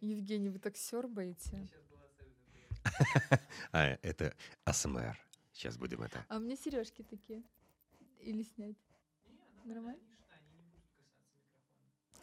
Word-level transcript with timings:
Евгений, 0.00 0.48
вы 0.48 0.58
так 0.58 0.76
сербаете. 0.76 1.68
А, 3.72 3.98
это 4.02 4.34
АСМР. 4.64 5.18
Сейчас 5.52 5.76
будем 5.76 6.02
это. 6.02 6.24
А 6.28 6.36
у 6.36 6.40
меня 6.40 6.56
сережки 6.56 7.02
такие. 7.02 7.42
Или 8.20 8.42
снять? 8.42 8.76
Нормально? 9.64 10.00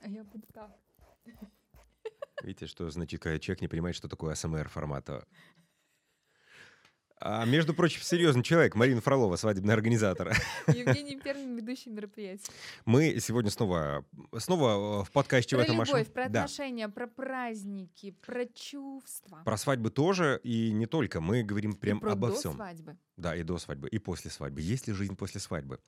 А 0.02 0.08
я 0.08 0.24
буду 0.24 0.48
так. 0.54 0.72
Видите, 2.42 2.68
что 2.68 2.90
значит, 2.90 3.22
когда 3.22 3.40
человек 3.40 3.62
не 3.62 3.68
понимает, 3.68 3.96
что 3.96 4.08
такое 4.08 4.34
АСМР 4.34 4.70
формата. 4.70 5.28
А, 7.28 7.44
между 7.44 7.74
прочим, 7.74 8.04
серьезный 8.04 8.44
человек, 8.44 8.76
Марина 8.76 9.02
Фролова, 9.02 9.36
свадебный 9.36 9.74
организатор. 9.74 10.32
Евгений 10.68 11.20
первый 11.20 11.56
ведущий 11.56 11.90
мероприятия. 11.90 12.52
Мы 12.86 13.20
сегодня 13.20 13.50
снова, 13.50 14.06
снова 14.38 15.04
в 15.04 15.10
подкасте 15.12 15.56
Про 15.56 15.64
в 15.64 15.66
этом 15.66 15.84
любовь, 15.84 16.08
про 16.14 16.30
Да. 16.30 16.44
отношения, 16.44 16.88
про 16.88 17.08
праздники, 17.08 18.16
про 18.24 18.46
чувства. 18.46 19.42
Про 19.44 19.58
свадьбы 19.58 19.90
тоже, 19.90 20.40
и 20.44 20.72
не 20.72 20.86
только. 20.86 21.20
Мы 21.20 21.42
говорим 21.42 21.72
И 21.72 21.76
прям 21.78 22.00
про 22.00 22.12
обо 22.12 22.28
до 22.28 22.36
всем. 22.36 22.54
свадьбы. 22.54 22.96
Да, 23.18 23.36
и 23.36 23.42
до 23.42 23.58
свадьбы, 23.58 23.90
и 23.90 23.98
после 23.98 24.30
свадьбы. 24.30 24.62
Есть 24.62 24.88
ли 24.88 24.94
жизнь 24.94 25.16
после 25.16 25.42
свадьбы? 25.42 25.80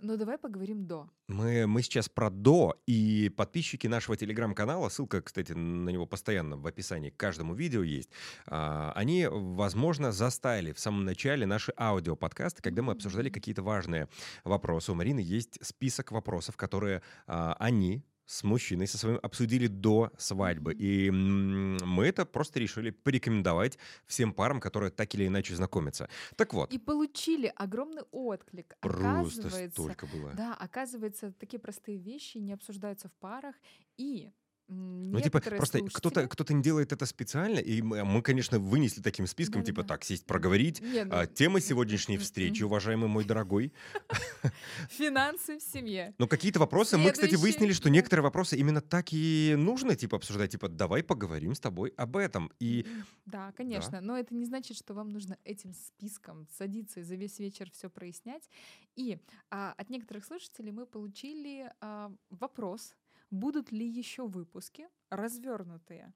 Ну, 0.00 0.16
давай 0.16 0.38
поговорим 0.38 0.86
до. 0.86 1.08
Мы, 1.28 1.66
мы 1.66 1.82
сейчас 1.82 2.08
про 2.08 2.28
до, 2.28 2.76
и 2.86 3.30
подписчики 3.36 3.86
нашего 3.86 4.16
телеграм-канала, 4.16 4.88
ссылка, 4.88 5.22
кстати, 5.22 5.52
на 5.52 5.88
него 5.88 6.04
постоянно 6.04 6.56
в 6.56 6.66
описании 6.66 7.10
к 7.10 7.16
каждому 7.16 7.54
видео 7.54 7.82
есть, 7.82 8.10
а, 8.46 8.92
они, 8.96 9.28
возможно, 9.30 10.10
застали 10.10 10.72
в 10.72 10.80
самом 10.80 11.04
начале 11.04 11.46
наши 11.46 11.72
аудиоподкасты, 11.76 12.60
когда 12.60 12.82
мы 12.82 12.92
обсуждали 12.92 13.30
какие-то 13.30 13.62
важные 13.62 14.08
вопросы. 14.42 14.90
У 14.92 14.94
Марины 14.96 15.20
есть 15.20 15.64
список 15.64 16.10
вопросов, 16.10 16.56
которые 16.56 17.02
а, 17.26 17.56
они 17.58 18.02
с 18.26 18.42
мужчиной 18.42 18.86
со 18.86 18.98
своим 18.98 19.18
обсудили 19.22 19.66
до 19.66 20.12
свадьбы. 20.18 20.74
И 20.74 21.10
мы 21.10 22.06
это 22.06 22.24
просто 22.24 22.60
решили 22.60 22.90
порекомендовать 22.90 23.78
всем 24.06 24.32
парам, 24.32 24.60
которые 24.60 24.90
так 24.90 25.14
или 25.14 25.26
иначе 25.26 25.54
знакомятся. 25.54 26.08
Так 26.36 26.54
вот, 26.54 26.72
И 26.72 26.78
получили 26.78 27.52
огромный 27.54 28.02
отклик. 28.10 28.76
просто 28.80 29.48
Оказывается, 29.48 29.70
столько 29.72 30.06
было. 30.06 30.32
Да, 30.34 30.54
оказывается, 30.54 31.32
такие 31.32 31.60
простые 31.60 31.98
вещи 31.98 32.38
не 32.38 32.52
обсуждаются 32.52 33.08
в 33.08 33.12
парах. 33.14 33.54
И 33.96 34.30
Ну, 34.68 35.20
типа, 35.20 35.40
просто 35.40 35.80
кто-то 35.92 36.26
кто 36.26 36.54
не 36.54 36.62
делает 36.62 36.92
это 36.92 37.06
специально, 37.06 37.58
и 37.58 37.82
мы, 37.82 38.02
мы, 38.04 38.22
конечно, 38.22 38.58
вынесли 38.58 39.02
таким 39.02 39.26
списком, 39.26 39.62
типа, 39.62 39.82
Да-да-да. 39.82 39.94
так, 39.94 40.04
сесть, 40.04 40.26
проговорить. 40.26 40.80
Не, 40.80 41.04
ну, 41.04 41.14
А, 41.14 41.26
тема 41.26 41.60
сегодняшней 41.60 42.16
встречи, 42.16 42.62
уважаемый 42.62 43.08
мой 43.08 43.24
дорогой. 43.24 43.72
Финансы 44.90 45.58
в 45.58 45.62
семье. 45.62 46.14
Но 46.18 46.26
какие-то 46.26 46.60
вопросы, 46.60 46.96
мы, 46.96 47.12
кстати, 47.12 47.34
выяснили, 47.34 47.72
что 47.72 47.84
да. 47.84 47.90
некоторые 47.90 48.22
вопросы 48.22 48.56
именно 48.56 48.80
так 48.80 49.08
и 49.12 49.54
нужно, 49.56 49.96
типа, 49.96 50.16
обсуждать. 50.16 50.52
Типа, 50.52 50.68
давай 50.68 51.02
поговорим 51.02 51.54
с 51.54 51.60
тобой 51.60 51.92
об 51.96 52.16
этом. 52.16 52.50
И 52.58 52.86
Да, 53.26 53.52
конечно. 53.52 54.00
Но 54.00 54.16
это 54.16 54.34
не 54.34 54.46
значит, 54.46 54.76
что 54.76 54.94
вам 54.94 55.10
нужно 55.10 55.36
этим 55.44 55.74
списком 55.74 56.48
садиться 56.56 57.00
и 57.00 57.02
за 57.02 57.16
весь 57.16 57.38
вечер 57.38 57.70
все 57.70 57.90
прояснять. 57.90 58.48
И 58.96 59.18
а, 59.50 59.74
от 59.76 59.90
некоторых 59.90 60.24
слушателей 60.24 60.72
мы 60.72 60.86
получили 60.86 61.70
а, 61.80 62.12
вопрос, 62.30 62.94
будут 63.34 63.72
ли 63.72 63.86
еще 63.86 64.26
выпуски 64.26 64.88
развернутые. 65.10 66.14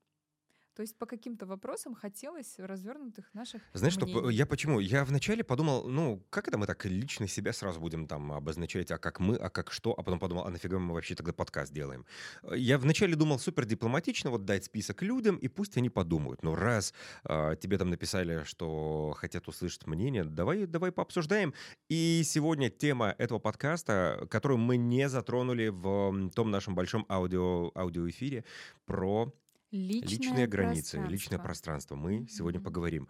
То 0.78 0.82
есть 0.82 0.96
по 0.96 1.06
каким-то 1.06 1.44
вопросам 1.44 1.96
хотелось 1.96 2.54
развернутых 2.56 3.34
наших 3.34 3.62
знаешь, 3.72 3.94
что 3.94 4.06
мнений. 4.06 4.36
я 4.36 4.46
почему? 4.46 4.78
Я 4.78 5.04
вначале 5.04 5.42
подумал, 5.42 5.88
ну, 5.88 6.24
как 6.30 6.46
это 6.46 6.56
мы 6.56 6.66
так 6.66 6.84
лично 6.84 7.26
себя 7.26 7.52
сразу 7.52 7.80
будем 7.80 8.06
там 8.06 8.30
обозначать, 8.30 8.92
а 8.92 8.98
как 8.98 9.18
мы, 9.18 9.34
а 9.34 9.50
как 9.50 9.72
что, 9.72 9.90
а 9.90 10.04
потом 10.04 10.20
подумал, 10.20 10.44
а 10.44 10.50
нафига 10.50 10.78
мы 10.78 10.94
вообще 10.94 11.16
тогда 11.16 11.32
подкаст 11.32 11.72
делаем? 11.72 12.06
Э, 12.44 12.56
Я 12.56 12.78
вначале 12.78 13.16
думал 13.16 13.40
супер 13.40 13.64
дипломатично 13.64 14.30
вот 14.30 14.44
дать 14.44 14.66
список 14.66 15.02
людям, 15.02 15.36
и 15.38 15.48
пусть 15.48 15.76
они 15.76 15.90
подумают. 15.90 16.44
Ну, 16.44 16.54
раз 16.54 16.94
а, 17.24 17.56
тебе 17.56 17.76
там 17.76 17.90
написали, 17.90 18.44
что 18.44 19.16
хотят 19.16 19.48
услышать 19.48 19.84
мнение, 19.88 20.22
давай, 20.22 20.64
давай 20.66 20.92
пообсуждаем. 20.92 21.54
И 21.88 22.22
сегодня 22.24 22.70
тема 22.70 23.16
этого 23.18 23.40
подкаста, 23.40 24.28
которую 24.30 24.58
мы 24.58 24.76
не 24.76 25.08
затронули 25.08 25.70
в 25.70 26.30
том 26.36 26.52
нашем 26.52 26.76
большом 26.76 27.04
аудио, 27.08 27.72
аудиоэфире, 27.74 28.44
про 28.86 29.34
Личное 29.70 30.08
личные 30.10 30.46
границы, 30.46 30.98
личное 31.08 31.38
пространство. 31.38 31.94
Мы 31.94 32.26
сегодня 32.28 32.58
Мгм. 32.60 32.64
поговорим. 32.64 33.08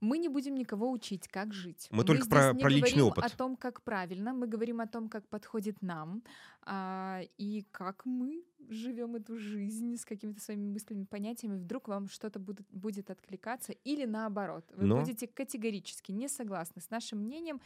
Мы 0.00 0.16
не 0.16 0.28
будем 0.30 0.54
никого 0.54 0.90
учить, 0.90 1.28
как 1.28 1.52
жить. 1.52 1.88
Мы 1.90 2.04
только 2.04 2.22
здесь 2.22 2.30
про- 2.32 2.52
не 2.54 2.60
про 2.62 2.70
личный 2.70 2.88
говорим 3.00 3.06
опыт. 3.06 3.24
о 3.24 3.36
том, 3.36 3.56
как 3.56 3.82
правильно, 3.82 4.32
мы 4.32 4.46
говорим 4.46 4.80
о 4.80 4.86
том, 4.86 5.08
как 5.10 5.28
подходит 5.28 5.82
нам, 5.82 6.22
а, 6.62 7.20
и 7.36 7.66
как 7.70 8.06
мы 8.06 8.42
живем 8.70 9.16
эту 9.16 9.36
жизнь 9.36 9.96
с 9.98 10.06
какими-то 10.06 10.40
своими 10.40 10.72
мыслями, 10.72 11.04
понятиями. 11.04 11.58
Вдруг 11.58 11.88
вам 11.88 12.08
что-то 12.08 12.38
будет, 12.38 12.66
будет 12.70 13.10
откликаться, 13.10 13.72
или 13.84 14.06
наоборот, 14.06 14.64
вы 14.74 14.86
Но- 14.86 15.00
будете 15.00 15.26
категорически 15.26 16.12
не 16.12 16.28
согласны 16.28 16.80
с 16.80 16.88
нашим 16.88 17.18
мнением. 17.18 17.60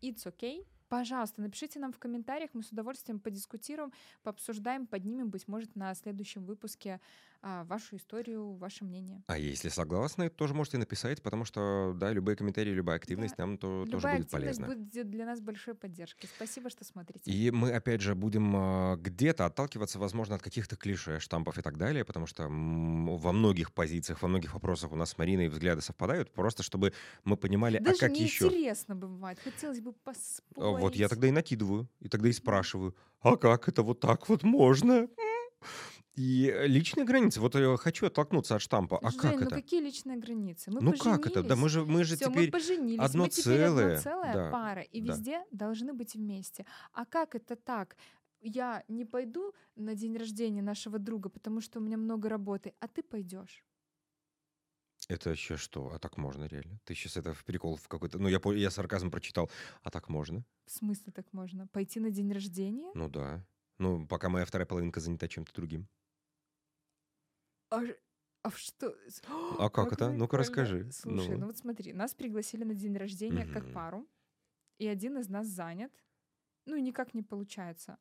It's 0.00 0.24
okay. 0.26 0.64
Пожалуйста, 0.90 1.40
напишите 1.40 1.78
нам 1.78 1.92
в 1.92 1.98
комментариях, 2.00 2.50
мы 2.52 2.64
с 2.64 2.72
удовольствием 2.72 3.20
подискутируем, 3.20 3.92
пообсуждаем, 4.24 4.88
поднимем, 4.88 5.30
быть 5.30 5.46
может, 5.46 5.76
на 5.76 5.94
следующем 5.94 6.44
выпуске 6.44 7.00
а, 7.42 7.64
вашу 7.64 7.96
историю, 7.96 8.52
ваше 8.54 8.84
мнение. 8.84 9.22
А 9.28 9.38
если 9.38 9.68
согласны, 9.70 10.28
тоже 10.28 10.52
можете 10.52 10.76
написать, 10.78 11.22
потому 11.22 11.46
что, 11.46 11.94
да, 11.96 12.12
любые 12.12 12.36
комментарии, 12.36 12.70
любая 12.70 12.96
активность 12.96 13.38
нам 13.38 13.56
то, 13.56 13.86
тоже 13.86 13.96
Любая 13.96 14.16
будет 14.16 14.34
активность 14.34 14.58
полезна. 14.60 14.66
будет 14.84 15.10
для 15.10 15.24
нас 15.24 15.40
большой 15.40 15.74
поддержкой. 15.74 16.26
Спасибо, 16.26 16.68
что 16.68 16.84
смотрите. 16.84 17.30
И 17.30 17.50
мы, 17.50 17.70
опять 17.70 18.02
же, 18.02 18.14
будем 18.14 18.52
а, 18.56 18.96
где-то 18.96 19.46
отталкиваться, 19.46 19.98
возможно, 19.98 20.34
от 20.34 20.42
каких-то 20.42 20.76
клише, 20.76 21.18
штампов 21.18 21.56
и 21.56 21.62
так 21.62 21.78
далее, 21.78 22.04
потому 22.04 22.26
что 22.26 22.42
во 22.48 23.32
многих 23.32 23.72
позициях, 23.72 24.20
во 24.20 24.28
многих 24.28 24.52
вопросах 24.52 24.92
у 24.92 24.96
нас 24.96 25.10
с 25.10 25.18
Мариной 25.18 25.48
взгляды 25.48 25.80
совпадают, 25.80 26.32
просто 26.32 26.62
чтобы 26.62 26.92
мы 27.24 27.36
понимали, 27.36 27.78
Даже 27.78 27.96
а 28.06 28.08
как 28.08 28.16
еще. 28.18 28.50
неинтересно 28.50 28.96
бывает. 28.96 29.38
Хотелось 29.42 29.80
бы 29.80 29.92
поспорить. 29.92 30.79
Вот 30.80 30.96
я 30.96 31.08
тогда 31.08 31.28
и 31.28 31.30
накидываю, 31.30 31.88
и 32.00 32.08
тогда 32.08 32.28
и 32.28 32.32
спрашиваю, 32.32 32.96
а 33.20 33.36
как 33.36 33.68
это 33.68 33.82
вот 33.82 34.00
так 34.00 34.28
вот 34.28 34.42
можно? 34.42 35.08
И 36.16 36.52
э, 36.54 36.66
личные 36.66 37.06
границы, 37.06 37.40
вот 37.40 37.54
я 37.54 37.76
хочу 37.76 38.06
оттолкнуться 38.06 38.56
от 38.56 38.62
штампа. 38.62 38.98
А 38.98 39.10
Жень, 39.10 39.20
как 39.20 39.40
ну 39.40 39.46
это? 39.46 39.54
какие 39.54 39.80
личные 39.80 40.18
границы? 40.18 40.70
Мы 40.70 40.80
Ну 40.82 40.92
как 40.92 41.26
это? 41.26 41.42
Да 41.42 41.56
мы 41.56 41.62
поженились. 41.62 41.72
же, 41.72 41.84
мы 41.86 42.04
же 42.04 42.16
Всё, 42.16 42.28
мы 42.28 42.34
теперь 42.34 42.50
поженились, 42.50 43.00
одно 43.00 43.24
мы 43.24 43.30
теперь 43.30 43.44
целое, 43.44 43.86
одно 43.86 44.02
целая 44.02 44.34
да, 44.34 44.50
пара, 44.50 44.82
и 44.82 45.00
да. 45.00 45.12
везде 45.12 45.44
должны 45.52 45.92
быть 45.92 46.14
вместе. 46.14 46.66
А 46.92 47.04
как 47.06 47.34
это 47.34 47.56
так? 47.56 47.96
Я 48.42 48.84
не 48.88 49.04
пойду 49.04 49.52
на 49.76 49.94
день 49.94 50.16
рождения 50.16 50.62
нашего 50.62 50.98
друга, 50.98 51.28
потому 51.28 51.60
что 51.60 51.78
у 51.78 51.82
меня 51.82 51.96
много 51.96 52.28
работы, 52.28 52.74
а 52.80 52.88
ты 52.88 53.02
пойдешь. 53.02 53.64
Это 55.10 55.30
еще 55.30 55.56
что? 55.56 55.92
А 55.92 55.98
так 55.98 56.16
можно 56.18 56.44
реально? 56.44 56.78
Ты 56.84 56.94
сейчас 56.94 57.16
это 57.16 57.34
в 57.34 57.44
прикол 57.44 57.74
в 57.74 57.88
какой-то... 57.88 58.20
Ну, 58.20 58.28
я, 58.28 58.40
я 58.54 58.70
сарказм 58.70 59.10
прочитал. 59.10 59.50
А 59.82 59.90
так 59.90 60.08
можно? 60.08 60.44
В 60.66 60.70
смысле 60.70 61.12
так 61.12 61.32
можно? 61.32 61.66
Пойти 61.66 61.98
на 61.98 62.10
день 62.10 62.32
рождения? 62.32 62.92
Ну 62.94 63.08
да. 63.08 63.44
Ну, 63.78 64.06
пока 64.06 64.28
моя 64.28 64.44
вторая 64.44 64.66
половинка 64.66 65.00
занята 65.00 65.26
чем-то 65.26 65.52
другим. 65.52 65.88
А, 67.70 67.80
а 68.44 68.50
что? 68.52 68.94
А 69.58 69.68
как 69.68 69.92
это? 69.92 70.10
Ну-ка, 70.10 70.36
расскажи. 70.38 70.88
Слушай, 70.92 71.30
Ну. 71.34 71.38
ну 71.38 71.46
вот 71.46 71.58
смотри, 71.58 71.92
нас 71.92 72.14
пригласили 72.14 72.62
на 72.62 72.74
день 72.74 72.96
рождения 72.96 73.46
как 73.46 73.64
Мгм. 73.64 73.74
пару, 73.74 74.08
и 74.78 74.86
один 74.86 75.18
из 75.18 75.28
нас 75.28 75.48
занят, 75.48 75.92
ну 76.66 76.76
никак 76.78 77.14
не 77.14 77.22
получается, 77.24 77.98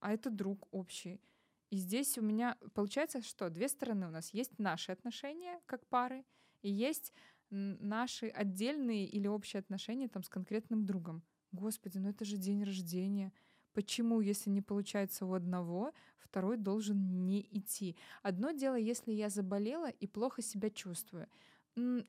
а 0.00 0.12
это 0.12 0.28
друг 0.30 0.68
общий. 0.72 1.22
И 1.70 1.76
здесь 1.76 2.18
у 2.18 2.22
меня 2.22 2.58
получается, 2.74 3.22
что 3.22 3.48
две 3.48 3.68
стороны 3.68 4.08
у 4.08 4.10
нас 4.10 4.34
есть 4.34 4.58
наши 4.58 4.92
отношения 4.92 5.60
как 5.66 5.86
пары, 5.86 6.24
и 6.62 6.70
есть 6.70 7.12
наши 7.50 8.28
отдельные 8.28 9.06
или 9.06 9.26
общие 9.26 9.60
отношения 9.60 10.08
там 10.08 10.22
с 10.22 10.28
конкретным 10.28 10.86
другом. 10.86 11.22
Господи, 11.52 11.98
ну 11.98 12.08
это 12.08 12.24
же 12.24 12.36
день 12.36 12.62
рождения. 12.62 13.32
Почему, 13.72 14.20
если 14.20 14.50
не 14.50 14.62
получается 14.62 15.26
у 15.26 15.32
одного, 15.32 15.92
второй 16.18 16.56
должен 16.56 17.26
не 17.26 17.40
идти? 17.50 17.96
Одно 18.22 18.52
дело, 18.52 18.76
если 18.76 19.12
я 19.12 19.28
заболела 19.28 19.90
и 19.90 20.06
плохо 20.06 20.42
себя 20.42 20.70
чувствую. 20.70 21.28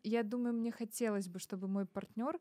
Я 0.03 0.23
думаю, 0.23 0.53
мне 0.53 0.71
хотелось 0.71 1.27
бы, 1.27 1.39
чтобы 1.39 1.67
мой 1.67 1.85
партнер 1.85 2.39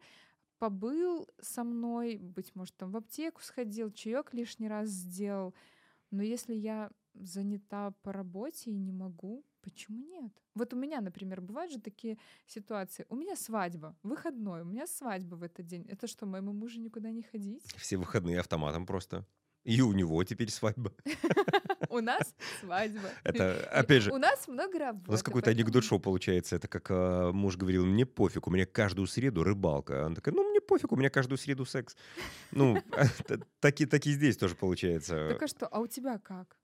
побыл 0.59 1.29
со 1.41 1.65
мной, 1.65 2.17
быть 2.17 2.55
может, 2.55 2.77
там 2.77 2.91
в 2.91 2.97
аптеку 2.97 3.41
сходил, 3.43 3.91
чаек 3.91 4.35
лишний 4.35 4.69
раз 4.69 4.89
сделал. 4.89 5.55
Но 6.11 6.23
если 6.23 6.55
я 6.55 6.91
занята 7.21 7.93
по 8.03 8.13
работе 8.13 8.71
и 8.71 8.77
не 8.79 8.93
могу, 8.93 9.45
почему 9.63 10.05
нет? 10.05 10.33
Вот 10.55 10.73
у 10.75 10.77
меня, 10.77 11.01
например, 11.01 11.41
бывают 11.41 11.73
же 11.73 11.81
такие 11.81 12.19
ситуации. 12.47 13.07
У 13.09 13.17
меня 13.17 13.37
свадьба, 13.37 13.97
выходной, 14.03 14.63
у 14.63 14.65
меня 14.65 14.87
свадьба 14.87 15.37
в 15.37 15.43
этот 15.43 15.67
день. 15.67 15.87
Это 15.89 16.07
что, 16.07 16.27
моему 16.27 16.53
мужу 16.53 16.81
никуда 16.81 17.11
не 17.11 17.23
ходить? 17.23 17.65
Все 17.77 17.97
выходные 17.97 18.41
автоматом 18.41 18.87
просто. 18.87 19.27
И 19.65 19.83
у 19.83 19.93
него 19.93 20.25
теперь 20.25 20.51
свадьба. 20.51 20.93
У 21.91 22.01
нас 22.01 22.35
свадьба. 22.61 23.11
Это, 23.25 23.69
опять 23.73 24.05
же, 24.05 24.13
У 24.13 24.17
нас 24.17 24.47
много 24.49 24.79
работы. 24.79 25.09
у 25.09 25.13
нас 25.13 25.23
какой-то 25.23 25.47
поэтому- 25.47 25.61
анекдот-шоу 25.65 25.99
получается. 25.99 26.57
Это 26.57 26.69
как 26.69 26.87
а, 26.91 27.33
муж 27.33 27.57
говорил, 27.57 27.85
мне 27.85 28.07
пофиг, 28.07 28.47
у 28.47 28.51
меня 28.51 28.65
каждую 28.65 29.07
среду 29.09 29.43
рыбалка. 29.43 30.07
Она 30.07 30.15
такая, 30.15 30.35
ну, 30.35 30.49
мне 30.49 30.61
пофиг, 30.61 30.93
у 30.93 30.97
меня 30.97 31.11
каждую 31.11 31.37
среду 31.37 31.67
секс. 31.67 31.97
Ну, 32.53 32.81
так 33.61 33.81
и 33.81 34.13
здесь 34.13 34.37
тоже 34.37 34.55
получается. 34.55 35.31
Так 35.31 35.43
а 35.43 35.49
что, 35.49 35.67
а 35.67 35.81
у 35.81 35.87
тебя 35.89 36.19
как? 36.19 36.60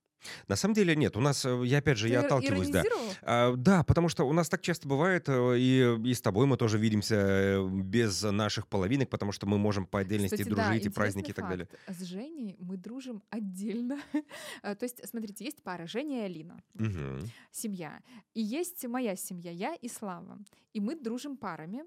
На 0.49 0.57
самом 0.57 0.75
деле 0.75 0.97
нет. 0.97 1.17
У 1.17 1.21
нас, 1.21 1.45
э, 1.45 1.63
я 1.65 1.79
опять 1.79 1.99
же, 1.99 2.07
Ты 2.09 2.13
я 2.15 2.21
отталкиваюсь, 2.21 2.69
да. 2.71 2.85
А, 3.23 3.55
да, 3.57 3.85
потому 3.85 4.09
что 4.09 4.25
у 4.25 4.33
нас 4.33 4.49
так 4.49 4.63
часто 4.63 4.89
бывает, 4.89 5.29
э, 5.29 5.57
и, 5.59 5.99
и 6.05 6.15
с 6.15 6.21
тобой 6.21 6.47
мы 6.47 6.57
тоже 6.57 6.79
видимся 6.79 7.15
э, 7.17 7.69
без 7.69 8.23
наших 8.23 8.67
половинок, 8.69 9.09
потому 9.11 9.33
что 9.33 9.47
мы 9.47 9.59
можем 9.59 9.87
по 9.87 10.01
отдельности 10.01 10.37
Кстати, 10.37 10.49
да, 10.49 10.55
дружить, 10.55 10.73
и 10.73 10.77
интересный 10.89 10.95
праздники 10.95 11.31
и 11.31 11.35
так 11.35 11.49
далее. 11.49 11.69
факт. 11.87 11.99
С 11.99 12.03
Женей 12.05 12.57
мы 12.59 12.77
дружим 12.77 13.23
отдельно. 13.31 13.99
А, 14.63 14.75
То 14.75 14.85
есть, 14.85 15.07
смотрите, 15.09 15.45
есть 15.45 15.63
пара 15.63 15.87
Женя 15.87 16.23
и 16.23 16.25
Алина, 16.25 16.61
Мгм. 16.75 17.31
семья. 17.51 18.01
И 18.35 18.41
есть 18.41 18.85
моя 18.87 19.17
семья, 19.17 19.51
я 19.51 19.75
и 19.75 19.89
Слава. 19.89 20.39
И 20.73 20.81
мы 20.81 20.95
дружим 20.97 21.37
парами. 21.37 21.85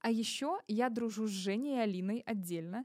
А 0.00 0.10
еще 0.10 0.58
я 0.68 0.90
дружу 0.90 1.26
с 1.26 1.30
Женей 1.30 1.76
и 1.76 1.80
Алиной 1.80 2.22
отдельно. 2.26 2.84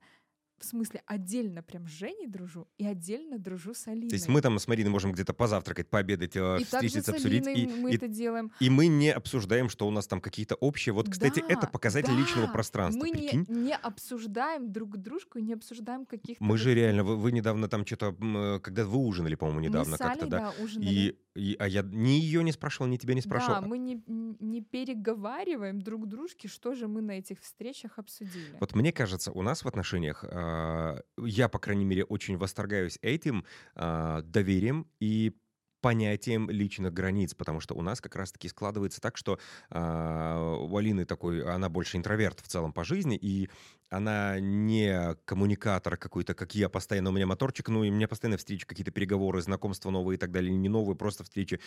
В 0.64 0.66
смысле, 0.66 1.02
отдельно 1.08 1.62
прям 1.62 1.90
с 1.90 1.92
Женей 1.92 2.26
дружу 2.26 2.70
и 2.78 2.86
отдельно 2.88 3.38
дружу 3.38 3.74
с 3.74 3.86
Алиной. 3.88 4.08
То 4.08 4.16
есть 4.16 4.30
мы 4.30 4.40
там 4.42 4.58
с 4.58 4.66
Мариной 4.70 4.90
можем 4.92 5.12
где-то 5.12 5.34
позавтракать, 5.34 5.90
пообедать, 5.90 6.38
э, 6.38 6.60
и 6.62 6.64
встретиться, 6.64 7.12
обсудить, 7.12 7.46
и, 7.46 7.68
мы 7.68 7.92
и- 7.92 7.96
это 7.98 8.08
делаем. 8.08 8.50
и 8.62 8.70
мы 8.70 8.88
не 8.88 9.12
обсуждаем, 9.12 9.68
что 9.68 9.86
у 9.86 9.92
нас 9.92 10.08
там 10.08 10.22
какие-то 10.22 10.56
общие. 10.56 10.94
Вот, 10.94 11.10
кстати, 11.10 11.44
это 11.50 11.64
Да, 11.64 11.68
показатель 11.68 12.14
личного 12.16 12.48
да. 12.48 12.54
пространства, 12.54 13.02
Мы 13.02 13.10
не, 13.10 13.28
прикинь. 13.28 13.46
не 13.50 13.76
обсуждаем 13.76 14.72
друг 14.72 14.96
дружку, 14.96 15.40
не 15.40 15.52
обсуждаем 15.54 16.06
каких-то... 16.06 16.42
Мы 16.42 16.58
же 16.58 16.74
реально, 16.74 17.04
вы, 17.04 17.18
вы 17.18 17.34
недавно 17.34 17.68
там 17.68 17.86
что-то, 17.86 18.14
когда 18.64 18.86
вы 18.86 19.00
ужинали, 19.00 19.36
по-моему, 19.36 19.60
недавно 19.60 19.98
как-то, 19.98 20.28
да? 20.28 20.54
ужинали. 20.64 20.90
И, 20.90 21.16
и- 21.36 21.56
а 21.60 21.68
я 21.68 21.82
ни 21.84 22.12
ее 22.20 22.44
не 22.44 22.52
спрашивал, 22.52 22.88
ни 22.88 22.98
тебя 22.98 23.14
не 23.14 23.22
спрашивал. 23.22 23.62
Да, 23.62 23.68
мы 23.68 23.78
не, 23.78 24.02
не 24.08 24.62
переговариваем 24.62 25.82
друг 25.82 26.08
дружке, 26.08 26.48
что 26.48 26.76
же 26.76 26.88
мы 26.88 27.02
на 27.02 27.14
этих 27.20 27.42
встречах 27.42 27.98
обсудили. 28.00 28.58
Вот 28.60 28.76
мне 28.76 28.92
кажется, 28.92 29.32
у 29.32 29.42
нас 29.42 29.64
в 29.64 29.68
отношениях, 29.68 30.24
а, 30.28 31.02
я, 31.18 31.50
по 31.50 31.60
крайней 31.60 31.86
мере, 31.86 32.04
очень 32.04 32.38
восторгаюсь 32.38 33.00
этим 33.02 33.46
а, 33.76 34.22
доверием 34.22 34.88
и 35.00 35.34
понятием 35.82 36.50
личных 36.50 36.94
границ, 36.94 37.34
потому 37.36 37.60
что 37.60 37.76
у 37.76 37.82
нас 37.82 38.00
как 38.00 38.16
раз-таки 38.16 38.48
складывается 38.48 39.02
так, 39.02 39.18
что 39.18 39.38
а, 39.70 40.56
у 40.62 40.78
Алины 40.78 41.06
такой, 41.06 41.44
она 41.44 41.68
больше 41.68 41.98
интроверт 41.98 42.40
в 42.40 42.48
целом 42.48 42.72
по 42.72 42.86
жизни, 42.86 43.18
и 43.22 43.50
она 43.94 44.40
не 44.40 45.16
коммуникатор 45.26 45.98
какой-то, 45.98 46.34
как 46.34 46.56
я, 46.56 46.70
постоянно 46.70 47.10
у 47.10 47.14
меня 47.14 47.28
моторчик, 47.28 47.70
ну 47.70 47.84
и 47.84 47.90
у 47.90 47.94
меня 47.94 48.08
постоянно 48.08 48.38
встречи, 48.38 48.66
какие-то 48.66 48.92
переговоры, 48.92 49.42
знакомства 49.42 49.90
новые 49.92 50.16
и 50.18 50.20
так 50.20 50.32
далее, 50.32 50.54
не 50.54 50.70
новые, 50.70 50.96
просто 50.96 51.24
встречи. 51.24 51.60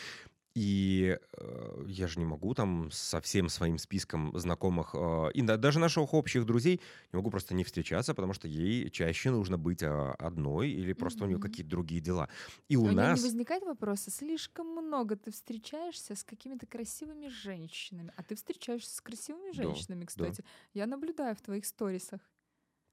И 0.55 1.19
э, 1.39 1.85
я 1.87 2.07
же 2.09 2.19
не 2.19 2.25
могу 2.25 2.55
там 2.55 2.91
со 2.91 3.21
всем 3.21 3.51
своим 3.51 3.77
списком 3.77 4.37
знакомых 4.39 4.95
э, 4.95 5.31
и 5.35 5.43
да- 5.43 5.59
даже 5.59 5.79
наших 5.79 6.15
общих 6.15 6.47
друзей 6.47 6.81
не 7.13 7.17
могу 7.19 7.31
просто 7.31 7.55
не 7.55 7.63
встречаться, 7.65 8.15
потому 8.15 8.33
что 8.33 8.49
ей 8.49 8.89
чаще 8.91 9.31
нужно 9.31 9.59
быть 9.59 9.83
а, 9.83 10.15
одной 10.15 10.71
или 10.71 10.95
просто 10.95 11.25
у 11.25 11.27
нее 11.27 11.39
какие-то 11.39 11.71
другие 11.71 12.01
дела. 12.01 12.31
И 12.69 12.77
у 12.77 12.89
у 12.89 12.93
нас... 12.93 13.11
не 13.11 13.21
возникает 13.21 13.65
вопроса, 13.65 14.11
слишком 14.11 14.69
много 14.69 15.17
ты 15.17 15.31
встречаешься 15.33 16.15
с 16.15 16.23
какими-то 16.25 16.67
красивыми 16.67 17.27
женщинами, 17.29 18.13
а 18.17 18.23
ты 18.23 18.37
встречаешься 18.37 18.95
с 18.95 19.01
красивыми 19.01 19.51
Да, 19.53 19.73
женщинами, 19.75 20.05
кстати. 20.05 20.45
Я 20.73 20.87
наблюдаю 20.87 21.35
в 21.35 21.43
твоих 21.43 21.67
сторисах. 21.67 22.16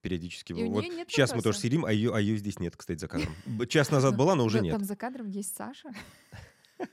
Периодически. 0.04 0.54
И 0.54 0.64
вот 0.66 0.84
нет 0.84 1.10
сейчас 1.10 1.32
мы 1.32 1.38
тоже 1.38 1.58
вопроса. 1.58 1.62
сидим, 1.62 1.86
а 1.86 1.92
ее, 1.92 2.14
а 2.14 2.20
ее 2.20 2.38
здесь 2.38 2.60
нет, 2.60 2.76
кстати, 2.76 3.00
за 3.00 3.08
кадром. 3.08 3.34
Час 3.68 3.90
назад 3.90 4.16
была, 4.16 4.36
но 4.36 4.46
уже 4.46 4.60
нет. 4.60 4.74
Там 4.74 4.84
за 4.84 4.96
кадром 4.96 5.30
есть 5.30 5.56
Саша, 5.56 5.90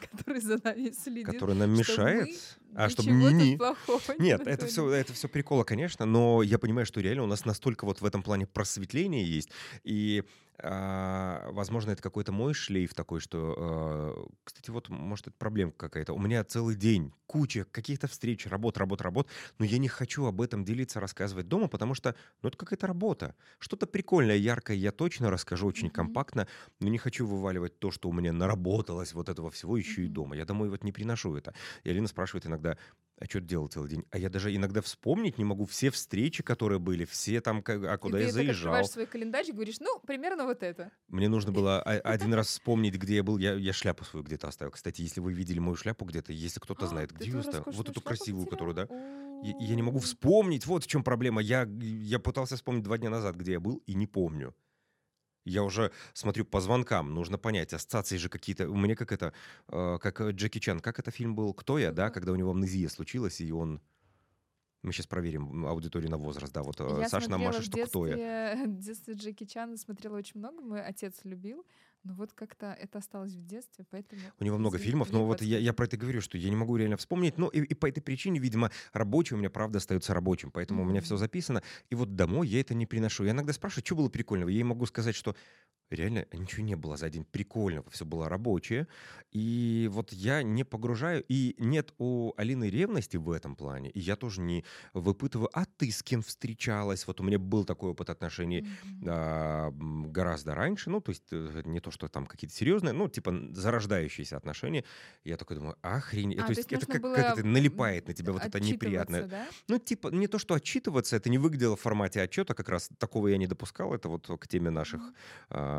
который 0.00 0.40
за 0.40 0.60
нами 0.62 0.90
следит. 0.90 1.26
Который 1.26 1.56
нам 1.56 1.70
мешает. 1.76 2.58
А 2.74 2.88
чтобы 2.88 3.10
не... 3.32 3.56
плохого 3.56 4.02
не 4.18 4.24
Нет, 4.24 4.46
это 4.46 4.66
все, 4.66 4.88
это 4.90 5.12
все 5.12 5.28
прикола, 5.28 5.64
конечно, 5.64 6.06
но 6.06 6.42
я 6.42 6.58
понимаю, 6.58 6.86
что 6.86 7.00
реально 7.00 7.24
у 7.24 7.26
нас 7.26 7.44
настолько 7.44 7.84
вот 7.84 8.00
в 8.00 8.04
этом 8.04 8.22
плане 8.22 8.46
просветление 8.46 9.24
есть, 9.24 9.50
и, 9.84 10.24
а, 10.58 11.50
возможно, 11.52 11.90
это 11.90 12.02
какой-то 12.02 12.32
мой 12.32 12.54
шлейф 12.54 12.94
такой, 12.94 13.20
что, 13.20 13.54
а, 13.58 14.26
кстати, 14.44 14.70
вот, 14.70 14.88
может, 14.88 15.28
это 15.28 15.36
проблемка 15.36 15.88
какая-то. 15.88 16.12
У 16.14 16.18
меня 16.18 16.44
целый 16.44 16.76
день, 16.76 17.12
куча 17.26 17.64
каких-то 17.70 18.06
встреч, 18.08 18.46
работ, 18.46 18.76
работ, 18.78 19.00
работ, 19.00 19.28
но 19.58 19.64
я 19.64 19.78
не 19.78 19.88
хочу 19.88 20.26
об 20.26 20.40
этом 20.40 20.64
делиться, 20.64 21.00
рассказывать 21.00 21.48
дома, 21.48 21.68
потому 21.68 21.94
что, 21.94 22.14
ну, 22.42 22.48
это 22.48 22.58
какая-то 22.58 22.86
работа. 22.86 23.34
Что-то 23.58 23.86
прикольное, 23.86 24.36
яркое 24.36 24.76
я 24.76 24.92
точно 24.92 25.30
расскажу 25.30 25.66
очень 25.66 25.88
Мгм. 25.88 25.90
компактно, 25.90 26.46
но 26.80 26.88
не 26.88 26.98
хочу 26.98 27.26
вываливать 27.26 27.78
то, 27.78 27.90
что 27.90 28.08
у 28.08 28.12
меня 28.12 28.32
наработалось 28.32 29.14
вот 29.14 29.28
этого 29.28 29.50
всего 29.50 29.76
еще 29.76 30.04
и 30.04 30.08
Мгм. 30.08 30.12
дома. 30.12 30.36
Я 30.36 30.44
домой 30.44 30.68
вот 30.68 30.84
не 30.84 30.92
приношу 30.92 31.34
это. 31.36 31.54
И 31.84 31.90
Алина 31.90 32.06
спрашивает 32.08 32.46
иногда, 32.46 32.61
а 32.70 33.24
что 33.26 33.38
ты 33.40 33.46
делал 33.46 33.68
целый 33.68 33.88
день? 33.88 34.04
А 34.10 34.18
я 34.18 34.28
даже 34.28 34.52
иногда 34.54 34.80
вспомнить 34.80 35.38
не 35.38 35.44
могу 35.44 35.64
все 35.66 35.90
встречи, 35.90 36.42
которые 36.42 36.80
были, 36.80 37.04
все 37.04 37.40
там, 37.40 37.62
как- 37.62 37.84
а 37.84 37.94
И 37.94 37.98
куда 37.98 38.18
ты 38.18 38.24
я 38.24 38.32
заезжал. 38.32 38.54
открываешь 38.74 38.88
свой 38.88 39.06
календарь 39.06 39.48
и 39.48 39.52
говоришь, 39.52 39.78
ну, 39.78 40.00
примерно 40.00 40.44
вот 40.44 40.62
это. 40.64 40.90
Мне 41.08 41.28
нужно 41.28 41.52
было 41.52 41.80
один 41.82 42.34
раз 42.34 42.48
вспомнить, 42.48 42.94
где 42.96 43.16
я 43.16 43.22
был. 43.22 43.38
Я, 43.38 43.54
я 43.54 43.72
шляпу 43.72 44.04
свою 44.04 44.24
где-то 44.24 44.48
оставил. 44.48 44.72
Кстати, 44.72 45.02
если 45.02 45.20
вы 45.20 45.32
видели 45.34 45.60
мою 45.60 45.76
шляпу 45.76 46.04
где-то, 46.04 46.32
если 46.32 46.58
кто-то 46.58 46.86
А, 46.86 46.88
знает, 46.88 47.10
ты 47.10 47.16
где 47.16 47.30
ее 47.30 47.40
оставил, 47.40 47.64
вот 47.70 47.88
эту 47.88 48.00
красивую, 48.00 48.46
которую, 48.46 48.74
да, 48.74 48.88
я, 49.44 49.54
я 49.58 49.74
не 49.76 49.82
могу 49.82 50.00
вспомнить. 50.00 50.66
Вот 50.66 50.82
в 50.84 50.86
чем 50.88 51.04
проблема. 51.04 51.42
Я, 51.42 51.68
я 51.80 52.18
пытался 52.18 52.56
вспомнить 52.56 52.82
два 52.82 52.98
дня 52.98 53.10
назад, 53.10 53.36
где 53.36 53.52
я 53.52 53.60
был, 53.60 53.82
и 53.86 53.94
не 53.94 54.06
помню. 54.08 54.54
Я 55.44 55.64
уже 55.64 55.90
смотрю 56.12 56.44
по 56.44 56.60
звонкам, 56.60 57.14
нужно 57.14 57.36
понять, 57.38 57.72
ассоциации 57.72 58.16
же 58.16 58.28
какие-то. 58.28 58.68
У 58.68 58.76
меня 58.76 58.94
как 58.94 59.10
это, 59.10 59.32
э, 59.68 59.98
как 60.00 60.20
э, 60.20 60.30
Джеки 60.30 60.58
Чан, 60.58 60.80
как 60.80 60.98
это 60.98 61.10
фильм 61.10 61.34
был 61.34 61.52
«Кто 61.52 61.78
я», 61.78 61.92
да, 61.92 62.10
когда 62.10 62.32
у 62.32 62.36
него 62.36 62.50
амнезия 62.50 62.88
случилась, 62.88 63.40
и 63.40 63.50
он... 63.52 63.80
Мы 64.82 64.92
сейчас 64.92 65.06
проверим 65.06 65.64
аудиторию 65.66 66.10
на 66.10 66.16
возраст, 66.16 66.52
да, 66.52 66.62
вот 66.62 66.80
э, 66.80 66.98
Я 67.00 67.08
Саша 67.08 67.30
нам 67.30 67.42
в 67.42 67.62
что 67.62 67.78
«Кто 67.86 68.06
я». 68.06 68.16
детстве, 68.54 68.66
в 68.72 68.78
детстве 68.78 69.14
Джеки 69.14 69.44
Чана 69.44 69.76
смотрела 69.76 70.16
очень 70.16 70.38
много, 70.38 70.60
мой 70.60 70.82
отец 70.82 71.20
любил, 71.24 71.66
но 72.04 72.14
вот 72.14 72.32
как-то 72.32 72.72
это 72.72 72.98
осталось 72.98 73.32
в 73.32 73.46
детстве, 73.46 73.84
поэтому... 73.90 74.20
У 74.40 74.44
него 74.44 74.58
много 74.58 74.78
фильмов, 74.78 75.12
но 75.12 75.24
вот 75.24 75.40
я, 75.40 75.58
я 75.58 75.72
про 75.72 75.84
это 75.84 75.96
говорю, 75.96 76.20
что 76.20 76.36
я 76.36 76.50
не 76.50 76.56
могу 76.56 76.76
реально 76.76 76.96
вспомнить. 76.96 77.38
Ну, 77.38 77.48
и, 77.48 77.60
и 77.60 77.74
по 77.74 77.86
этой 77.86 78.00
причине, 78.00 78.40
видимо, 78.40 78.70
рабочий 78.92 79.34
у 79.34 79.38
меня, 79.38 79.50
правда, 79.50 79.78
остается 79.78 80.12
рабочим. 80.12 80.50
Поэтому 80.50 80.82
у 80.82 80.84
меня 80.84 81.00
все 81.00 81.16
записано. 81.16 81.62
И 81.90 81.94
вот 81.94 82.16
домой 82.16 82.48
я 82.48 82.60
это 82.60 82.74
не 82.74 82.86
приношу. 82.86 83.24
Я 83.24 83.30
иногда 83.30 83.52
спрашиваю, 83.52 83.84
что 83.86 83.94
было 83.94 84.08
прикольного. 84.08 84.48
Я 84.48 84.56
ей 84.56 84.62
могу 84.64 84.86
сказать, 84.86 85.14
что 85.14 85.36
реально 85.94 86.26
ничего 86.32 86.64
не 86.64 86.74
было 86.74 86.96
за 86.96 87.10
день 87.10 87.24
прикольного. 87.24 87.88
Все 87.90 88.04
было 88.04 88.28
рабочее. 88.28 88.86
И 89.32 89.88
вот 89.90 90.12
я 90.12 90.42
не 90.42 90.64
погружаю. 90.64 91.24
И 91.28 91.54
нет 91.58 91.94
у 91.98 92.32
Алины 92.36 92.68
ревности 92.68 93.16
в 93.16 93.30
этом 93.30 93.56
плане. 93.56 93.90
И 93.90 94.00
я 94.00 94.16
тоже 94.16 94.40
не 94.40 94.64
выпытываю, 94.92 95.48
а 95.52 95.64
ты 95.64 95.90
с 95.90 96.02
кем 96.02 96.22
встречалась? 96.22 97.06
Вот 97.06 97.20
у 97.20 97.24
меня 97.24 97.38
был 97.38 97.64
такой 97.64 97.90
опыт 97.90 98.10
отношений 98.10 98.68
Мгм. 98.84 99.04
а, 99.08 99.70
гораздо 99.72 100.54
раньше, 100.54 100.90
ну, 100.90 101.00
то 101.00 101.10
есть 101.10 101.24
э, 101.32 101.62
не 101.64 101.80
то, 101.80 101.90
что 101.90 102.08
там 102.08 102.26
какие-то 102.26 102.54
серьезные, 102.54 102.92
ну, 102.92 103.08
типа 103.08 103.32
зарождающиеся 103.52 104.36
отношения. 104.36 104.84
Я 105.24 105.36
такой 105.36 105.56
думаю, 105.56 105.76
охренеть. 105.80 106.38
А, 106.38 106.42
то 106.42 106.52
то 106.52 106.58
есть 106.58 106.72
это 106.72 106.86
как, 106.86 107.02
как 107.02 107.38
это 107.38 107.46
налипает 107.46 108.08
на 108.08 108.14
тебя 108.14 108.32
вот 108.32 108.44
это 108.44 108.60
неприятное. 108.60 109.26
да? 109.26 109.46
Ну, 109.68 109.78
типа, 109.78 110.08
не 110.08 110.26
то, 110.26 110.38
что 110.38 110.54
отчитываться, 110.54 111.16
это 111.16 111.30
не 111.30 111.38
выглядело 111.38 111.76
в 111.76 111.80
формате 111.80 112.20
отчета, 112.20 112.54
как 112.54 112.68
раз 112.68 112.90
такого 112.98 113.28
я 113.28 113.38
не 113.38 113.46
допускал. 113.46 113.94
Это 113.94 114.08
вот 114.08 114.26
к 114.38 114.46
теме 114.46 114.70
наших 114.70 115.00
Мгм. 115.00 115.14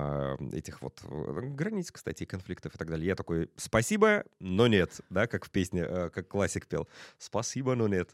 А, 0.04 0.38
этих 0.52 0.82
вот 0.82 1.02
э, 1.04 1.42
границ, 1.56 1.92
кстати, 1.92 2.26
конфликтов 2.26 2.76
и 2.76 2.78
так 2.78 2.90
далее. 2.90 3.08
Я 3.08 3.16
такой, 3.16 3.50
спасибо, 3.56 4.26
но 4.40 4.68
нет, 4.68 5.00
да, 5.10 5.28
как 5.28 5.46
в 5.46 5.50
песне, 5.50 5.86
э, 5.88 6.10
как 6.10 6.28
классик 6.28 6.68
пел. 6.68 6.88
Спасибо, 7.18 7.76
но 7.76 7.88
нет. 7.88 8.10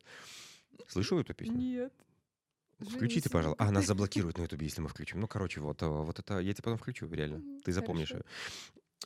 Слышал 0.88 1.19
эту 1.19 1.34
песню? 1.34 1.58
Нет. 1.58 1.93
Включите, 2.79 3.29
пожалуйста. 3.29 3.63
А, 3.63 3.72
нас 3.72 3.86
заблокируют 3.86 4.38
на 4.38 4.43
ютубе, 4.43 4.65
если 4.67 4.81
мы 4.81 4.89
включим. 4.89 5.19
Ну, 5.19 5.27
короче, 5.27 5.62
вот, 5.62 5.81
э, 5.81 5.88
вот 5.88 6.19
это 6.19 6.39
я 6.39 6.53
тебе 6.53 6.63
потом 6.63 6.77
включу, 6.77 7.12
реально. 7.12 7.41
Ты 7.63 7.72
запомнишь 7.72 8.12
ее. 8.12 8.24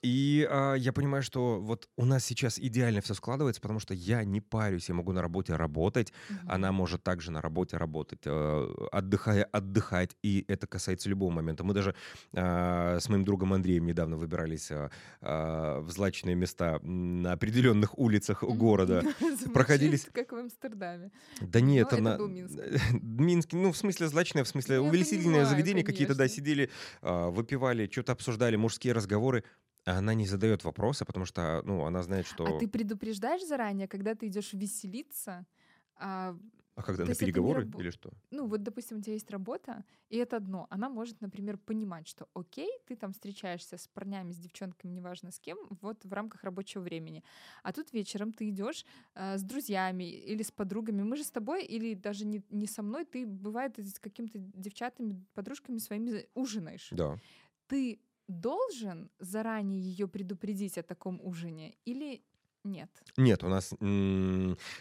И 0.01 0.45
а, 0.49 0.73
я 0.73 0.91
понимаю, 0.91 1.23
что 1.23 1.59
вот 1.61 1.87
у 1.97 2.05
нас 2.05 2.25
сейчас 2.25 2.57
идеально 2.59 3.01
все 3.01 3.13
складывается, 3.13 3.61
потому 3.61 3.79
что 3.79 3.93
я 3.93 4.23
не 4.23 4.41
парюсь, 4.41 4.89
я 4.89 4.95
могу 4.95 5.11
на 5.13 5.21
работе 5.21 5.55
работать, 5.55 6.11
она 6.47 6.69
Мгм. 6.69 6.77
может 6.77 7.03
также 7.03 7.31
на 7.31 7.41
работе 7.41 7.77
работать, 7.77 8.19
э, 8.25 8.87
отдыхая 8.91 9.43
отдыхать, 9.45 10.17
и 10.23 10.43
это 10.47 10.67
касается 10.67 11.09
любого 11.09 11.31
момента. 11.31 11.63
Мы 11.63 11.73
даже 11.73 11.95
а, 12.35 12.97
с 12.99 13.07
моим 13.07 13.23
другом 13.23 13.53
Андреем 13.53 13.85
недавно 13.85 14.17
выбирались 14.17 14.71
а, 14.71 14.89
а, 15.21 15.79
в 15.81 15.91
злачные 15.91 16.35
места 16.35 16.79
на 16.81 17.33
определенных 17.33 17.97
улицах 17.97 18.41
Мгм. 18.43 18.57
города. 18.57 19.01
Звучит 19.19 19.53
проходились- 19.53 20.07
как 20.11 20.31
в 20.31 20.35
Амстердаме. 20.35 21.11
Да 21.39 21.61
нет, 21.61 21.83
Но 21.83 21.87
это 21.87 21.97
она... 21.97 22.17
был 22.17 22.27
Минск. 22.27 22.57
Минск, 23.01 23.53
ну, 23.53 23.71
в 23.71 23.77
смысле 23.77 24.07
злачное, 24.07 24.43
в 24.43 24.47
смысле 24.47 24.79
Ну, 24.79 24.85
я 24.85 24.89
увеселительное 24.89 25.23
понимаю, 25.41 25.47
заведение 25.49 25.83
какие-то, 25.83 26.15
да, 26.15 26.27
сидели, 26.27 26.69
выпивали, 27.01 27.87
что-то 27.91 28.13
обсуждали, 28.13 28.55
мужские 28.55 28.93
разговоры, 28.93 29.43
она 29.85 30.13
не 30.13 30.25
задает 30.25 30.63
вопросы, 30.63 31.05
потому 31.05 31.25
что, 31.25 31.61
ну, 31.65 31.83
она 31.85 32.03
знает, 32.03 32.25
что... 32.27 32.45
А 32.45 32.59
ты 32.59 32.67
предупреждаешь 32.67 33.45
заранее, 33.45 33.87
когда 33.87 34.15
ты 34.15 34.27
идешь 34.27 34.53
веселиться? 34.53 35.45
а, 35.95 36.35
А 36.75 36.81
когда 36.81 37.05
на 37.05 37.13
переговоры 37.15 37.63
рабо- 37.65 37.79
или 37.81 37.91
что? 37.91 38.11
ну, 38.31 38.47
вот, 38.47 38.63
допустим, 38.63 38.97
у 38.97 39.01
тебя 39.01 39.13
есть 39.13 39.29
работа, 39.29 39.83
и 40.09 40.17
это 40.17 40.37
одно. 40.37 40.65
Она 40.71 40.89
может, 40.89 41.21
например, 41.21 41.57
понимать, 41.57 42.07
что 42.07 42.27
окей, 42.33 42.69
ты 42.87 42.95
там 42.95 43.13
встречаешься 43.13 43.77
с 43.77 43.87
парнями, 43.87 44.31
с 44.31 44.37
девчонками, 44.37 44.91
неважно 44.91 45.31
с 45.31 45.39
кем, 45.39 45.57
вот 45.81 46.03
в 46.03 46.11
рамках 46.13 46.43
рабочего 46.43 46.81
времени. 46.81 47.23
А 47.61 47.73
тут 47.73 47.93
вечером 47.93 48.33
ты 48.33 48.49
идешь 48.49 48.85
э, 49.15 49.37
с 49.37 49.43
друзьями 49.43 50.03
или 50.05 50.41
с 50.41 50.51
подругами. 50.51 51.03
Мы 51.03 51.15
же 51.17 51.23
с 51.23 51.31
тобой, 51.31 51.63
или 51.63 51.93
даже 51.93 52.25
не, 52.25 52.41
не 52.49 52.65
со 52.67 52.81
мной, 52.81 53.05
ты 53.05 53.27
бывает 53.27 53.77
с 53.77 53.99
какими-то 53.99 54.39
девчатами, 54.39 55.23
подружками 55.35 55.77
своими 55.77 56.25
ужинаешь. 56.33 56.87
Да. 56.91 57.17
Ты 57.67 57.99
должен 58.33 59.09
заранее 59.19 59.81
ее 59.81 60.07
предупредить 60.07 60.77
о 60.77 60.83
таком 60.83 61.19
ужине 61.23 61.75
или 61.85 62.21
нет? 62.63 62.89
Нет, 63.17 63.43
у 63.43 63.49
нас, 63.49 63.73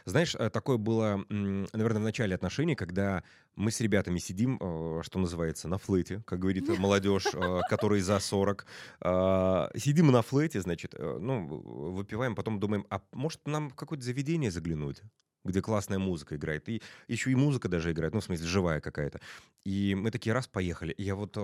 знаешь, 0.05 0.35
э, 0.35 0.51
такое 0.51 0.77
было, 0.77 1.25
наверное, 1.29 2.01
в 2.01 2.05
начале 2.05 2.35
отношений, 2.35 2.75
когда 2.75 3.25
мы 3.57 3.71
с 3.71 3.81
ребятами 3.81 4.19
сидим, 4.19 4.59
э, 4.61 5.01
что 5.03 5.19
называется, 5.19 5.69
на 5.69 5.79
флете, 5.79 6.23
как 6.27 6.39
говорит 6.39 6.69
молодежь, 6.79 7.27
э, 7.35 7.61
который 7.69 8.01
за 8.01 8.19
40. 8.19 8.67
А, 9.01 9.71
Сидим 9.77 10.11
на 10.13 10.23
флете, 10.23 10.61
значит, 10.61 10.95
ну, 10.99 11.47
выпиваем, 11.47 12.35
потом 12.35 12.61
думаем, 12.61 12.87
а 12.91 13.01
может 13.13 13.47
нам 13.47 13.71
в 13.71 13.75
какое-то 13.75 14.05
заведение 14.05 14.51
заглянуть? 14.51 15.03
Где 15.45 15.61
классная 15.61 15.99
музыка 15.99 16.37
играет. 16.37 16.69
И 16.69 16.83
еще 17.09 17.31
и 17.31 17.35
музыка 17.35 17.69
даже 17.69 17.93
играет, 17.93 18.15
ну, 18.15 18.21
в 18.21 18.25
смысле, 18.25 18.47
живая 18.47 18.81
какая-то. 18.81 19.21
И 19.65 19.95
мы 19.95 20.11
такие 20.11 20.33
раз 20.33 20.49
поехали. 20.49 20.93
И 20.93 21.03
я 21.03 21.15
вот 21.15 21.37
э, 21.37 21.41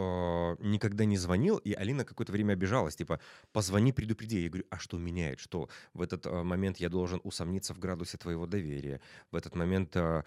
никогда 0.61 1.05
не 1.05 1.17
звонил, 1.17 1.59
и 1.59 1.73
Алина 1.73 2.05
какое-то 2.05 2.33
время 2.33 2.55
обижалась, 2.55 2.97
типа, 2.97 3.21
позвони, 3.53 3.93
предупреди. 3.93 4.43
Я 4.43 4.49
говорю, 4.49 4.67
а 4.71 4.79
что 4.79 4.99
меняет? 4.99 5.41
Что 5.41 5.69
в 5.95 6.03
этот 6.03 6.27
э, 6.27 6.43
момент 6.43 6.79
я 6.79 6.89
должен 6.89 7.21
усомниться 7.23 7.75
в 7.75 7.79
градусе 7.79 8.19
твоего 8.19 8.47
доверия? 8.47 9.01
В 9.31 9.37
этот 9.37 9.55
момент 9.55 9.95
э, 9.97 10.25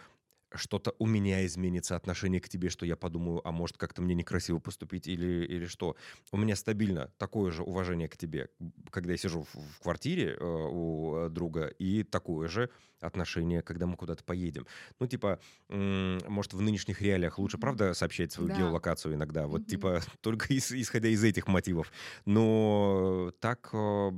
что-то 0.54 0.94
у 1.00 1.06
меня 1.06 1.46
изменится 1.46 1.96
отношение 1.96 2.42
к 2.42 2.50
тебе, 2.50 2.70
что 2.70 2.86
я 2.86 2.96
подумаю, 2.96 3.46
а 3.48 3.52
может 3.52 3.78
как-то 3.78 4.02
мне 4.02 4.16
некрасиво 4.16 4.60
поступить 4.60 5.08
или, 5.08 5.46
или 5.46 5.66
что. 5.66 5.96
У 6.32 6.38
меня 6.38 6.56
стабильно 6.56 7.12
такое 7.18 7.52
же 7.52 7.64
уважение 7.64 8.08
к 8.08 8.18
тебе, 8.18 8.50
когда 8.90 9.12
я 9.12 9.18
сижу 9.18 9.44
в, 9.44 9.56
в 9.56 9.80
квартире 9.82 10.36
э, 10.40 10.44
у 10.44 11.30
друга, 11.30 11.68
и 11.68 12.04
такое 12.04 12.48
же 12.48 12.70
отношения, 13.02 13.62
когда 13.62 13.88
мы 13.88 13.98
куда-то 13.98 14.24
поедем. 14.24 14.66
Ну, 15.00 15.08
типа, 15.08 15.40
может, 15.70 16.54
в 16.54 16.62
нынешних 16.62 17.02
реалиях 17.02 17.40
лучше, 17.40 17.58
правда, 17.58 17.94
сообщать 17.94 18.32
свою 18.32 18.50
да. 18.50 18.58
геолокацию 18.58 19.16
иногда? 19.16 19.48
Вот, 19.48 19.62
mm-hmm. 19.62 19.66
типа, 19.66 20.02
только 20.22 20.54
из, 20.54 20.72
исходя 20.72 21.10
из 21.10 21.24
этих 21.24 21.48
мотивов. 21.48 21.92
Но 22.26 23.34
так 23.40 23.70
э, 23.74 24.12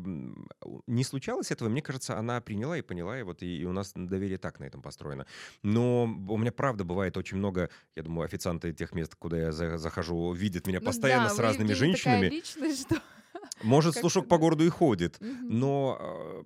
не 0.88 1.04
случалось 1.04 1.52
этого. 1.52 1.70
Мне 1.70 1.82
кажется, 1.82 2.18
она 2.18 2.42
приняла 2.42 2.78
и 2.78 2.82
поняла, 2.82 3.20
и 3.20 3.24
вот 3.24 3.42
и, 3.42 3.58
и 3.58 3.66
у 3.66 3.72
нас 3.72 3.94
доверие 3.96 4.38
так 4.38 4.60
на 4.60 4.66
этом 4.66 4.82
построено. 4.82 5.26
Но 5.62 6.06
у 6.28 6.38
меня, 6.38 6.52
правда, 6.52 6.84
бывает 6.84 7.18
очень 7.18 7.38
много, 7.38 7.70
я 7.96 8.04
думаю, 8.04 8.26
официанты 8.26 8.74
тех 8.74 8.94
мест, 8.94 9.16
куда 9.16 9.38
я 9.38 9.52
захожу, 9.52 10.34
видят 10.34 10.68
меня 10.68 10.80
ну, 10.80 10.86
постоянно 10.86 11.30
да, 11.30 11.36
с 11.36 11.40
разными 11.40 11.74
женщинами. 11.74 12.26
Такая 12.26 12.30
личность, 12.30 12.82
что... 12.82 13.02
Может, 13.64 13.96
слушок 13.96 14.28
по 14.28 14.38
городу 14.38 14.66
и 14.66 14.70
ходит, 14.70 15.18
но 15.22 15.98
э, 16.00 16.44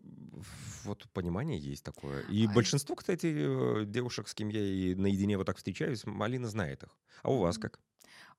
вот 0.84 1.08
понимание 1.14 1.60
есть 1.60 1.84
такое. 1.84 2.22
И 2.24 2.48
большинство, 2.48 2.96
кстати, 2.96 3.28
э, 3.28 3.86
девушек, 3.86 4.28
с 4.28 4.34
кем 4.34 4.50
я 4.50 4.62
и 4.62 4.96
наедине 4.96 5.38
вот 5.38 5.46
так 5.46 5.58
встречаюсь, 5.58 6.06
Малина 6.06 6.48
знает 6.48 6.84
их. 6.84 6.90
А 7.24 7.32
у 7.32 7.38
вас 7.38 7.58
как? 7.58 7.80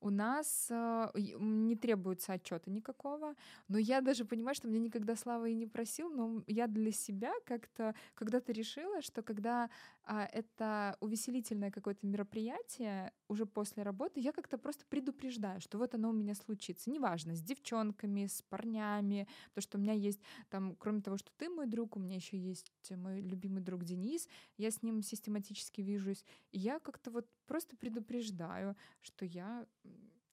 У 0.00 0.10
нас 0.10 0.68
э, 0.70 1.08
не 1.16 1.74
требуется 1.74 2.32
отчета 2.32 2.70
никакого, 2.70 3.34
но 3.66 3.78
я 3.78 4.00
даже 4.00 4.24
понимаю, 4.24 4.54
что 4.54 4.68
мне 4.68 4.78
никогда 4.78 5.16
Слава 5.16 5.48
и 5.48 5.54
не 5.54 5.66
просил, 5.66 6.08
но 6.10 6.44
я 6.46 6.68
для 6.68 6.92
себя 6.92 7.32
как-то 7.44 7.94
когда-то 8.14 8.52
решила, 8.52 9.02
что 9.02 9.22
когда 9.22 9.68
а, 10.10 10.24
это 10.24 10.96
увеселительное 11.00 11.70
какое-то 11.70 12.06
мероприятие 12.06 13.12
уже 13.28 13.44
после 13.44 13.82
работы, 13.82 14.20
я 14.20 14.32
как-то 14.32 14.56
просто 14.56 14.86
предупреждаю, 14.86 15.60
что 15.60 15.76
вот 15.76 15.94
оно 15.94 16.08
у 16.08 16.12
меня 16.14 16.34
случится. 16.34 16.90
Неважно, 16.90 17.34
с 17.34 17.42
девчонками, 17.42 18.26
с 18.26 18.40
парнями, 18.40 19.28
потому 19.50 19.62
что 19.62 19.76
у 19.76 19.80
меня 19.82 19.92
есть 19.92 20.22
там, 20.48 20.76
кроме 20.76 21.02
того, 21.02 21.18
что 21.18 21.30
ты 21.36 21.50
мой 21.50 21.66
друг, 21.66 21.96
у 21.96 22.00
меня 22.00 22.16
еще 22.16 22.38
есть 22.38 22.72
мой 22.90 23.20
любимый 23.20 23.60
друг 23.60 23.84
Денис, 23.84 24.26
я 24.56 24.70
с 24.70 24.82
ним 24.82 25.02
систематически 25.02 25.82
вижусь, 25.82 26.24
и 26.52 26.58
я 26.58 26.78
как-то 26.80 27.10
вот 27.10 27.28
просто 27.46 27.76
предупреждаю, 27.76 28.76
что 29.02 29.26
я 29.26 29.66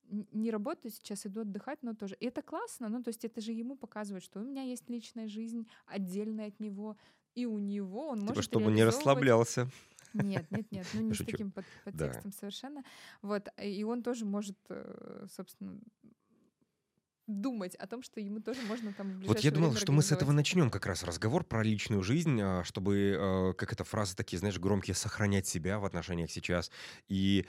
не 0.08 0.52
работаю 0.52 0.92
сейчас, 0.94 1.26
иду 1.26 1.42
отдыхать, 1.42 1.84
но 1.84 1.94
тоже. 1.94 2.16
И 2.22 2.28
это 2.28 2.42
классно, 2.42 2.88
ну, 2.88 3.04
то 3.04 3.10
есть 3.10 3.26
это 3.26 3.42
же 3.42 3.52
ему 3.52 3.76
показывает, 3.76 4.24
что 4.24 4.40
у 4.40 4.44
меня 4.44 4.62
есть 4.62 4.90
личная 4.90 5.28
жизнь, 5.28 5.68
отдельная 5.86 6.48
от 6.48 6.62
него, 6.62 6.96
и 7.36 7.46
у 7.46 7.60
него 7.60 8.08
он 8.08 8.20
типа, 8.20 8.30
может 8.30 8.44
чтобы 8.44 8.72
не 8.72 8.84
расслаблялся. 8.84 9.70
Нет, 10.14 10.50
нет, 10.50 10.72
нет, 10.72 10.88
ну 10.94 11.02
не 11.02 11.14
с 11.14 11.18
таким 11.18 11.52
под, 11.52 11.66
подтекстом 11.84 12.32
да. 12.32 12.38
совершенно. 12.40 12.84
Вот, 13.22 13.50
и 13.62 13.84
он 13.84 14.02
тоже 14.02 14.26
может, 14.26 14.58
э, 14.70 15.28
собственно, 15.36 15.78
думать 17.28 17.76
о 17.76 17.88
том, 17.88 18.04
что 18.04 18.20
ему 18.20 18.40
тоже 18.40 18.62
можно 18.62 18.94
там 18.94 19.20
Вот 19.22 19.40
я 19.40 19.52
думал, 19.52 19.76
что 19.76 19.92
мы 19.92 20.02
с 20.02 20.12
этого 20.12 20.32
начнем 20.32 20.70
как 20.70 20.86
раз 20.86 21.04
разговор 21.04 21.44
про 21.44 21.64
личную 21.64 22.04
жизнь, 22.04 22.40
а, 22.42 22.64
чтобы, 22.64 23.18
э, 23.20 23.54
как 23.58 23.74
эта 23.74 23.84
фраза 23.84 24.16
такие, 24.16 24.38
знаешь, 24.38 24.60
громкие, 24.60 24.96
сохранять 24.96 25.48
себя 25.48 25.80
в 25.80 25.86
отношениях 25.86 26.32
сейчас. 26.32 26.72
И 27.08 27.46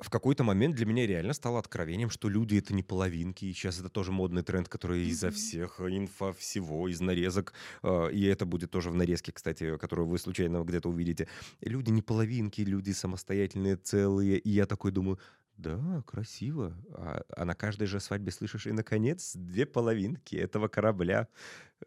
в 0.00 0.10
какой-то 0.10 0.44
момент 0.44 0.76
для 0.76 0.86
меня 0.86 1.06
реально 1.06 1.32
стало 1.32 1.58
откровением, 1.58 2.10
что 2.10 2.28
люди 2.28 2.56
это 2.56 2.72
не 2.72 2.82
половинки. 2.82 3.44
И 3.44 3.52
сейчас 3.52 3.80
это 3.80 3.88
тоже 3.88 4.12
модный 4.12 4.42
тренд, 4.42 4.68
который 4.68 5.02
mm-hmm. 5.02 5.10
изо 5.10 5.30
всех 5.30 5.80
инфа 5.80 6.32
всего, 6.32 6.88
из 6.88 7.00
нарезок. 7.00 7.52
Э, 7.82 8.10
и 8.12 8.24
это 8.24 8.46
будет 8.46 8.70
тоже 8.70 8.90
в 8.90 8.94
нарезке, 8.94 9.32
кстати, 9.32 9.76
которую 9.76 10.08
вы 10.08 10.18
случайно 10.18 10.62
где-то 10.62 10.88
увидите. 10.88 11.28
Люди 11.60 11.90
не 11.90 12.02
половинки, 12.02 12.60
люди 12.60 12.92
самостоятельные, 12.92 13.76
целые. 13.76 14.38
И 14.38 14.50
я 14.50 14.66
такой 14.66 14.92
думаю, 14.92 15.18
да, 15.58 16.02
красиво. 16.06 16.72
А, 16.92 17.22
а 17.36 17.44
на 17.44 17.54
каждой 17.54 17.86
же 17.86 18.00
свадьбе 18.00 18.30
слышишь, 18.30 18.66
и, 18.66 18.72
наконец, 18.72 19.34
две 19.34 19.66
половинки 19.66 20.36
этого 20.36 20.68
корабля 20.68 21.28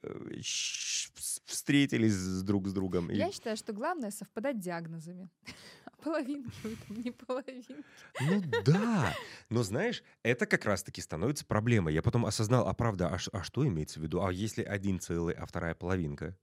э, 0.04 0.42
встретились 1.46 2.42
друг 2.44 2.68
с 2.68 2.74
другом. 2.74 3.10
Я 3.10 3.30
и... 3.30 3.32
считаю, 3.32 3.56
что 3.56 3.72
главное 3.74 4.12
совпадать 4.12 4.60
диагнозами. 4.60 5.30
Половинки, 6.04 6.52
не 6.90 7.12
половинки. 7.12 7.76
Ну 8.20 8.42
да, 8.66 9.14
но 9.50 9.64
знаешь, 9.64 10.04
это 10.24 10.46
как 10.48 10.66
раз-таки 10.66 11.00
становится 11.00 11.46
проблемой. 11.46 11.94
Я 11.94 12.02
потом 12.02 12.26
осознал, 12.26 12.68
а 12.68 12.74
правда, 12.74 13.08
а, 13.08 13.18
а 13.32 13.44
что 13.44 13.66
имеется 13.68 14.00
в 14.00 14.04
виду? 14.04 14.22
А 14.24 14.34
если 14.34 14.64
один 14.64 15.00
целый, 15.00 15.36
а 15.36 15.46
вторая 15.46 15.76
половинка? 15.76 16.36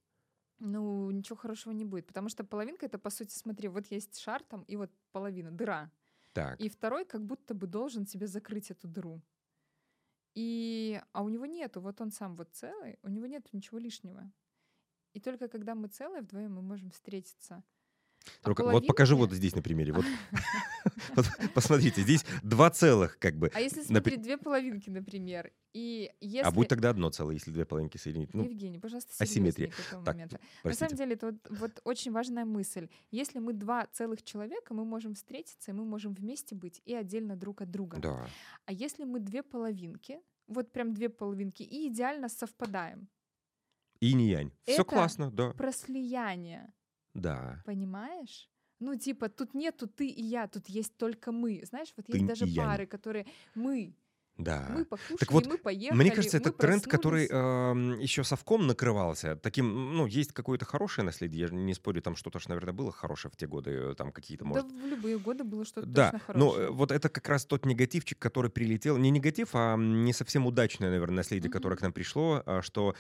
Ну, 0.61 1.11
ничего 1.11 1.37
хорошего 1.37 1.73
не 1.73 1.85
будет, 1.85 2.07
потому 2.07 2.29
что 2.29 2.43
половинка 2.43 2.87
это, 2.87 2.99
по 2.99 3.11
сути, 3.11 3.37
смотри, 3.37 3.69
вот 3.69 3.87
есть 3.91 4.19
шар 4.19 4.43
там, 4.43 4.63
и 4.63 4.77
вот 4.77 4.91
половина, 5.13 5.51
дыра. 5.51 5.91
Так. 6.39 6.61
И 6.61 6.69
второй 6.69 7.05
как 7.05 7.25
будто 7.25 7.55
бы 7.55 7.67
должен 7.67 8.07
себе 8.07 8.27
закрыть 8.27 8.71
эту 8.71 8.89
дыру. 8.89 9.21
И, 10.35 11.01
а 11.13 11.23
у 11.23 11.29
него 11.29 11.47
нету, 11.47 11.81
вот 11.81 12.01
он 12.01 12.13
сам 12.13 12.37
вот 12.37 12.51
целый, 12.53 12.99
у 13.03 13.09
него 13.09 13.27
нету 13.27 13.49
ничего 13.53 13.79
лишнего. 13.79 14.31
И 15.15 15.21
только 15.21 15.49
когда 15.49 15.75
мы 15.75 15.89
целые 15.89 16.23
вдвоем, 16.23 16.55
мы 16.55 16.63
можем 16.63 16.91
встретиться— 16.91 17.65
а 18.43 18.45
Только, 18.45 18.65
вот 18.65 18.87
покажи 18.87 19.15
вот 19.15 19.33
здесь 19.33 19.55
на 19.55 19.63
примере. 19.63 19.93
Вот, 19.93 20.05
вот 21.15 21.27
посмотрите, 21.55 22.03
здесь 22.03 22.25
два 22.43 22.71
целых 22.71 23.19
как 23.19 23.37
бы. 23.37 23.51
А 23.55 23.61
если 23.61 23.83
смотреть 23.83 24.23
две 24.23 24.39
половинки, 24.39 24.91
например, 24.91 25.53
и 25.75 26.11
если... 26.21 26.47
А 26.47 26.51
будет 26.51 26.69
тогда 26.69 26.91
одно 26.91 27.11
целое, 27.11 27.35
если 27.35 27.51
две 27.51 27.65
половинки 27.65 27.99
соединить. 27.99 28.35
Ну, 28.35 28.45
Евгений, 28.45 28.79
пожалуйста, 28.79 29.13
асимметрия. 29.19 29.71
Так, 30.05 30.15
момента. 30.15 30.41
На 30.65 30.73
самом 30.73 30.97
деле, 30.97 31.15
это 31.15 31.27
вот, 31.27 31.59
вот 31.59 31.81
очень 31.85 32.13
важная 32.13 32.45
мысль. 32.45 32.89
Если 33.11 33.39
мы 33.39 33.53
два 33.53 33.87
целых 33.87 34.23
человека, 34.23 34.75
мы 34.75 34.85
можем 34.85 35.15
встретиться, 35.15 35.71
и 35.71 35.75
мы 35.75 35.85
можем 35.85 36.15
вместе 36.15 36.55
быть 36.55 36.81
и 36.85 36.95
отдельно 36.95 37.37
друг 37.37 37.61
от 37.61 37.71
друга. 37.71 37.99
Да. 37.99 38.29
А 38.65 38.73
если 38.73 39.05
мы 39.05 39.21
две 39.21 39.43
половинки, 39.43 40.21
вот 40.47 40.73
прям 40.73 40.95
две 40.95 41.09
половинки, 41.09 41.63
и 41.63 41.89
идеально 41.89 42.29
совпадаем. 42.29 43.09
И 44.01 44.15
не 44.15 44.29
янь. 44.29 44.53
Все 44.65 44.85
классно, 44.85 45.31
да. 45.31 45.51
Про 45.51 45.73
слияние. 45.73 46.73
Да. 47.19 47.63
Понимаешь? 47.65 48.51
Ну, 48.81 48.97
типа, 48.97 49.29
тут 49.29 49.55
нету 49.55 49.89
ты 49.89 50.07
и 50.07 50.23
я, 50.23 50.47
тут 50.47 50.69
есть 50.69 50.97
только 50.97 51.33
мы. 51.33 51.63
Знаешь, 51.65 51.93
вот 51.97 52.09
есть 52.09 52.27
даже 52.27 52.47
пары, 52.55 52.87
которые 52.87 53.27
мы. 53.55 53.95
Да. 54.39 54.69
Мы 54.71 54.85
покушали, 54.85 55.19
так 55.19 55.33
вот, 55.33 55.47
мы 55.47 55.59
поехали. 55.59 55.99
Мне 55.99 56.11
кажется, 56.11 56.37
это 56.37 56.53
тренд, 56.53 56.87
который 56.87 57.27
э, 57.29 57.97
еще 58.01 58.23
совком 58.23 58.67
накрывался. 58.67 59.37
Таким, 59.37 59.97
ну, 59.97 60.07
есть 60.07 60.33
какое-то 60.33 60.65
хорошее 60.65 61.05
наследие. 61.05 61.49
Я 61.49 61.49
не 61.49 61.75
спорю, 61.75 62.01
там 62.01 62.15
что-то 62.15 62.39
же, 62.39 62.49
наверное, 62.49 62.73
было 62.73 62.93
хорошее 62.93 63.33
в 63.33 63.37
те 63.37 63.47
годы, 63.47 63.71
э, 63.71 63.95
там 63.97 64.13
какие-то, 64.13 64.45
может... 64.45 64.69
Да, 64.69 64.75
в 64.75 64.87
любые 64.87 65.19
годы 65.19 65.43
было 65.43 65.65
что-то 65.65 65.89
да, 65.89 66.11
точно 66.11 66.19
хорошее. 66.21 66.53
но 66.53 66.57
э, 66.57 66.71
вот 66.71 66.93
это 66.93 67.09
как 67.09 67.29
раз 67.29 67.47
тот 67.47 67.67
негативчик, 67.67 68.19
который 68.19 68.51
прилетел. 68.51 68.97
Не 68.97 69.11
негатив, 69.11 69.51
а 69.55 69.77
не 69.77 70.13
совсем 70.13 70.47
удачное, 70.47 70.91
наверное, 70.91 71.17
наследие, 71.17 71.51
mm-hmm. 71.51 71.53
которое 71.53 71.77
к 71.77 71.83
нам 71.83 71.93
пришло, 71.93 72.43
а 72.47 72.63
что 72.63 72.95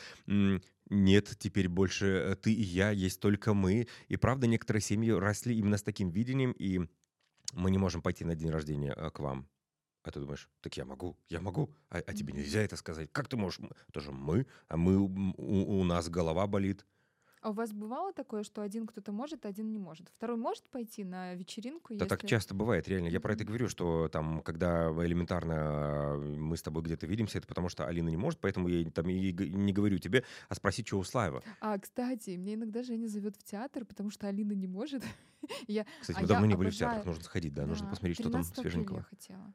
нет, 0.90 1.36
теперь 1.38 1.68
больше 1.68 2.06
э, 2.06 2.36
ты 2.36 2.52
и 2.52 2.62
я, 2.62 2.90
есть 2.90 3.20
только 3.20 3.54
мы. 3.54 3.86
И 4.08 4.16
правда, 4.16 4.46
некоторые 4.46 4.82
семьи 4.82 5.10
росли 5.10 5.56
именно 5.56 5.76
с 5.76 5.82
таким 5.82 6.10
видением, 6.10 6.52
и 6.52 6.80
мы 7.52 7.70
не 7.70 7.78
можем 7.78 8.02
пойти 8.02 8.24
на 8.24 8.34
день 8.34 8.50
рождения 8.50 8.94
э, 8.96 9.10
к 9.10 9.20
вам. 9.20 9.48
А 10.08 10.10
ты 10.10 10.20
думаешь, 10.20 10.48
так 10.62 10.74
я 10.78 10.86
могу, 10.86 11.18
я 11.28 11.38
могу, 11.38 11.68
а, 11.90 11.98
а 11.98 12.14
тебе 12.14 12.32
нельзя 12.32 12.62
это 12.62 12.76
сказать. 12.76 13.10
Как 13.12 13.28
ты 13.28 13.36
можешь? 13.36 13.60
Это 13.90 14.00
же 14.00 14.10
мы, 14.10 14.46
а 14.68 14.78
мы, 14.78 14.96
у, 14.96 15.80
у 15.80 15.84
нас 15.84 16.08
голова 16.08 16.46
болит. 16.46 16.86
А 17.42 17.50
у 17.50 17.52
вас 17.52 17.72
бывало 17.72 18.12
такое, 18.12 18.42
что 18.42 18.62
один 18.62 18.86
кто-то 18.86 19.12
может, 19.12 19.44
а 19.44 19.48
один 19.48 19.70
не 19.70 19.78
может? 19.78 20.08
Второй 20.08 20.36
может 20.36 20.64
пойти 20.70 21.04
на 21.04 21.34
вечеринку? 21.34 21.88
Да 21.90 22.04
если... 22.04 22.08
так 22.08 22.26
часто 22.26 22.54
бывает, 22.54 22.88
реально. 22.88 23.08
Я 23.08 23.20
про 23.20 23.34
это 23.34 23.44
говорю, 23.44 23.68
что 23.68 24.08
там, 24.08 24.40
когда 24.40 24.88
элементарно 24.88 25.52
э, 25.52 26.16
мы 26.16 26.56
с 26.56 26.62
тобой 26.62 26.82
где-то 26.82 27.06
видимся, 27.06 27.38
это 27.38 27.46
потому 27.46 27.68
что 27.68 27.86
Алина 27.86 28.08
не 28.08 28.16
может, 28.16 28.40
поэтому 28.40 28.68
я 28.68 28.90
там 28.90 29.08
и 29.08 29.32
не 29.32 29.72
говорю 29.72 29.98
тебе, 29.98 30.24
а 30.48 30.54
спроси, 30.54 30.82
что 30.84 30.98
у 30.98 31.04
Славы. 31.04 31.42
А, 31.60 31.78
кстати, 31.78 32.30
мне 32.30 32.54
иногда 32.54 32.82
Женя 32.82 33.08
зовет 33.08 33.36
в 33.36 33.44
театр, 33.44 33.84
потому 33.84 34.10
что 34.10 34.26
Алина 34.26 34.52
не 34.52 34.66
может. 34.66 35.04
я... 35.68 35.86
Кстати, 36.00 36.18
а 36.18 36.22
мы 36.22 36.28
давно 36.28 36.46
не 36.46 36.56
были 36.56 36.70
в 36.70 36.76
театрах, 36.76 37.04
нужно 37.04 37.24
сходить, 37.24 37.52
да, 37.52 37.66
нужно 37.66 37.88
посмотреть, 37.88 38.18
что 38.18 38.30
там 38.30 38.42
свеженького. 38.42 38.98
я 38.98 39.02
хотела. 39.04 39.54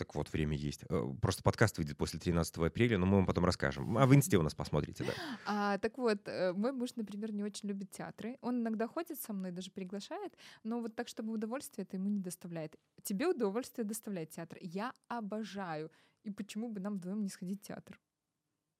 Так 0.00 0.14
вот, 0.14 0.32
время 0.32 0.56
есть. 0.56 0.84
Э, 0.88 1.14
просто 1.20 1.42
подкаст 1.42 1.76
выйдет 1.76 1.98
после 1.98 2.18
13 2.18 2.56
апреля, 2.56 2.96
но 2.96 3.04
мы 3.04 3.16
вам 3.16 3.26
потом 3.26 3.44
расскажем. 3.44 3.98
А 3.98 4.06
в 4.06 4.14
инсте 4.14 4.38
у 4.38 4.42
нас 4.42 4.54
посмотрите, 4.54 5.04
да. 5.04 5.12
А, 5.46 5.76
так 5.76 5.98
вот, 5.98 6.26
э, 6.26 6.54
мой 6.54 6.72
муж, 6.72 6.96
например, 6.96 7.32
не 7.32 7.44
очень 7.44 7.68
любит 7.68 7.90
театры. 7.90 8.38
Он 8.40 8.62
иногда 8.62 8.88
ходит 8.88 9.20
со 9.20 9.34
мной, 9.34 9.50
даже 9.50 9.70
приглашает, 9.70 10.32
но 10.64 10.80
вот 10.80 10.96
так, 10.96 11.06
чтобы 11.08 11.34
удовольствие 11.34 11.84
это 11.84 11.98
ему 11.98 12.08
не 12.08 12.18
доставляет. 12.18 12.78
Тебе 13.02 13.26
удовольствие 13.28 13.84
доставляет 13.84 14.30
театр. 14.30 14.56
Я 14.62 14.94
обожаю. 15.08 15.90
И 16.24 16.30
почему 16.30 16.70
бы 16.70 16.80
нам 16.80 16.94
вдвоем 16.94 17.22
не 17.22 17.28
сходить 17.28 17.60
в 17.62 17.66
театр? 17.66 18.00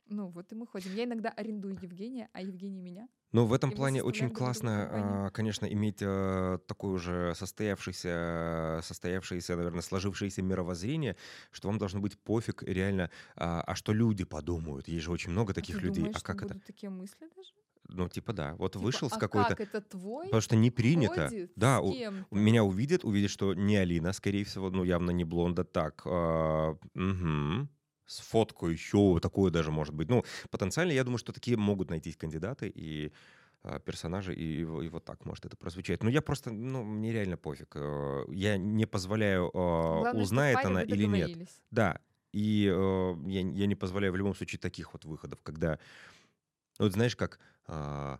Ну 0.06 0.28
вот 0.28 0.50
и 0.52 0.54
мы 0.54 0.66
ходим. 0.66 0.94
Я 0.94 1.04
иногда 1.04 1.28
арендую 1.28 1.74
Евгения, 1.82 2.30
а 2.32 2.40
Евгений 2.40 2.80
меня. 2.80 3.08
Ну, 3.32 3.46
в 3.46 3.52
этом 3.52 3.70
плане 3.70 4.02
очень 4.02 4.30
классно, 4.30 4.88
а, 4.90 5.30
конечно, 5.30 5.66
иметь 5.66 5.98
э, 6.00 6.58
такое 6.66 6.92
уже 6.92 7.34
состоявшееся, 7.36 8.80
состоявшееся, 8.82 9.56
наверное, 9.56 9.82
сложившееся 9.82 10.42
мировоззрение, 10.42 11.16
что 11.52 11.68
вам 11.68 11.78
должно 11.78 12.00
быть 12.00 12.18
пофиг 12.18 12.64
реально, 12.64 13.10
а, 13.36 13.60
а 13.60 13.74
что 13.76 13.92
люди 13.92 14.24
подумают. 14.24 14.88
Есть 14.88 15.04
же 15.04 15.12
очень 15.12 15.30
много 15.30 15.54
таких 15.54 15.76
а 15.76 15.80
людей. 15.80 16.02
Думаешь, 16.02 16.16
а 16.16 16.20
как 16.20 16.42
это? 16.42 16.58
такие 16.66 16.90
мысли 16.90 17.28
даже? 17.36 17.50
Ну, 17.88 18.08
типа, 18.08 18.32
да. 18.32 18.54
Вот 18.56 18.72
типа, 18.72 18.84
вышел 18.84 19.08
с 19.08 19.12
а 19.12 19.18
какой-то... 19.18 19.56
как 19.56 19.60
это 19.60 19.80
твой? 19.80 20.26
Потому 20.26 20.40
что 20.40 20.56
не 20.56 20.70
принято. 20.70 21.28
Ходит 21.28 21.52
да, 21.56 21.80
у, 21.80 21.92
меня 22.30 22.64
увидят, 22.64 23.04
увидят, 23.04 23.30
что 23.30 23.54
не 23.54 23.76
Алина, 23.76 24.12
скорее 24.12 24.44
всего, 24.44 24.70
ну, 24.70 24.84
явно 24.84 25.10
не 25.10 25.24
блонда. 25.24 25.64
Так, 25.64 26.02
э, 26.04 26.74
угу 26.94 27.68
с 28.10 28.18
фоткой 28.20 28.72
еще, 28.72 29.18
такое 29.20 29.50
даже 29.50 29.70
может 29.70 29.94
быть. 29.94 30.08
Ну, 30.08 30.24
потенциально, 30.50 30.90
я 30.90 31.04
думаю, 31.04 31.18
что 31.18 31.32
такие 31.32 31.56
могут 31.56 31.90
найтись 31.90 32.16
кандидаты 32.16 32.68
и 32.68 33.12
а, 33.62 33.78
персонажи, 33.78 34.34
и, 34.34 34.42
и, 34.42 34.60
и 34.62 34.88
вот 34.88 35.04
так 35.04 35.24
может 35.24 35.46
это 35.46 35.56
прозвучать. 35.56 36.02
Но 36.02 36.10
я 36.10 36.20
просто, 36.20 36.50
ну, 36.50 36.82
мне 36.82 37.12
реально 37.12 37.36
пофиг. 37.36 37.76
Э, 37.76 38.24
я 38.28 38.56
не 38.56 38.86
позволяю, 38.86 39.46
э, 39.46 39.50
Главное, 39.52 40.22
узнает 40.22 40.58
она 40.64 40.82
или 40.82 41.04
нет. 41.04 41.48
Да, 41.70 42.00
и 42.32 42.68
э, 42.72 43.14
я, 43.26 43.40
я 43.40 43.66
не 43.66 43.76
позволяю 43.76 44.12
в 44.12 44.16
любом 44.16 44.34
случае 44.34 44.58
таких 44.58 44.92
вот 44.92 45.04
выходов, 45.04 45.40
когда, 45.42 45.78
вот 46.78 46.92
знаешь, 46.92 47.14
как, 47.14 47.38
а, 47.66 48.18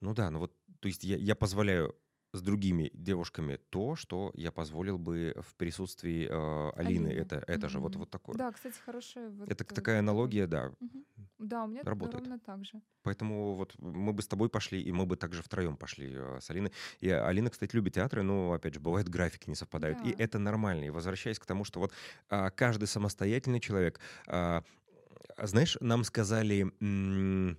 ну 0.00 0.14
да, 0.14 0.30
ну 0.30 0.38
вот, 0.38 0.54
то 0.78 0.86
есть 0.86 1.02
я, 1.02 1.16
я 1.16 1.34
позволяю 1.34 1.96
с 2.32 2.42
другими 2.42 2.90
девушками 2.92 3.58
то, 3.70 3.96
что 3.96 4.30
я 4.34 4.52
позволил 4.52 4.98
бы 4.98 5.34
в 5.40 5.54
присутствии 5.56 6.26
э, 6.28 6.70
Алины. 6.76 7.08
Алины. 7.08 7.18
Это, 7.20 7.42
это 7.46 7.68
же 7.68 7.80
вот, 7.80 7.96
вот 7.96 8.10
такое. 8.10 8.36
Да, 8.36 8.52
кстати, 8.52 8.76
хорошая. 8.84 9.30
Вот, 9.30 9.48
это 9.48 9.64
э, 9.64 9.66
такая 9.66 10.00
аналогия, 10.00 10.46
да, 10.46 10.72
Мгм. 10.80 11.04
Да, 11.38 11.64
у 11.64 11.68
меня 11.68 11.82
работает. 11.84 12.22
ровно 12.24 12.38
так 12.38 12.64
же. 12.64 12.82
Поэтому 13.02 13.54
вот 13.54 13.74
мы 13.78 14.12
бы 14.12 14.22
с 14.22 14.28
тобой 14.28 14.48
пошли, 14.48 14.82
и 14.82 14.92
мы 14.92 15.06
бы 15.06 15.16
также 15.16 15.42
втроем 15.42 15.76
пошли 15.76 16.12
э, 16.14 16.38
с 16.40 16.50
Алиной. 16.50 16.72
И 17.00 17.08
Алина, 17.08 17.48
кстати, 17.48 17.74
любит 17.74 17.94
театры, 17.94 18.22
но, 18.22 18.52
опять 18.52 18.74
же, 18.74 18.80
бывает, 18.80 19.08
графики 19.08 19.48
не 19.48 19.56
совпадают. 19.56 20.00
И 20.02 20.14
Да. 20.14 20.24
это 20.24 20.38
нормально. 20.38 20.84
И 20.84 20.90
возвращаясь 20.90 21.38
к 21.38 21.46
тому, 21.46 21.64
что 21.64 21.80
вот 21.80 21.92
а, 22.28 22.50
каждый 22.50 22.86
самостоятельный 22.86 23.60
человек... 23.60 24.00
а, 24.26 24.62
знаешь, 25.42 25.76
нам 25.80 26.04
сказали... 26.04 26.72
м, 26.80 27.58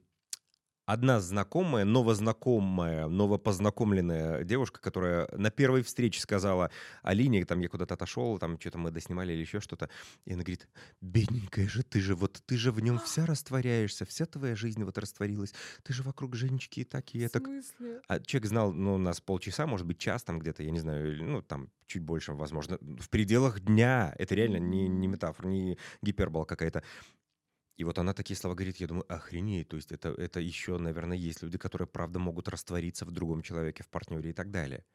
Одна 0.90 1.20
знакомая, 1.20 1.86
новознакомая, 1.86 3.08
новопознакомленная 3.08 4.44
девушка, 4.44 4.82
которая 4.82 5.30
на 5.38 5.52
первой 5.52 5.84
встрече 5.84 6.20
сказала 6.20 6.72
Алине, 7.04 7.46
там 7.46 7.60
я 7.60 7.70
куда-то 7.70 7.94
отошел, 7.94 8.40
там 8.40 8.60
что-то 8.60 8.80
мы 8.80 8.90
доснимали 8.90 9.34
или 9.34 9.42
еще 9.42 9.60
что-то, 9.60 9.88
и 10.26 10.34
она 10.34 10.42
говорит, 10.42 10.68
бедненькая 11.00 11.68
же, 11.68 11.84
ты 11.84 12.00
же 12.00 12.16
вот, 12.16 12.42
ты 12.44 12.58
же 12.58 12.72
в 12.72 12.80
нем 12.80 12.98
вся 12.98 13.24
растворяешься, 13.28 14.04
вся 14.06 14.26
твоя 14.26 14.56
жизнь 14.56 14.84
вот 14.84 14.98
растворилась, 14.98 15.54
ты 15.84 15.94
же 15.94 16.02
вокруг 16.02 16.36
Женечки 16.36 16.80
и 16.80 16.84
так, 16.86 17.14
и 17.14 17.20
смысле? 17.46 18.02
А 18.08 18.20
человек 18.20 18.50
знал, 18.50 18.74
ну, 18.74 18.96
у 18.96 18.98
нас 18.98 19.22
полчаса, 19.22 19.68
может 19.68 19.86
быть, 19.86 20.00
час 20.00 20.24
там 20.24 20.40
где-то, 20.40 20.64
я 20.64 20.72
не 20.72 20.80
знаю, 20.80 21.24
ну, 21.24 21.44
там 21.44 21.70
чуть 21.90 22.04
больше, 22.04 22.34
возможно, 22.34 22.78
в 22.82 23.10
пределах 23.10 23.60
дня. 23.60 24.16
Это 24.18 24.36
реально 24.36 24.58
не, 24.58 24.88
не 24.88 25.08
метафора, 25.08 25.48
не 25.48 25.78
гипербола 26.02 26.46
какая-то. 26.46 26.84
И 27.80 27.86
вот 27.86 27.98
она 28.00 28.14
такие 28.14 28.38
слова 28.38 28.56
говорит, 28.56 28.78
я 28.78 28.88
думаю, 28.88 29.06
охренеть, 29.14 29.70
то 29.70 29.78
есть 29.78 29.92
это, 29.94 30.10
это 30.10 30.42
еще, 30.42 30.78
наверное, 30.78 31.18
есть 31.18 31.42
люди, 31.44 31.58
которые, 31.58 31.88
правда, 31.88 32.20
могут 32.20 32.50
раствориться 32.50 33.06
в 33.06 33.12
другом 33.12 33.42
человеке, 33.42 33.84
в 33.84 33.90
партнере 33.90 34.32
и 34.32 34.34
так 34.34 34.52
далее. 34.52 34.86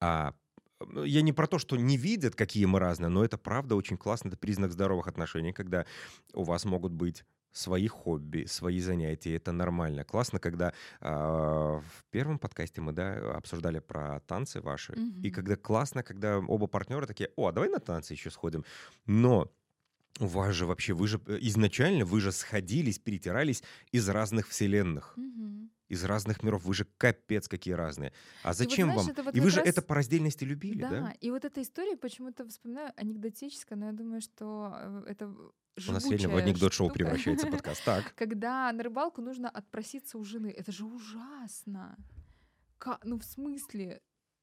А 0.00 0.34
ну, 0.80 1.04
я 1.04 1.22
не 1.22 1.32
про 1.32 1.46
то, 1.46 1.58
что 1.58 1.76
не 1.76 1.96
видят, 1.96 2.34
какие 2.34 2.64
мы 2.64 2.78
разные, 2.78 3.08
но 3.10 3.24
это 3.24 3.38
правда 3.38 3.76
очень 3.76 3.98
классно, 3.98 4.28
это 4.28 4.38
признак 4.38 4.72
здоровых 4.72 5.08
отношений, 5.08 5.52
когда 5.52 5.86
у 6.34 6.42
вас 6.44 6.64
могут 6.64 6.92
быть 6.92 7.24
свои 7.52 7.88
хобби, 7.88 8.44
свои 8.46 8.80
занятия, 8.80 9.34
это 9.36 9.52
нормально. 9.52 10.04
Классно, 10.04 10.38
когда 10.38 10.72
а, 11.00 11.80
в 11.80 12.04
первом 12.10 12.38
подкасте 12.38 12.80
мы 12.80 12.92
да, 12.92 13.36
обсуждали 13.36 13.80
про 13.80 14.20
танцы 14.20 14.60
ваши, 14.60 15.00
и 15.22 15.30
Мгм. 15.30 15.30
когда 15.30 15.56
классно, 15.56 16.02
когда 16.04 16.38
оба 16.38 16.66
партнера 16.68 17.06
такие, 17.06 17.30
о, 17.36 17.48
а 17.48 17.52
давай 17.52 17.68
на 17.68 17.80
танцы 17.80 18.14
еще 18.14 18.30
сходим. 18.30 18.64
Но 19.04 19.52
у 20.18 20.26
вас 20.26 20.54
же 20.54 20.66
вообще, 20.66 20.92
вы 20.92 21.08
же 21.08 21.20
э, 21.26 21.38
изначально, 21.42 22.04
вы 22.04 22.20
же 22.20 22.32
сходились, 22.32 22.98
перетирались 22.98 23.62
из 23.92 24.08
разных 24.08 24.48
вселенных, 24.48 25.16
из 25.88 26.04
разных 26.04 26.42
миров. 26.42 26.64
Вы 26.64 26.74
же 26.74 26.86
капец 26.98 27.48
какие 27.48 27.74
разные. 27.74 28.12
А 28.42 28.48
вот 28.48 28.56
зачем 28.56 28.92
знаешь, 28.92 29.16
вам? 29.16 29.24
вот 29.24 29.34
И 29.34 29.40
вы 29.40 29.46
как 29.46 29.54
же 29.54 29.60
раз- 29.60 29.68
это 29.68 29.82
по 29.82 29.94
раздельности 29.94 30.44
любили, 30.44 30.82
да? 30.82 30.90
Да, 30.90 31.14
и 31.20 31.30
вот 31.30 31.44
эта 31.44 31.62
история 31.62 31.96
почему-то 31.96 32.46
вспоминаю 32.48 32.92
анекдотическая, 32.96 33.78
но 33.78 33.86
я 33.86 33.92
думаю, 33.92 34.20
что 34.20 34.72
э, 34.76 35.04
это 35.08 35.26
У 35.28 35.92
нас 35.92 36.08
реально 36.08 36.28
в 36.28 36.36
анекдот-шоу 36.36 36.90
превращается 36.90 37.46
подкаст. 37.46 37.84
Так. 37.84 38.14
Когда 38.16 38.70
на 38.72 38.82
рыбалку 38.82 39.22
нужно 39.22 39.48
отпроситься 39.48 40.18
у 40.18 40.24
жены. 40.24 40.48
Это 40.56 40.70
же 40.70 40.84
ужасно. 40.84 41.96
Ну, 43.04 43.18
в 43.18 43.24
смысле, 43.24 44.00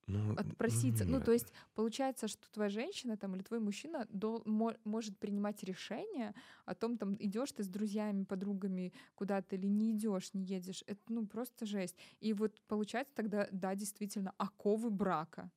Ну, 0.08 0.32
отпроситься. 0.36 1.04
Ну, 1.08 1.18
нет. 1.18 1.24
то 1.24 1.32
есть 1.34 1.52
получается, 1.74 2.28
что 2.28 2.50
твоя 2.52 2.70
женщина 2.70 3.18
там 3.18 3.36
или 3.36 3.44
твой 3.44 3.60
мужчина 3.60 4.06
дол- 4.10 4.44
мо- 4.46 4.78
может 4.84 5.18
принимать 5.20 5.64
решение 5.64 6.34
о 6.66 6.76
том, 6.76 6.98
там 6.98 7.16
идешь 7.20 7.52
ты 7.54 7.64
с 7.64 7.68
друзьями, 7.68 8.24
подругами 8.24 8.94
куда-то 9.16 9.56
или 9.56 9.68
не 9.68 9.92
идешь, 9.92 10.34
не 10.34 10.44
едешь. 10.44 10.84
Это 10.88 11.02
ну 11.10 11.26
просто 11.28 11.66
жесть. 11.66 11.98
И 12.20 12.34
вот 12.34 12.62
получается 12.68 13.16
тогда, 13.16 13.48
да, 13.52 13.76
действительно, 13.76 14.34
оковы 14.38 14.90
брака. 14.92 15.52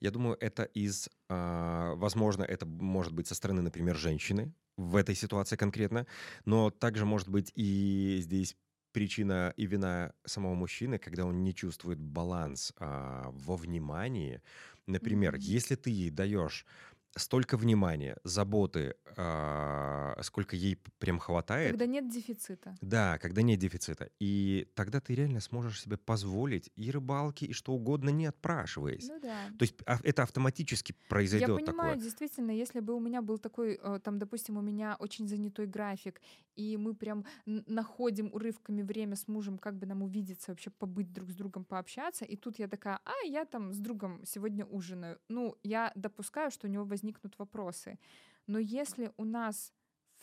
Я 0.00 0.10
думаю, 0.10 0.36
это 0.40 0.64
из, 0.64 1.08
а, 1.28 1.94
возможно, 1.96 2.42
это 2.42 2.66
может 2.66 3.12
быть 3.12 3.26
со 3.26 3.34
стороны, 3.34 3.62
например, 3.62 3.96
женщины 3.96 4.54
в 4.76 4.96
этой 4.96 5.14
ситуации 5.14 5.56
конкретно, 5.56 6.06
но 6.44 6.70
также 6.70 7.06
может 7.06 7.28
быть 7.28 7.50
и 7.54 8.18
здесь 8.20 8.56
причина 8.96 9.52
и 9.58 9.66
вина 9.66 10.14
самого 10.24 10.54
мужчины, 10.54 10.98
когда 10.98 11.26
он 11.26 11.44
не 11.44 11.54
чувствует 11.54 12.00
баланс 12.00 12.72
а, 12.78 13.28
во 13.30 13.56
внимании. 13.56 14.40
Например, 14.86 15.36
Мгм. 15.36 15.56
если 15.58 15.74
ты 15.76 15.90
ей 15.90 16.10
даешь 16.10 16.64
столько 17.16 17.56
внимания, 17.56 18.16
заботы, 18.24 18.94
а, 19.16 20.16
сколько 20.22 20.54
ей 20.56 20.76
прям 20.98 21.18
хватает, 21.18 21.70
Когда 21.70 21.86
нет 21.86 22.08
дефицита. 22.08 22.76
да, 22.80 23.18
когда 23.18 23.42
нет 23.42 23.58
дефицита. 23.58 24.10
И 24.20 24.68
тогда 24.74 25.00
ты 25.00 25.14
реально 25.14 25.40
сможешь 25.40 25.80
себе 25.82 25.96
позволить 25.96 26.70
и 26.76 26.90
рыбалки, 26.90 27.44
и 27.44 27.52
что 27.52 27.72
угодно, 27.72 28.10
не 28.10 28.26
отпрашиваясь. 28.26 29.08
Ну 29.08 29.18
да. 29.20 29.48
То 29.58 29.62
есть 29.62 29.74
а- 29.86 29.98
это 30.02 30.22
автоматически 30.22 30.94
произойдет 31.08 31.48
Я 31.48 31.54
понимаю, 31.54 31.94
такое. 31.94 32.04
действительно, 32.04 32.50
если 32.50 32.80
бы 32.80 32.94
у 32.94 33.00
меня 33.00 33.22
был 33.22 33.38
такой, 33.38 33.78
э, 33.82 34.00
там, 34.04 34.18
допустим, 34.18 34.56
у 34.58 34.60
меня 34.62 34.96
очень 34.98 35.26
занятой 35.28 35.66
график, 35.66 36.20
и 36.54 36.76
мы 36.76 36.94
прям 36.94 37.24
находим 37.46 38.30
урывками 38.32 38.82
время 38.82 39.16
с 39.16 39.28
мужем, 39.28 39.58
как 39.58 39.74
бы 39.78 39.86
нам 39.86 40.02
увидеться, 40.02 40.50
вообще 40.52 40.70
побыть 40.70 41.12
друг 41.12 41.30
с 41.30 41.34
другом, 41.34 41.64
пообщаться, 41.64 42.24
и 42.24 42.36
тут 42.36 42.58
я 42.58 42.68
такая, 42.68 42.98
а, 43.04 43.26
я 43.26 43.44
там 43.44 43.72
с 43.72 43.78
другом 43.78 44.24
сегодня 44.24 44.64
ужинаю. 44.64 45.18
Ну, 45.28 45.56
я 45.62 45.92
допускаю, 45.94 46.50
что 46.50 46.66
у 46.66 46.70
него 46.70 46.84
возникнут 47.06 47.38
вопросы. 47.38 47.98
Но 48.46 48.58
если 48.58 49.12
у 49.16 49.24
нас 49.24 49.72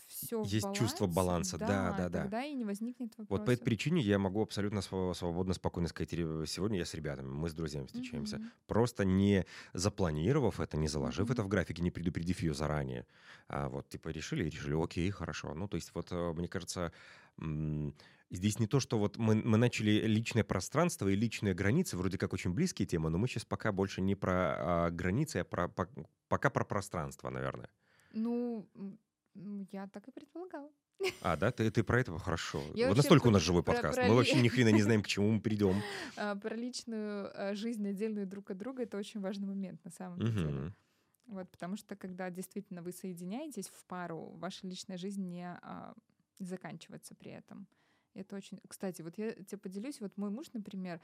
все 0.07 0.43
Есть 0.43 0.73
чувство 0.73 1.07
баланса, 1.07 1.57
да, 1.57 1.93
да, 1.97 2.09
да. 2.09 2.21
тогда 2.23 2.43
и 2.43 2.53
не 2.55 2.65
возникнет 2.65 3.11
Вот 3.17 3.19
вопросов. 3.29 3.45
по 3.45 3.51
этой 3.51 3.63
причине 3.63 4.01
я 4.01 4.19
могу 4.19 4.41
абсолютно 4.41 4.79
сво- 4.79 5.13
свободно, 5.13 5.53
спокойно 5.53 5.87
сказать, 5.87 6.13
«Ре- 6.13 6.45
сегодня 6.47 6.77
я 6.79 6.85
с 6.85 6.93
ребятами, 6.93 7.27
мы 7.27 7.47
с 7.49 7.53
друзьями 7.53 7.85
встречаемся. 7.85 8.37
Мгм. 8.37 8.51
Просто 8.67 9.05
не 9.05 9.45
запланировав 9.73 10.59
это, 10.59 10.77
не 10.77 10.87
заложив 10.87 11.25
Мгм. 11.25 11.33
это 11.33 11.43
в 11.43 11.47
графике, 11.47 11.81
не 11.83 11.91
предупредив 11.91 12.41
ее 12.43 12.53
заранее. 12.53 13.05
А 13.47 13.69
вот 13.69 13.87
типа 13.89 14.09
решили 14.09 14.43
и 14.45 14.49
решили, 14.49 14.75
окей, 14.83 15.09
хорошо. 15.11 15.53
Ну, 15.53 15.67
то 15.67 15.77
есть 15.77 15.91
вот 15.95 16.11
э, 16.11 16.33
мне 16.33 16.47
кажется, 16.47 16.91
здесь 18.33 18.59
не 18.59 18.67
то, 18.67 18.79
что 18.79 18.97
вот 18.99 19.17
мы, 19.17 19.35
мы 19.35 19.57
начали 19.57 19.91
личное 20.07 20.43
пространство 20.43 21.07
и 21.07 21.15
личные 21.15 21.53
границы, 21.53 21.97
вроде 21.97 22.17
как 22.17 22.33
очень 22.33 22.51
близкие 22.53 22.85
темы, 22.87 23.09
но 23.09 23.17
мы 23.17 23.27
сейчас 23.27 23.45
пока 23.45 23.71
больше 23.71 24.01
не 24.01 24.15
про 24.15 24.33
а, 24.85 24.89
границы, 24.89 25.37
а 25.37 25.43
про, 25.43 25.67
по- 25.69 25.87
пока 26.27 26.49
про 26.49 26.65
пространство, 26.65 27.29
наверное. 27.29 27.69
Ну, 28.11 28.67
м, 28.75 29.67
я 29.71 29.87
так 29.87 30.07
и 30.07 30.11
предполагала. 30.11 30.69
А, 31.21 31.35
да, 31.35 31.51
ты, 31.51 31.69
ты 31.71 31.83
про 31.83 31.99
это 31.99 32.17
хорошо. 32.17 32.61
Я 32.75 32.87
вот 32.87 32.97
настолько 32.97 33.23
у 33.23 33.29
про- 33.29 33.33
нас 33.33 33.41
живой 33.41 33.63
про- 33.63 33.73
подкаст. 33.73 33.95
про 33.97 34.07
Мы 34.07 34.15
вообще 34.15 34.41
ни 34.41 34.47
хрена 34.47 34.69
не 34.69 34.81
знаем, 34.83 35.01
к 35.03 35.07
чему 35.07 35.31
мы 35.31 35.41
придем. 35.41 35.81
А, 36.17 36.35
Про 36.35 36.55
личную 36.55 37.31
э, 37.33 37.55
жизнь 37.55 37.85
отдельную 37.87 38.25
друг 38.27 38.51
от 38.51 38.57
друга 38.57 38.83
это 38.83 38.97
очень 38.97 39.19
важный 39.19 39.47
момент 39.47 39.83
на 39.85 39.91
самом 39.91 40.19
деле. 40.19 40.47
Мгм. 40.49 40.75
Вот, 41.27 41.49
потому 41.49 41.77
что 41.77 41.95
когда 41.95 42.29
действительно 42.29 42.81
вы 42.81 42.91
соединяетесь 42.91 43.69
в 43.69 43.85
пару, 43.85 44.31
ваша 44.37 44.67
личная 44.67 44.97
жизнь 44.97 45.23
не 45.23 45.45
а, 45.47 45.93
заканчивается 46.39 47.15
при 47.15 47.31
этом. 47.31 47.65
Это 48.13 48.35
очень... 48.35 48.59
Кстати, 48.67 49.01
вот 49.01 49.17
я 49.17 49.33
тебе 49.33 49.57
поделюсь, 49.57 49.99
вот 50.01 50.17
мой 50.17 50.29
муж, 50.29 50.47
например, 50.53 51.01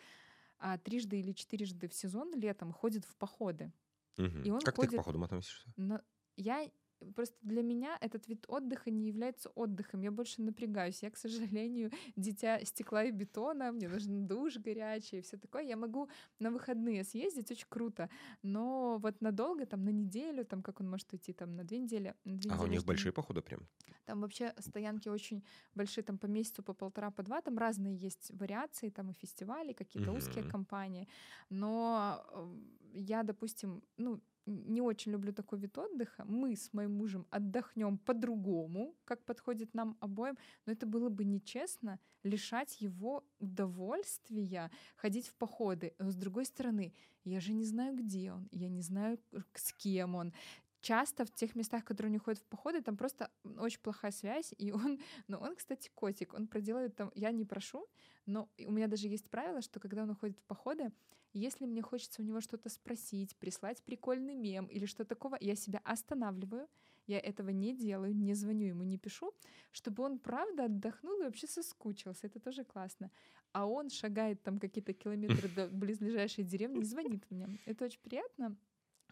а, 0.58 0.78
трижды 0.78 1.20
или 1.20 1.32
четырежды 1.32 1.88
в 1.88 1.94
сезон 1.94 2.34
летом 2.34 2.72
ходит 2.74 3.06
в 3.06 3.16
походы. 3.16 3.72
Мгм. 4.18 4.44
И 4.44 4.52
он 4.52 4.60
Как 4.60 4.76
ты 4.76 4.82
к 4.82 4.86
ходит 4.86 4.98
походам 4.98 5.24
относишься? 5.24 5.70
на... 5.78 6.04
Я 6.36 6.70
просто 7.16 7.36
для 7.42 7.62
меня 7.64 7.98
этот 8.02 8.28
вид 8.28 8.46
отдыха 8.48 8.92
не 8.92 9.08
является 9.08 9.50
отдыхом. 9.56 10.02
Я 10.02 10.12
больше 10.12 10.42
напрягаюсь. 10.42 11.04
Я, 11.04 11.10
к 11.12 11.18
сожалению, 11.18 11.92
дитя 12.16 12.64
стекла 12.66 13.04
и 13.04 13.12
бетона. 13.12 13.72
Мне 13.72 13.88
нужен 13.90 14.28
душ 14.28 14.58
горячий 14.58 15.18
и 15.18 15.22
все 15.22 15.38
такое. 15.38 15.64
Я 15.64 15.78
могу 15.78 16.10
на 16.40 16.52
выходные 16.52 17.04
съездить, 17.04 17.52
очень 17.52 17.68
круто. 17.70 18.10
Но 18.44 18.98
вот 19.02 19.22
надолго, 19.22 19.66
там 19.66 19.84
на 19.84 19.90
неделю, 19.92 20.46
там 20.46 20.62
как 20.62 20.82
он 20.82 20.90
может 20.90 21.12
уйти, 21.14 21.34
там 21.34 21.56
на 21.56 21.64
две 21.64 21.80
недели. 21.80 22.14
на 22.26 22.38
две 22.38 22.52
А 22.52 22.54
у 22.54 22.58
недели 22.58 22.72
них 22.72 22.80
жду. 22.82 22.88
большие 22.88 23.12
походы 23.12 23.42
прям? 23.42 23.68
Там 24.06 24.22
вообще 24.22 24.54
стоянки 24.60 25.10
очень 25.10 25.44
большие, 25.76 26.04
там 26.04 26.18
по 26.18 26.26
месяцу, 26.28 26.64
по 26.64 26.74
полтора, 26.74 27.12
по 27.12 27.24
два. 27.24 27.42
Там 27.42 27.58
разные 27.58 27.96
есть 27.96 28.32
вариации, 28.32 28.90
там 28.90 29.10
и 29.12 29.14
фестивали, 29.14 29.74
какие-то 29.74 30.12
узкие 30.12 30.44
Мгм. 30.44 30.52
компании. 30.52 31.08
Но 31.50 32.24
э, 32.32 33.00
я, 33.00 33.24
допустим, 33.24 33.84
ну, 33.98 34.20
не 34.50 34.82
очень 34.82 35.12
люблю 35.12 35.32
такой 35.34 35.60
вид 35.60 35.78
отдыха. 35.78 36.26
Мы 36.26 36.56
с 36.56 36.74
моим 36.74 36.98
мужем 36.98 37.26
отдохнем 37.30 37.98
по-другому, 37.98 38.96
как 39.06 39.24
подходит 39.24 39.74
нам 39.74 39.98
обоим. 40.00 40.38
Но 40.66 40.74
это 40.74 40.86
было 40.86 41.10
бы 41.10 41.24
нечестно 41.24 42.00
лишать 42.24 42.82
его 42.82 43.24
удовольствия 43.40 44.72
ходить 44.96 45.28
в 45.28 45.36
походы. 45.36 45.94
Но 46.00 46.12
с 46.12 46.16
другой 46.16 46.46
стороны, 46.46 46.94
я 47.24 47.40
же 47.40 47.54
не 47.54 47.66
знаю, 47.66 47.96
где 47.96 48.34
он, 48.34 48.48
я 48.52 48.70
не 48.70 48.82
знаю, 48.82 49.20
с 49.54 49.74
кем 49.74 50.16
он 50.16 50.34
часто 50.82 51.26
в 51.26 51.32
тех 51.32 51.56
местах, 51.56 51.84
которые 51.84 52.12
не 52.12 52.20
ходят 52.20 52.40
в 52.40 52.46
походы, 52.46 52.82
там 52.82 52.98
просто 52.98 53.30
очень 53.58 53.82
плохая 53.82 54.12
связь, 54.12 54.54
и 54.58 54.72
он, 54.72 55.00
ну, 55.28 55.38
он, 55.38 55.56
кстати, 55.56 55.92
котик, 55.94 56.34
он 56.34 56.48
проделает 56.48 56.96
там, 56.96 57.12
я 57.16 57.32
не 57.32 57.46
прошу, 57.46 57.88
но 58.26 58.50
у 58.66 58.72
меня 58.72 58.88
даже 58.88 59.08
есть 59.08 59.30
правило, 59.30 59.62
что 59.62 59.80
когда 59.80 60.04
он 60.04 60.12
уходит 60.12 60.38
в 60.38 60.44
походы, 60.44 60.92
если 61.34 61.66
мне 61.66 61.82
хочется 61.82 62.22
у 62.22 62.26
него 62.26 62.42
что-то 62.42 62.70
спросить, 62.70 63.36
прислать 63.38 63.82
прикольный 63.84 64.36
мем 64.36 64.66
или 64.66 64.86
что 64.86 65.06
такого, 65.06 65.38
я 65.40 65.56
себя 65.56 65.82
останавливаю, 65.84 66.68
я 67.08 67.20
этого 67.20 67.50
не 67.50 67.76
делаю, 67.76 68.16
не 68.16 68.36
звоню 68.36 68.68
ему, 68.68 68.84
не 68.84 68.98
пишу, 68.98 69.34
чтобы 69.72 70.04
он 70.04 70.20
правда 70.20 70.66
отдохнул 70.66 71.22
и 71.22 71.24
вообще 71.24 71.48
соскучился. 71.48 72.28
Это 72.28 72.40
тоже 72.40 72.64
классно. 72.64 73.10
А 73.52 73.66
он 73.66 73.90
шагает 73.90 74.44
там 74.44 74.60
какие-то 74.60 74.94
километры 74.94 75.50
до 75.56 75.68
близлежащей 75.68 76.44
деревни 76.44 76.84
звонит 76.84 77.26
мне. 77.32 77.48
Это 77.66 77.86
очень 77.86 78.02
приятно 78.02 78.56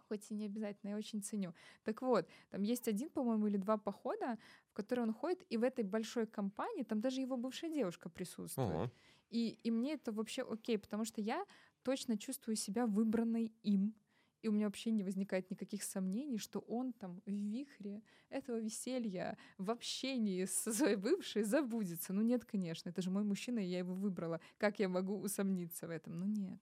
хоть 0.08 0.32
и 0.32 0.34
не 0.34 0.45
обязательно, 0.45 0.91
я 0.91 0.97
очень 0.97 1.21
ценю. 1.21 1.53
Так 1.84 2.01
вот, 2.01 2.27
там 2.49 2.63
есть 2.63 2.88
один, 2.88 3.10
по-моему, 3.10 3.47
или 3.47 3.58
два 3.58 3.77
похода, 3.77 4.38
в 4.69 4.73
которые 4.73 5.03
он 5.03 5.13
ходит, 5.13 5.43
и 5.49 5.58
в 5.58 5.63
этой 5.63 5.84
большой 5.84 6.27
компании 6.27 6.84
там 6.84 7.01
даже 7.01 7.21
его 7.21 7.38
бывшая 7.38 7.69
девушка 7.69 8.10
присутствует. 8.10 8.89
О, 8.89 8.91
И, 9.30 9.60
и 9.63 9.71
мне 9.71 9.93
это 9.93 10.12
вообще 10.12 10.43
окей, 10.43 10.77
потому 10.77 11.03
что 11.06 11.21
я 11.21 11.45
точно 11.88 12.17
чувствую 12.17 12.58
себя 12.58 12.86
выбранной 12.86 13.54
им. 13.63 13.95
И 14.41 14.50
у 14.50 14.52
меня 14.52 14.65
вообще 14.65 14.91
не 14.91 15.04
возникает 15.04 15.50
никаких 15.50 15.84
сомнений, 15.84 16.38
что 16.38 16.60
он 16.60 16.91
там 16.91 17.21
в 17.26 17.32
вихре 17.32 18.04
этого 18.30 18.60
веселья, 18.60 19.38
в 19.58 19.71
общении 19.71 20.43
со 20.43 20.73
своей 20.73 20.97
бывшей 20.97 21.43
забудется. 21.43 22.12
Ну 22.12 22.21
нет, 22.23 22.43
конечно, 22.43 22.89
это 22.89 23.02
же 23.02 23.10
мой 23.10 23.23
мужчина, 23.23 23.60
и 23.60 23.69
я 23.69 23.78
его 23.78 23.93
выбрала. 23.93 24.41
Как 24.58 24.80
я 24.80 24.89
могу 24.89 25.17
усомниться 25.17 25.88
в 25.88 25.91
этом? 25.91 26.19
Ну 26.19 26.26
нет. 26.26 26.60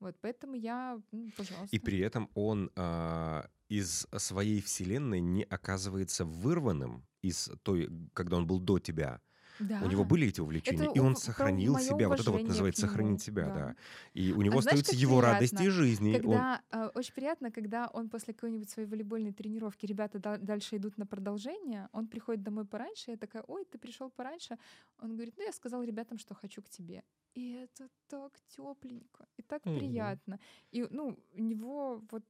Вот, 0.00 0.16
поэтому 0.22 0.54
я, 0.54 1.02
ну, 1.12 1.30
пожалуйста. 1.36 1.76
И 1.76 1.78
при 1.78 1.98
этом 1.98 2.30
он 2.34 2.70
а, 2.76 3.50
из 3.68 4.06
своей 4.16 4.62
вселенной 4.62 5.20
не 5.20 5.42
оказывается 5.42 6.24
вырванным 6.24 7.06
из 7.20 7.50
той, 7.62 7.90
когда 8.14 8.38
он 8.38 8.46
был 8.46 8.58
до 8.58 8.78
тебя. 8.78 9.20
Да. 9.58 9.80
У 9.82 9.86
него 9.88 10.04
были 10.04 10.28
эти 10.28 10.40
увлечения, 10.40 10.84
Это 10.84 10.92
и 10.92 10.98
он 10.98 11.16
сохранил 11.16 11.78
себя. 11.78 12.08
Вот 12.08 12.20
это 12.20 12.30
вот 12.30 12.42
называется 12.42 12.82
сохранить 12.86 13.22
себя, 13.22 13.46
да. 13.46 13.54
да. 13.54 13.76
И 14.14 14.32
у 14.32 14.42
него 14.42 14.58
А 14.58 14.62
знаешь, 14.62 14.80
остаются 14.80 14.92
как 14.92 15.00
его 15.00 15.18
приятно, 15.18 15.34
радости 15.34 15.68
жизни. 15.70 16.10
Он- 16.14 16.20
Когда 16.20 16.62
э, 16.70 16.90
очень 16.94 17.14
приятно, 17.14 17.50
когда 17.50 17.88
он 17.88 18.08
после 18.08 18.34
какой-нибудь 18.34 18.68
своей 18.70 18.88
волейбольной 18.88 19.32
тренировки, 19.32 19.86
ребята 19.86 20.18
да- 20.18 20.38
дальше 20.38 20.76
идут 20.76 20.98
на 20.98 21.06
продолжение, 21.06 21.88
он 21.92 22.06
приходит 22.06 22.42
домой 22.42 22.64
пораньше, 22.64 23.10
я 23.12 23.16
такая, 23.16 23.42
ой, 23.46 23.64
ты 23.64 23.78
пришел 23.78 24.10
пораньше. 24.10 24.56
Он 25.00 25.14
говорит, 25.14 25.34
ну 25.36 25.44
я 25.44 25.52
сказал 25.52 25.82
ребятам, 25.82 26.18
что 26.18 26.34
хочу 26.34 26.62
к 26.62 26.68
тебе. 26.68 27.02
И 27.34 27.52
это 27.52 27.88
так 28.08 28.32
тепленько, 28.48 29.26
и 29.36 29.42
так 29.42 29.64
Мгм. 29.66 29.78
приятно. 29.78 30.38
И 30.72 30.86
ну 30.90 31.18
у 31.34 31.42
него 31.42 32.02
вот 32.10 32.24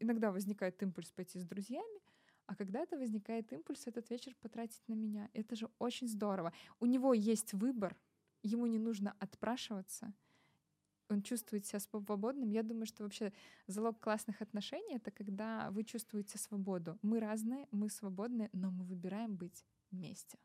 иногда 0.00 0.30
возникает 0.32 0.82
импульс 0.82 1.10
пойти 1.10 1.38
с 1.38 1.44
друзьями, 1.44 2.00
а 2.48 2.56
когда-то 2.56 2.98
возникает 2.98 3.52
импульс 3.52 3.86
этот 3.86 4.10
вечер 4.10 4.34
потратить 4.42 4.82
на 4.88 4.94
меня. 4.94 5.30
Это 5.32 5.54
же 5.54 5.70
очень 5.78 6.08
здорово. 6.08 6.52
У 6.80 6.86
него 6.86 7.14
есть 7.14 7.52
выбор, 7.52 7.96
ему 8.42 8.66
не 8.66 8.78
нужно 8.78 9.14
отпрашиваться 9.20 10.12
он 11.08 11.22
чувствует 11.22 11.66
себя 11.66 11.80
свободным. 11.80 12.50
Я 12.50 12.62
думаю, 12.62 12.86
что 12.86 13.02
вообще 13.02 13.32
залог 13.66 13.98
классных 13.98 14.42
отношений— 14.42 14.94
это 14.96 15.10
когда 15.10 15.70
вы 15.70 15.84
чувствуете 15.84 16.38
свободу. 16.38 16.98
Мы 17.02 17.20
разные, 17.20 17.66
мы 17.70 17.88
свободны, 17.88 18.50
но 18.52 18.70
мы 18.70 18.84
выбираем 18.84 19.36
быть 19.36 19.64
вместе. 19.90 20.38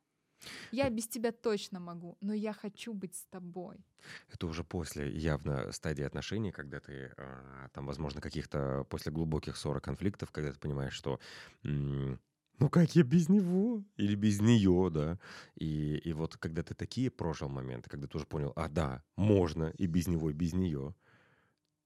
Я 0.72 0.90
без 0.90 1.08
тебя 1.08 1.32
точно 1.32 1.80
могу, 1.80 2.18
но 2.22 2.34
я 2.34 2.54
хочу 2.54 2.94
быть 2.94 3.16
с 3.16 3.26
тобой. 3.26 3.86
Это 4.32 4.48
уже 4.48 4.64
после 4.64 5.10
явно 5.12 5.72
стадии 5.72 6.04
отношений, 6.04 6.52
когда 6.52 6.80
ты 6.80 7.14
а, 7.18 7.70
там, 7.74 7.86
возможно, 7.86 8.22
каких-то 8.22 8.86
после 8.90 9.12
глубоких 9.12 9.56
ссор 9.58 9.80
конфликтов, 9.80 10.32
когда 10.32 10.52
ты 10.52 10.60
понимаешь, 10.60 10.94
что 10.94 11.20
ну 11.64 12.70
как 12.70 12.96
я 12.96 13.04
без 13.04 13.30
него 13.30 13.84
или 13.98 14.16
без 14.16 14.42
нее, 14.42 14.90
да. 14.92 15.20
И, 15.56 15.98
и 15.98 16.14
вот 16.14 16.38
когда 16.38 16.64
ты 16.64 16.76
такие 16.76 17.10
прожил 17.10 17.50
моменты, 17.50 17.90
когда 17.90 18.08
ты 18.08 18.18
уже 18.18 18.26
понял, 18.26 18.54
а 18.56 18.68
да, 18.70 19.04
можно 19.16 19.74
и 19.78 19.88
без 19.88 20.08
него, 20.08 20.30
и 20.30 20.34
без 20.34 20.54
нее. 20.54 20.96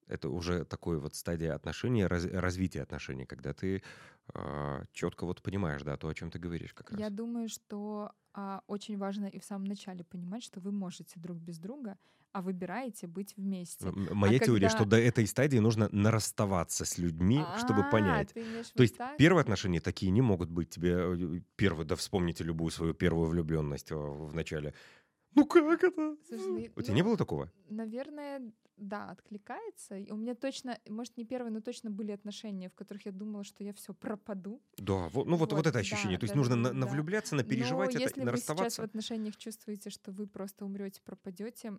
Это 0.08 0.30
уже 0.30 0.63
такой 0.63 1.00
вот 1.00 1.15
стадия 1.15 1.54
отношений, 1.54 2.06
раз- 2.06 2.26
развития 2.26 2.82
отношений, 2.82 3.26
когда 3.26 3.54
ты 3.54 3.84
четко 4.93 5.26
вот 5.26 5.41
понимаешь, 5.41 5.84
да, 5.84 5.98
то, 5.98 6.08
о 6.08 6.13
чем 6.13 6.32
ты 6.32 6.39
говоришь 6.39 6.74
как 6.74 6.91
раз. 6.91 7.00
Я 7.00 7.10
думаю, 7.10 7.50
что 7.50 8.12
а, 8.39 8.62
очень 8.67 8.97
важно 9.00 9.26
и 9.26 9.39
в 9.39 9.43
самом 9.43 9.65
начале 9.65 10.04
понимать, 10.04 10.43
что 10.43 10.60
вы 10.60 10.71
можете 10.71 11.19
друг 11.19 11.38
без 11.39 11.58
друга, 11.58 11.97
а 12.34 12.41
выбираете 12.43 13.08
быть 13.08 13.36
вместе. 13.36 13.88
М- 13.88 14.10
Моя 14.12 14.38
теория, 14.38 14.69
что 14.69 14.80
когда- 14.80 14.97
до 14.97 15.02
этой 15.04 15.26
стадии 15.26 15.58
нужно 15.58 15.89
нарасставаться 15.91 16.86
с 16.86 17.00
людьми, 17.00 17.41
чтобы 17.58 17.82
А, 17.82 17.89
понять. 17.89 18.32
То 18.76 18.84
есть 18.84 18.95
так? 18.97 19.17
первые 19.17 19.41
отношения 19.41 19.80
такие 19.80 20.12
не 20.12 20.21
могут 20.21 20.52
быть 20.52 20.69
тебе 20.69 20.91
э, 21.00 21.41
первые, 21.56 21.88
да 21.88 21.95
вспомните 21.95 22.43
любую 22.43 22.69
свою 22.69 22.93
первую 22.93 23.28
влюбленность 23.30 23.91
э, 23.91 23.95
в 23.95 24.36
начале. 24.36 24.76
Ну 25.38 25.45
как 25.45 25.84
это? 25.84 26.17
Слушай, 26.28 26.71
У 26.76 26.82
тебя 26.82 26.93
ну, 26.93 26.95
не 26.95 27.04
было 27.04 27.15
такого? 27.15 27.52
Наверное, 27.69 28.52
да, 28.76 29.12
откликается. 29.12 29.95
И 29.95 30.10
у 30.12 30.15
меня 30.15 30.34
точно, 30.34 30.80
может, 30.89 31.15
не 31.15 31.26
первые, 31.26 31.52
но 31.52 31.62
точно 31.62 31.91
были 31.91 32.12
отношения, 32.12 32.69
в 32.69 32.73
которых 32.73 33.06
я 33.06 33.12
думала, 33.12 33.43
что 33.43 33.63
я 33.63 33.71
все 33.73 33.93
пропаду. 33.93 34.60
Да, 34.78 35.10
вот, 35.10 35.28
ну 35.28 35.36
вот, 35.36 35.52
вот 35.52 35.58
Вот, 35.58 35.67
это 35.67 35.78
ощущение. 35.78 36.17
да, 36.17 36.21
То 36.21 36.23
есть 36.26 36.36
даже 36.36 36.50
нужно 36.50 36.63
да. 36.63 36.73
навлюбляться, 36.73 37.36
напереживать 37.36 37.93
Но 37.93 38.00
это 38.00 38.10
если 38.10 38.23
вы 38.23 38.38
сейчас 38.38 38.80
в 38.80 38.82
отношениях 38.82 39.38
чувствуете, 39.38 39.91
что 39.91 40.12
вы 40.12 40.26
просто 40.26 40.65
умрете, 40.65 41.02
пропадете, 41.04 41.73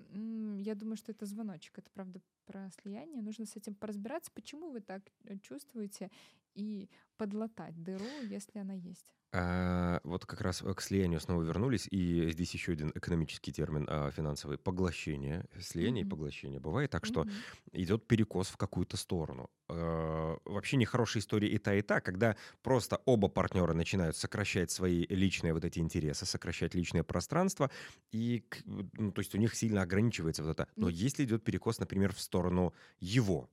я 0.59 0.75
думаю, 0.77 0.97
что 0.97 1.11
это 1.11 1.27
звоночек. 1.27 1.79
Это 1.79 1.91
правда 1.93 2.21
про 2.47 2.71
слияние. 2.81 3.23
Нужно 3.23 3.45
с 3.45 3.57
этим 3.57 3.75
поразбираться, 3.75 4.31
почему 4.33 4.71
вы 4.71 4.81
так 4.81 5.03
э, 5.25 5.37
чувствуете, 5.39 6.11
и 6.55 6.91
подлатать 7.17 7.83
дыру, 7.83 8.21
если 8.23 8.59
она 8.59 8.75
есть. 8.75 9.15
А, 9.31 10.01
вот 10.05 10.25
как 10.25 10.41
раз 10.41 10.63
к 10.63 10.81
слиянию 10.81 11.21
снова 11.21 11.43
вернулись, 11.43 11.87
и 11.91 12.31
здесь 12.31 12.55
еще 12.55 12.73
один 12.73 12.93
экономический 12.95 13.53
термин 13.53 13.87
а, 13.87 14.11
финансовый— 14.11 14.57
поглощение. 14.59 15.45
Слияние 15.61 16.05
и 16.05 16.07
Мгм. 16.07 16.09
поглощение. 16.09 16.61
Бывает 16.61 16.91
так, 16.91 17.05
что 17.05 17.27
Мгм. 17.27 17.45
идет 17.73 18.07
перекос 18.07 18.49
в 18.49 18.57
какую-то 18.57 18.97
сторону. 18.97 19.51
Э, 19.69 20.39
Вообще 20.47 20.79
нехорошая 20.79 21.21
история 21.23 21.49
и 21.49 21.59
та, 21.59 21.75
и 21.75 21.83
та, 21.83 22.01
когда 22.01 22.37
просто 22.63 23.03
оба 23.05 23.29
партнера 23.29 23.75
начинают 23.75 24.17
сокращать 24.17 24.71
свои 24.71 25.05
личные 25.11 25.53
вот 25.53 25.63
эти 25.67 25.79
интересы, 25.79 26.25
сокращать 26.25 26.75
личное 26.75 27.03
пространство, 27.03 27.71
и, 28.11 28.47
ну, 28.65 29.13
то 29.13 29.21
есть 29.21 29.35
у 29.35 29.39
них 29.39 29.55
сильно 29.55 29.83
ограничивается 29.83 30.43
вот 30.43 30.53
это. 30.53 30.69
Но 30.79 30.87
Ну- 30.87 30.89
если 30.89 31.25
идет 31.25 31.45
перекос, 31.45 31.81
например, 31.81 32.15
в 32.15 32.21
сторону 32.21 32.73
его, 32.99 33.51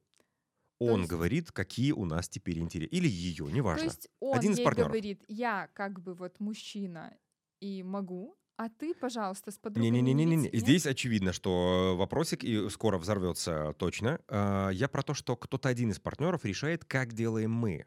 он 0.79 1.01
есть- 1.01 1.11
говорит, 1.11 1.51
какие 1.51 1.91
у 1.91 2.05
нас 2.05 2.27
теперь 2.29 2.59
интересы. 2.59 2.89
Или 2.91 3.07
ее, 3.07 3.45
То 3.45 3.51
неважно. 3.51 3.83
есть 3.85 4.09
он 4.19 4.38
Один 4.38 4.51
из 4.53 4.57
ей 4.59 4.65
партнеров. 4.65 4.91
говорит, 4.91 5.23
я 5.27 5.67
как 5.73 6.01
бы 6.01 6.13
вот 6.13 6.39
мужчина 6.39 7.15
и 7.61 7.83
могу, 7.83 8.38
а 8.57 8.69
ты, 8.69 8.93
пожалуйста, 8.93 9.51
с 9.51 9.57
подругой 9.57 9.89
не 9.89 10.01
Не-не-не-не-не. 10.01 10.49
Здесь 10.57 10.85
очевидно, 10.85 11.33
что 11.33 11.95
вопросик 11.97 12.43
и 12.43 12.69
скоро 12.69 12.97
взорвется 12.97 13.73
точно. 13.77 14.19
А, 14.27 14.69
Я 14.69 14.88
про 14.88 15.01
то, 15.03 15.13
что 15.13 15.35
кто-то 15.35 15.67
один 15.69 15.91
из 15.91 15.99
партнеров 15.99 16.45
решает, 16.45 16.85
как 16.85 17.13
делаем 17.13 17.51
мы. 17.51 17.85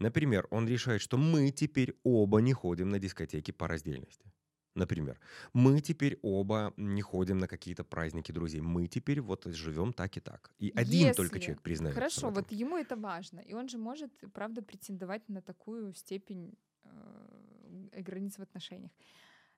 Например, 0.00 0.46
он 0.50 0.68
решает, 0.68 1.00
что 1.00 1.16
мы 1.16 1.50
теперь 1.50 1.94
оба 2.04 2.38
не 2.40 2.52
ходим 2.52 2.88
на 2.88 2.98
дискотеки 2.98 3.50
по 3.50 3.66
раздельности. 3.66 4.30
Например, 4.78 5.18
мы 5.52 5.80
теперь 5.80 6.18
оба 6.22 6.72
не 6.76 7.02
ходим 7.02 7.38
на 7.38 7.46
какие-то 7.48 7.84
праздники 7.84 8.32
друзей. 8.32 8.60
Мы 8.60 8.86
теперь 8.86 9.20
вот 9.20 9.44
живем 9.46 9.92
так 9.92 10.16
и 10.16 10.20
так. 10.20 10.50
И 10.62 10.72
один 10.74 11.14
только 11.14 11.36
Если- 11.36 11.46
человек 11.46 11.62
признается. 11.62 12.00
Хорошо, 12.00 12.30
вот 12.30 12.52
ему 12.52 12.76
это 12.76 12.96
важно, 12.96 13.40
и 13.40 13.54
он 13.54 13.68
же 13.68 13.78
может, 13.78 14.10
правда, 14.32 14.62
претендовать 14.62 15.28
на 15.28 15.40
такую 15.40 15.92
степень 15.94 16.54
э, 16.84 18.00
границ 18.02 18.38
в 18.38 18.42
отношениях. 18.42 18.92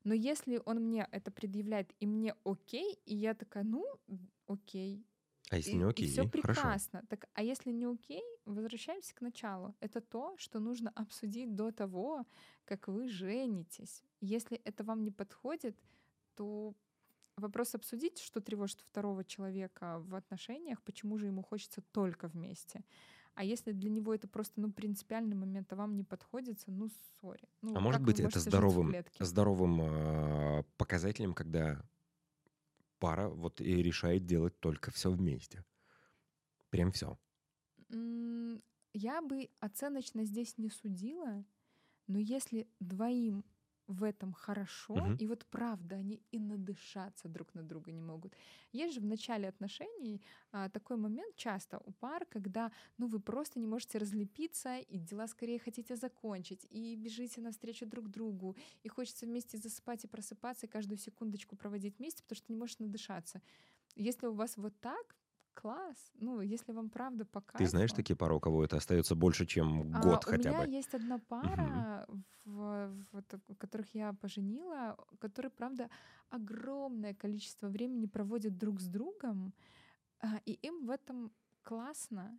Но 0.04 0.14
если 0.14 0.60
он 0.64 0.78
мне 0.78 1.06
это 1.12 1.30
предъявляет, 1.30 1.92
и 2.00 2.06
мне 2.06 2.34
окей, 2.44 2.98
и 3.06 3.14
я 3.14 3.34
такая, 3.34 3.64
ну, 3.64 3.84
окей, 4.46 5.04
А 5.50 5.56
если 5.56 5.72
и, 5.72 5.76
не 5.76 5.84
окей, 5.84 6.06
все 6.06 6.22
хорошо. 6.22 6.30
прекрасно. 6.30 7.02
Так, 7.08 7.28
а 7.34 7.42
если 7.42 7.72
не 7.72 7.84
окей, 7.84 8.22
возвращаемся 8.44 9.14
к 9.14 9.20
началу. 9.20 9.74
Это 9.80 10.00
то, 10.00 10.36
что 10.38 10.60
нужно 10.60 10.90
обсудить 10.94 11.54
до 11.56 11.72
того, 11.72 12.24
как 12.64 12.88
вы 12.88 13.08
женитесь. 13.08 14.04
Если 14.20 14.58
это 14.58 14.84
вам 14.84 15.02
не 15.02 15.10
подходит, 15.10 15.76
то 16.36 16.74
вопрос 17.36 17.74
обсудить, 17.74 18.20
что 18.20 18.40
тревожит 18.40 18.80
второго 18.80 19.24
человека 19.24 19.98
в 19.98 20.14
отношениях, 20.14 20.80
почему 20.82 21.18
же 21.18 21.26
ему 21.26 21.42
хочется 21.42 21.82
только 21.92 22.28
вместе. 22.28 22.84
А 23.34 23.42
если 23.42 23.72
для 23.72 23.90
него 23.90 24.14
это 24.14 24.28
просто 24.28 24.60
ну, 24.60 24.70
принципиальный 24.70 25.36
момент, 25.36 25.72
а 25.72 25.76
вам 25.76 25.96
не 25.96 26.04
подходит, 26.04 26.62
ну, 26.66 26.90
сори. 27.20 27.48
Ну, 27.62 27.76
а 27.76 27.80
может 27.80 28.02
быть, 28.02 28.20
это 28.20 28.38
здоровым, 28.38 28.94
здоровым 29.18 29.80
э, 29.82 30.64
показателем, 30.76 31.32
когда 31.32 31.82
пара 33.00 33.28
вот 33.28 33.60
и 33.60 33.82
решает 33.82 34.26
делать 34.26 34.58
только 34.60 34.92
все 34.92 35.10
вместе. 35.10 35.64
Прям 36.70 36.92
все. 36.92 37.18
Я 38.92 39.22
бы 39.22 39.48
оценочно 39.58 40.24
здесь 40.24 40.58
не 40.58 40.70
судила, 40.70 41.44
но 42.06 42.18
если 42.18 42.68
двоим 42.78 43.44
в 43.90 44.04
этом 44.04 44.32
хорошо, 44.32 44.94
угу. 44.94 45.12
и 45.18 45.26
вот 45.26 45.44
правда, 45.46 45.96
они 45.96 46.22
и 46.30 46.38
надышаться 46.38 47.28
друг 47.28 47.54
на 47.54 47.62
друга 47.62 47.90
не 47.90 48.00
могут. 48.00 48.32
Есть 48.72 48.94
же 48.94 49.00
в 49.00 49.04
начале 49.04 49.48
отношений 49.48 50.22
а, 50.52 50.68
такой 50.68 50.96
момент 50.96 51.34
часто 51.36 51.78
у 51.84 51.92
пар, 51.92 52.24
когда 52.26 52.70
ну 52.98 53.08
вы 53.08 53.18
просто 53.18 53.58
не 53.58 53.66
можете 53.66 53.98
разлепиться, 53.98 54.78
и 54.78 54.98
дела 54.98 55.26
скорее 55.26 55.58
хотите 55.58 55.96
закончить, 55.96 56.66
и 56.70 56.94
бежите 56.96 57.40
навстречу 57.40 57.86
друг 57.86 58.08
другу, 58.08 58.56
и 58.84 58.88
хочется 58.88 59.26
вместе 59.26 59.58
засыпать 59.58 60.04
и 60.04 60.08
просыпаться, 60.08 60.66
и 60.66 60.68
каждую 60.68 60.98
секундочку 60.98 61.56
проводить 61.56 61.98
вместе, 61.98 62.22
потому 62.22 62.36
что 62.36 62.52
не 62.52 62.58
можешь 62.58 62.78
надышаться. 62.78 63.42
Если 63.96 64.26
у 64.26 64.32
вас 64.32 64.56
вот 64.56 64.74
так, 64.80 65.16
класс. 65.54 66.12
Ну, 66.14 66.40
если 66.40 66.72
вам 66.72 66.90
правда 66.90 67.24
по 67.24 67.42
Ты 67.58 67.66
знаешь 67.66 67.92
такие 67.92 68.16
пары, 68.16 68.34
у 68.34 68.40
кого 68.40 68.64
это 68.64 68.76
остается 68.76 69.14
больше, 69.14 69.46
чем 69.46 69.94
а, 69.94 70.00
год 70.00 70.24
хотя 70.24 70.50
бы? 70.50 70.58
У 70.58 70.62
меня 70.62 70.76
есть 70.76 70.94
одна 70.94 71.18
пара, 71.18 72.06
угу. 72.08 72.22
в, 72.44 72.90
в, 73.12 73.54
которых 73.56 73.94
я 73.94 74.12
поженила, 74.12 74.96
которые, 75.18 75.50
правда, 75.50 75.88
огромное 76.30 77.14
количество 77.14 77.68
времени 77.68 78.06
проводят 78.06 78.56
друг 78.56 78.80
с 78.80 78.86
другом, 78.86 79.52
а, 80.20 80.40
и 80.44 80.52
им 80.52 80.86
в 80.86 80.90
этом 80.90 81.32
классно. 81.62 82.38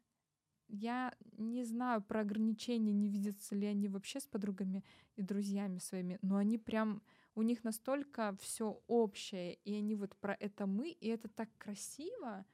Я 0.67 1.13
не 1.37 1.65
знаю 1.65 2.01
про 2.01 2.21
ограничения, 2.21 2.93
не 2.93 3.09
видятся 3.09 3.55
ли 3.55 3.67
они 3.67 3.89
вообще 3.89 4.19
с 4.19 4.25
подругами 4.25 4.83
и 5.17 5.21
друзьями 5.21 5.79
своими, 5.79 6.17
но 6.21 6.37
они 6.37 6.57
прям 6.57 7.01
у 7.35 7.41
них 7.41 7.63
настолько 7.63 8.35
все 8.39 8.81
общее, 8.87 9.55
и 9.65 9.75
они 9.75 9.95
вот 9.95 10.15
про 10.17 10.33
это 10.33 10.65
мы, 10.65 10.89
и 10.91 11.07
это 11.07 11.27
так 11.27 11.49
красиво. 11.57 12.45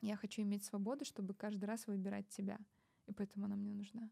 Я 0.00 0.16
хочу 0.16 0.42
иметь 0.42 0.64
свободу, 0.64 1.04
чтобы 1.04 1.34
каждый 1.34 1.64
раз 1.64 1.86
выбирать 1.86 2.28
тебя. 2.28 2.58
И 3.06 3.12
поэтому 3.12 3.46
она 3.46 3.56
мне 3.56 3.74
нужна. 3.74 4.10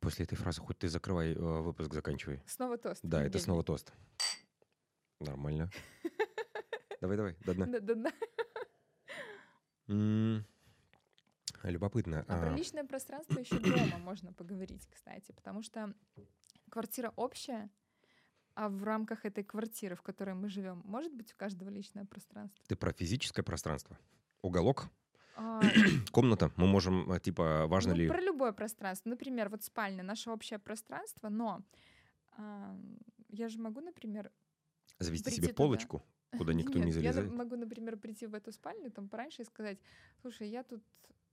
После 0.00 0.24
этой 0.24 0.36
фразы 0.36 0.60
хоть 0.60 0.78
ты 0.78 0.88
закрывай 0.88 1.32
э, 1.32 1.38
выпуск, 1.38 1.92
заканчивай. 1.92 2.40
Снова 2.46 2.78
тост. 2.78 3.00
Да, 3.02 3.22
это 3.22 3.38
снова 3.38 3.64
тост. 3.64 3.92
Нормально. 5.20 5.70
Давай, 7.00 7.16
давай, 7.16 7.36
до 7.44 7.54
дна. 7.54 7.66
До 7.80 7.94
дна. 7.94 8.12
Любопытно. 11.62 12.24
А 12.28 12.40
про 12.40 12.52
а 12.52 12.56
личное 12.56 12.84
пространство 12.84 13.38
еще 13.38 13.58
дома 13.58 13.98
можно 13.98 14.32
поговорить, 14.32 14.86
кстати, 14.88 15.32
потому 15.32 15.62
что 15.62 15.94
квартира 16.70 17.12
общая, 17.16 17.70
а 18.58 18.68
в 18.68 18.82
рамках 18.82 19.24
этой 19.24 19.44
квартиры, 19.44 19.94
в 19.94 20.02
которой 20.02 20.34
мы 20.34 20.48
живем, 20.48 20.82
может 20.84 21.14
быть 21.14 21.32
у 21.32 21.36
каждого 21.36 21.68
личное 21.68 22.04
пространство? 22.04 22.64
Ты 22.66 22.74
про 22.74 22.92
физическое 22.92 23.44
пространство? 23.44 23.96
Уголок? 24.42 24.88
А... 25.36 25.62
Комната? 26.10 26.50
Мы 26.56 26.66
можем, 26.66 27.08
э, 27.12 27.20
типа, 27.20 27.68
важно 27.68 27.92
ну, 27.92 28.00
ли... 28.00 28.08
Про 28.08 28.20
любое 28.20 28.50
пространство. 28.50 29.10
Например, 29.10 29.48
вот 29.48 29.62
спальня— 29.62 30.02
наше 30.04 30.30
общее 30.30 30.58
пространство, 30.58 31.28
но 31.28 31.62
а, 32.32 32.76
я 33.28 33.48
же 33.48 33.60
могу, 33.60 33.80
например... 33.80 34.32
Завести 34.98 35.30
себе 35.30 35.54
полочку, 35.54 36.02
туда, 36.32 36.38
куда 36.38 36.52
никто 36.52 36.78
Нет, 36.78 36.86
не 36.86 36.92
залезает? 36.92 37.30
я 37.30 37.36
могу, 37.36 37.54
например, 37.54 37.96
прийти 37.96 38.26
в 38.26 38.34
эту 38.34 38.50
спальню 38.50 38.90
там 38.90 39.08
пораньше 39.08 39.42
и 39.42 39.44
сказать, 39.44 39.78
слушай, 40.20 40.48
я 40.48 40.64
тут 40.64 40.82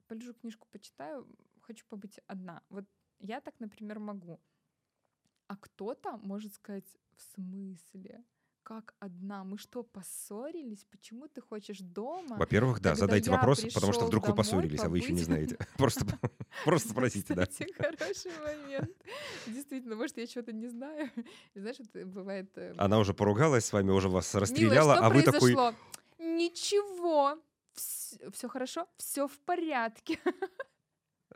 полежу 0.08 0.36
книжку 0.36 0.68
почитаю, 0.72 1.28
хочу 1.62 1.88
побыть 1.90 2.20
одна. 2.28 2.62
Вот 2.70 2.86
я 3.18 3.42
так, 3.42 3.56
например, 3.60 3.98
могу. 3.98 4.40
А 5.48 5.56
кто-то 5.58 6.18
может 6.18 6.54
сказать, 6.54 6.86
в 7.16 7.22
смысле? 7.36 8.24
Как 8.64 8.96
одна? 9.00 9.44
Мы 9.44 9.60
что, 9.60 9.84
поссорились? 9.84 10.86
Почему 10.90 11.28
ты 11.28 11.40
хочешь 11.40 11.80
дома? 11.82 12.36
Во-первых, 12.36 12.80
да, 12.82 12.96
задайте 12.96 13.30
вопрос, 13.30 13.62
потому 13.74 13.94
что 13.94 14.08
вдруг 14.08 14.28
вы 14.28 14.34
поссорились, 14.34 14.80
побыть. 14.80 14.86
а 14.86 14.90
вы 14.90 14.98
еще 14.98 15.14
не 15.14 15.22
знаете. 15.22 15.58
Просто, 15.78 16.04
просто 16.66 16.90
спросите, 16.90 17.36
да. 17.36 17.46
хороший 17.78 18.32
момент. 18.42 18.92
Действительно, 19.46 19.96
может, 19.96 20.18
я 20.18 20.26
чего-то 20.26 20.52
не 20.52 20.68
знаю. 20.68 21.12
Знаешь, 21.54 21.80
это 21.80 22.08
бывает... 22.08 22.58
Э, 22.58 22.74
Она 22.78 22.98
уже 22.98 23.14
поругалась 23.14 23.66
с 23.66 23.74
вами, 23.74 23.92
уже 23.92 24.10
вас 24.10 24.34
расстреляла, 24.34 24.96
а 24.96 25.10
вы 25.12 25.22
такой... 25.22 25.56
Ничего, 26.18 27.38
все 27.76 28.48
хорошо, 28.48 28.88
все 28.98 29.28
в 29.28 29.38
порядке. 29.42 30.20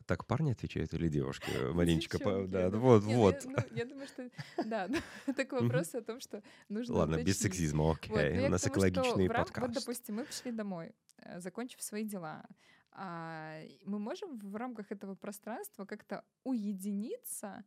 Так 0.09 0.25
парни 0.25 0.53
отвечают 0.53 0.91
или 0.95 1.07
девушки? 1.07 1.51
Э, 1.53 1.71
Мариночка, 1.71 2.17
по, 2.17 2.47
да, 2.47 2.71
вот, 2.71 3.03
Нет, 3.03 3.15
вот. 3.15 3.45
Я, 3.45 3.51
ну, 3.51 3.57
я 3.75 3.85
думаю, 3.85 4.07
что, 4.07 4.27
да, 4.65 4.89
такой 5.35 5.61
вопрос 5.61 5.93
о 5.93 6.01
том, 6.01 6.19
что 6.19 6.41
нужно 6.67 6.95
Ладно, 6.95 7.17
уточнить. 7.17 7.35
без 7.35 7.41
сексизма, 7.41 7.91
окей, 7.91 8.39
вот, 8.39 8.47
у 8.47 8.49
нас 8.49 8.61
тому, 8.63 8.73
экологичный 8.73 9.27
рам... 9.27 9.45
подкаст. 9.45 9.67
Вот, 9.67 9.75
допустим, 9.75 10.15
мы 10.15 10.25
пришли 10.25 10.51
домой, 10.51 10.95
э, 11.17 11.39
закончив 11.39 11.79
свои 11.83 12.05
дела. 12.05 12.43
А 12.91 13.61
мы 13.85 13.99
можем 13.99 14.39
в 14.39 14.55
рамках 14.55 14.91
этого 14.91 15.13
пространства 15.13 15.85
как-то 15.85 16.23
уединиться, 16.43 17.63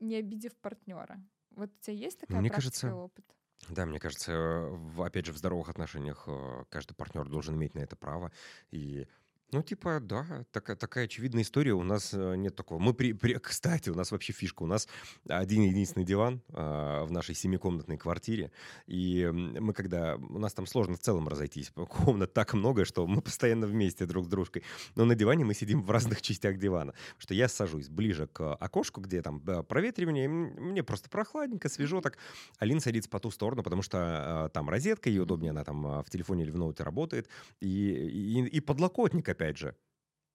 не 0.00 0.16
обидев 0.16 0.56
партнера? 0.56 1.22
Вот 1.50 1.68
у 1.68 1.84
тебя 1.84 1.96
есть 1.96 2.18
такая 2.18 2.40
Мне 2.40 2.48
кажется, 2.48 2.94
опыт? 2.94 3.26
Да, 3.68 3.84
мне 3.84 4.00
кажется, 4.00 4.32
в, 4.70 5.02
опять 5.02 5.26
же, 5.26 5.34
в 5.34 5.36
здоровых 5.36 5.68
отношениях 5.68 6.24
э, 6.28 6.64
каждый 6.70 6.94
партнер 6.94 7.28
должен 7.28 7.56
иметь 7.56 7.74
на 7.74 7.80
это 7.80 7.94
право. 7.94 8.32
И 8.70 9.06
ну, 9.50 9.62
типа, 9.62 9.98
да, 10.00 10.44
такая, 10.52 10.76
такая 10.76 11.06
очевидная 11.06 11.42
история. 11.42 11.72
У 11.72 11.82
нас 11.82 12.12
э, 12.12 12.36
нет 12.36 12.54
такого. 12.54 12.78
Мы 12.78 12.92
при, 12.92 13.14
при, 13.14 13.34
кстати, 13.38 13.88
у 13.88 13.94
нас 13.94 14.12
вообще 14.12 14.34
фишка. 14.34 14.62
У 14.62 14.66
нас 14.66 14.86
один 15.26 15.62
единственный 15.62 16.04
диван 16.04 16.42
э, 16.50 17.04
в 17.04 17.10
нашей 17.10 17.34
семикомнатной 17.34 17.96
квартире. 17.96 18.52
И 18.86 19.26
мы 19.32 19.72
когда... 19.72 20.16
У 20.16 20.38
нас 20.38 20.52
там 20.52 20.66
сложно 20.66 20.96
в 20.96 21.00
целом 21.00 21.28
разойтись. 21.28 21.72
Комнат 21.88 22.34
так 22.34 22.52
много, 22.52 22.84
что 22.84 23.06
мы 23.06 23.22
постоянно 23.22 23.66
вместе 23.66 24.04
друг 24.04 24.26
с 24.26 24.28
дружкой. 24.28 24.64
Но 24.96 25.06
на 25.06 25.14
диване 25.14 25.46
мы 25.46 25.54
сидим 25.54 25.82
в 25.82 25.90
разных 25.90 26.20
частях 26.28 26.58
дивана. 26.58 26.92
Что 27.16 27.32
я 27.32 27.48
сажусь 27.48 27.88
ближе 27.88 28.26
к 28.26 28.54
окошку, 28.54 29.00
где 29.00 29.22
там 29.22 29.40
проветривание. 29.40 30.28
Мне 30.28 30.82
просто 30.82 31.08
прохладненько, 31.08 31.70
свежо 31.70 32.02
так. 32.02 32.18
Алина 32.58 32.80
садится 32.80 33.08
по 33.08 33.18
ту 33.18 33.30
сторону, 33.30 33.62
потому 33.62 33.80
что 33.80 34.46
э, 34.46 34.52
там 34.52 34.68
розетка, 34.68 35.08
ей 35.08 35.20
удобнее, 35.20 35.52
она 35.52 35.64
там 35.64 35.86
э, 35.86 36.02
в 36.02 36.10
телефоне 36.10 36.42
или 36.42 36.50
в 36.50 36.58
ноуте 36.58 36.82
работает. 36.82 37.30
И, 37.60 37.66
и, 37.68 38.46
и 38.46 38.60
подлокотник 38.60 39.28
опять 39.38 39.56
же. 39.56 39.74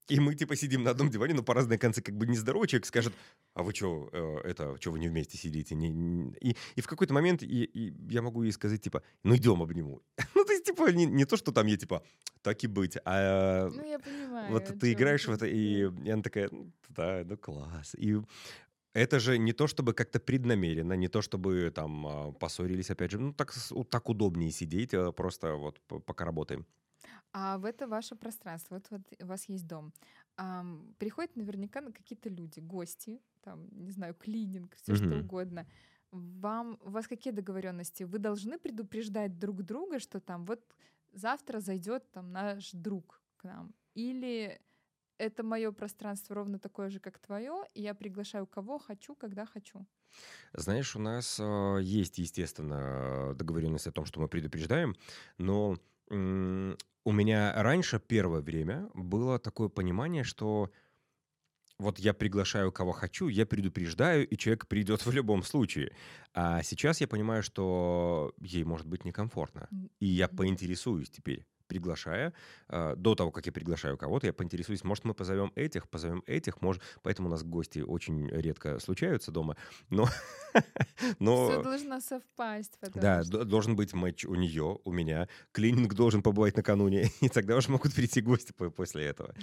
И 0.08 0.20
мы 0.20 0.34
типа 0.34 0.56
сидим 0.56 0.82
на 0.82 0.90
одном 0.90 1.08
диване, 1.10 1.34
но 1.34 1.42
по 1.42 1.54
разные 1.54 1.78
концы 1.78 2.02
как 2.02 2.14
бы 2.14 2.26
нездоровый 2.26 2.68
человек 2.68 2.86
скажет, 2.86 3.14
а 3.54 3.62
вы 3.62 3.72
что, 3.74 4.10
э, 4.12 4.50
это, 4.50 4.76
что 4.78 4.90
вы 4.90 4.98
не 4.98 5.08
вместе 5.08 5.38
сидите? 5.38 5.74
Не, 5.74 5.88
не... 5.88 6.32
И, 6.40 6.56
и 6.76 6.80
в 6.82 6.86
какой-то 6.86 7.14
момент 7.14 7.42
и, 7.42 7.64
и 7.64 7.94
я 8.12 8.20
могу 8.20 8.42
ей 8.42 8.52
сказать, 8.52 8.82
типа, 8.82 9.02
ну 9.22 9.34
идем 9.34 9.62
обниму. 9.62 10.02
ну 10.34 10.44
то 10.44 10.52
есть, 10.52 10.64
типа, 10.64 10.90
не, 10.92 11.06
не 11.06 11.24
то, 11.24 11.38
что 11.38 11.52
там 11.52 11.66
я, 11.66 11.76
типа, 11.76 12.02
так 12.42 12.62
и 12.64 12.66
быть, 12.66 12.98
а... 13.06 13.70
Ну 13.70 13.82
я 13.82 13.98
понимаю. 13.98 14.52
Вот 14.52 14.78
ты 14.78 14.92
играешь 14.92 15.26
в 15.26 15.30
это, 15.30 15.46
и, 15.46 15.90
и 16.06 16.10
она 16.10 16.22
такая, 16.22 16.50
да, 16.90 17.22
ну 17.24 17.38
класс. 17.38 17.94
И 17.96 18.18
это 18.92 19.18
же 19.20 19.38
не 19.38 19.52
то, 19.52 19.66
чтобы 19.66 19.94
как-то 19.94 20.20
преднамеренно, 20.20 20.92
не 20.92 21.08
то, 21.08 21.22
чтобы 21.22 21.72
там 21.74 22.06
а, 22.06 22.32
поссорились, 22.32 22.90
опять 22.90 23.10
же, 23.10 23.18
ну 23.18 23.32
так, 23.32 23.52
так 23.90 24.08
удобнее 24.10 24.50
сидеть, 24.50 24.92
а 24.94 25.12
просто 25.12 25.54
вот 25.54 25.80
пока 26.04 26.26
работаем. 26.26 26.66
А 27.36 27.58
в 27.58 27.64
это 27.64 27.88
ваше 27.88 28.14
пространство, 28.14 28.76
вот, 28.76 28.86
вот 28.90 29.02
у 29.20 29.26
вас 29.26 29.48
есть 29.48 29.66
дом, 29.66 29.92
ам, 30.36 30.94
приходят 30.98 31.34
наверняка 31.34 31.80
на 31.80 31.90
какие-то 31.90 32.28
люди, 32.28 32.60
гости, 32.60 33.20
там, 33.42 33.66
не 33.72 33.90
знаю, 33.90 34.14
клининг, 34.14 34.76
все 34.76 34.94
что 34.94 35.18
угодно. 35.18 35.66
Вам, 36.12 36.78
у 36.80 36.90
вас 36.90 37.08
какие 37.08 37.32
договоренности? 37.32 38.04
Вы 38.04 38.20
должны 38.20 38.56
предупреждать 38.56 39.36
друг 39.36 39.64
друга, 39.64 39.98
что 39.98 40.20
там 40.20 40.44
вот 40.44 40.60
завтра 41.12 41.58
зайдет 41.58 42.08
там 42.12 42.30
наш 42.30 42.70
друг 42.70 43.20
к 43.36 43.42
нам, 43.42 43.74
или 43.94 44.60
это 45.18 45.42
мое 45.42 45.72
пространство 45.72 46.36
ровно 46.36 46.60
такое 46.60 46.88
же, 46.88 47.00
как 47.00 47.18
твое, 47.18 47.64
и 47.74 47.82
я 47.82 47.94
приглашаю 47.94 48.46
кого 48.46 48.78
хочу, 48.78 49.16
когда 49.16 49.44
хочу. 49.44 49.84
Знаешь, 50.52 50.94
у 50.94 51.00
нас 51.00 51.40
э, 51.40 51.78
есть, 51.82 52.18
естественно, 52.18 53.34
договоренность 53.34 53.88
о 53.88 53.92
том, 53.92 54.04
что 54.04 54.20
мы 54.20 54.28
предупреждаем, 54.28 54.94
но 55.38 55.76
у 57.04 57.12
меня 57.12 57.52
раньше 57.62 58.00
первое 58.00 58.40
время 58.40 58.88
было 58.94 59.38
такое 59.38 59.68
понимание, 59.68 60.24
что 60.24 60.70
вот 61.78 61.98
я 61.98 62.14
приглашаю 62.14 62.72
кого 62.72 62.92
хочу, 62.92 63.28
я 63.28 63.46
предупреждаю, 63.46 64.26
и 64.26 64.36
человек 64.36 64.68
придет 64.68 65.04
в 65.04 65.10
любом 65.10 65.42
случае. 65.42 65.94
А 66.32 66.62
сейчас 66.62 67.00
я 67.00 67.08
понимаю, 67.08 67.42
что 67.42 68.32
ей 68.40 68.64
может 68.64 68.86
быть 68.86 69.04
некомфортно. 69.04 69.68
И 69.98 70.06
я 70.06 70.28
поинтересуюсь 70.28 71.10
теперь 71.10 71.46
приглашая, 71.74 72.32
э, 72.68 72.94
до 72.96 73.14
того, 73.16 73.32
как 73.32 73.46
я 73.46 73.52
приглашаю 73.52 73.98
кого-то, 73.98 74.26
я 74.26 74.32
поинтересуюсь, 74.32 74.84
может, 74.84 75.04
мы 75.04 75.12
позовем 75.12 75.50
этих, 75.56 75.88
позовем 75.88 76.22
этих, 76.26 76.62
может, 76.62 76.82
поэтому 77.02 77.28
у 77.28 77.30
нас 77.30 77.42
гости 77.42 77.80
очень 77.80 78.28
редко 78.28 78.78
случаются 78.78 79.32
дома, 79.32 79.56
но... 79.90 80.08
но 81.18 81.48
Все 81.48 81.62
должно 81.62 82.00
совпасть. 82.00 82.78
Да, 82.94 83.24
что... 83.24 83.44
должен 83.44 83.74
быть 83.74 83.92
матч 83.92 84.24
у 84.24 84.36
нее, 84.36 84.78
у 84.84 84.92
меня, 84.92 85.28
клининг 85.50 85.94
должен 85.94 86.22
побывать 86.22 86.56
накануне, 86.56 87.10
и 87.20 87.28
тогда 87.28 87.56
уже 87.56 87.70
могут 87.70 87.92
прийти 87.92 88.20
гости 88.20 88.52
после 88.52 89.06
этого. 89.06 89.34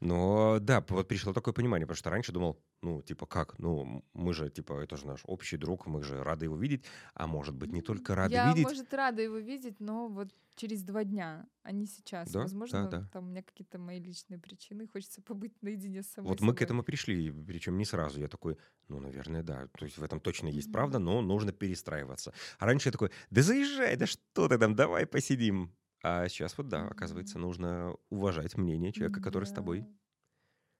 Но 0.00 0.58
да, 0.60 0.84
вот 0.88 1.08
пришло 1.08 1.32
такое 1.32 1.52
понимание, 1.52 1.86
потому 1.86 1.96
что 1.96 2.10
раньше 2.10 2.32
думал, 2.32 2.56
ну, 2.82 3.02
типа, 3.02 3.26
как? 3.26 3.58
Ну, 3.58 4.04
мы 4.14 4.32
же, 4.32 4.48
типа, 4.48 4.80
это 4.80 4.96
же 4.96 5.06
наш 5.06 5.20
общий 5.24 5.56
друг, 5.56 5.86
мы 5.86 6.02
же 6.04 6.22
рады 6.22 6.44
его 6.44 6.56
видеть, 6.56 6.84
а 7.14 7.26
может 7.26 7.54
быть, 7.54 7.72
не 7.72 7.82
только 7.82 8.14
рады 8.14 8.34
я, 8.34 8.48
видеть. 8.48 8.62
Я, 8.62 8.68
может, 8.68 8.94
рада 8.94 9.22
его 9.22 9.38
видеть, 9.38 9.80
но 9.80 10.08
вот 10.08 10.28
через 10.60 10.82
два 10.82 11.04
дня, 11.04 11.46
а 11.62 11.72
не 11.72 11.86
сейчас. 11.86 12.30
Да? 12.30 12.40
Возможно, 12.40 12.84
да, 12.84 12.98
да. 12.98 13.08
там 13.12 13.26
у 13.26 13.30
меня 13.30 13.42
какие-то 13.42 13.78
мои 13.78 13.98
личные 13.98 14.38
причины, 14.38 14.86
хочется 14.86 15.22
побыть 15.26 15.62
наедине 15.62 16.02
с 16.02 16.08
собой. 16.08 16.28
Вот 16.28 16.40
собой. 16.40 16.52
мы 16.52 16.56
к 16.56 16.62
этому 16.62 16.82
пришли, 16.82 17.30
причем 17.30 17.78
не 17.78 17.86
сразу. 17.86 18.20
Я 18.20 18.28
такой, 18.28 18.58
ну, 18.88 19.00
наверное, 19.00 19.42
да. 19.42 19.68
То 19.78 19.86
есть 19.86 19.96
в 19.96 20.04
этом 20.04 20.20
точно 20.20 20.48
есть 20.48 20.68
mm-hmm. 20.68 20.72
правда, 20.72 20.98
но 20.98 21.22
нужно 21.22 21.52
перестраиваться. 21.52 22.34
А 22.58 22.66
раньше 22.66 22.88
я 22.88 22.92
такой, 22.92 23.10
да 23.30 23.42
заезжай, 23.42 23.96
да 23.96 24.06
что 24.06 24.48
ты 24.48 24.58
там, 24.58 24.74
давай 24.74 25.06
посидим. 25.06 25.74
А 26.02 26.28
сейчас 26.28 26.56
вот 26.58 26.68
да, 26.68 26.88
оказывается, 26.88 27.38
нужно 27.38 27.96
уважать 28.10 28.56
мнение 28.56 28.92
человека, 28.92 29.22
который 29.22 29.44
с 29.44 29.52
тобой. 29.52 29.86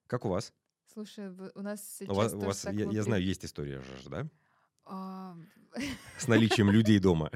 Как 0.06 0.24
у 0.26 0.28
вас? 0.28 0.52
Слушай, 0.92 1.30
у 1.54 1.62
нас 1.62 1.80
сейчас 1.98 2.08
У 2.08 2.14
вас, 2.14 2.32
у 2.34 2.40
вас 2.40 2.64
я, 2.64 2.90
я 2.90 3.02
знаю, 3.02 3.22
есть 3.22 3.44
история 3.44 3.80
же, 3.80 4.10
да? 4.10 4.28
А... 4.84 5.36
С 6.18 6.28
наличием 6.28 6.70
людей 6.70 6.98
дома. 6.98 7.30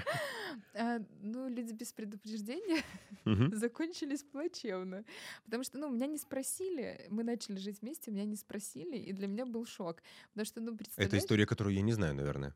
А, 0.75 0.99
ну, 1.23 1.49
люди 1.49 1.73
без 1.73 1.93
предупреждения 1.93 2.83
закончились 3.55 4.25
плачевно. 4.25 5.05
Потому 5.45 5.63
что, 5.63 5.79
ну, 5.79 5.89
меня 5.89 6.07
не 6.07 6.19
спросили, 6.19 7.07
мы 7.11 7.23
начали 7.23 7.59
жить 7.59 7.81
вместе, 7.81 8.11
меня 8.11 8.25
не 8.25 8.37
спросили, 8.37 8.97
и 8.97 9.13
для 9.13 9.29
меня 9.29 9.47
был 9.47 9.67
шок. 9.67 10.03
Потому 10.31 10.47
что, 10.47 10.61
ну, 10.61 10.77
представляешь... 10.77 11.13
Это 11.13 11.19
история, 11.19 11.47
которую 11.47 11.75
я 11.75 11.83
не 11.83 11.93
знаю, 11.93 12.15
наверное. 12.15 12.55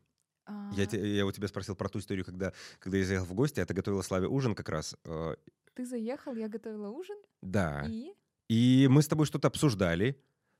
Я, 0.73 0.87
а. 0.91 0.95
я 0.95 1.25
у 1.25 1.31
тебя 1.31 1.47
спросил 1.47 1.75
про 1.75 1.89
ту 1.89 1.99
историю, 1.99 2.25
когда, 2.25 2.53
когда 2.79 2.97
я 2.97 3.05
заехал 3.05 3.27
в 3.27 3.33
гости, 3.33 3.59
а 3.59 3.65
ты 3.65 3.73
готовила 3.73 4.01
Славе 4.01 4.27
ужин 4.27 4.55
как 4.55 4.69
раз. 4.69 4.95
Э, 5.05 5.35
ты 5.75 5.85
заехал, 5.85 6.35
я 6.35 6.49
готовила 6.49 6.89
ужин? 6.89 7.17
Да. 7.41 7.85
И? 7.87 8.13
И 8.49 8.87
мы 8.89 9.01
с 9.03 9.07
тобой 9.07 9.27
что-то 9.27 9.47
обсуждали. 9.47 10.19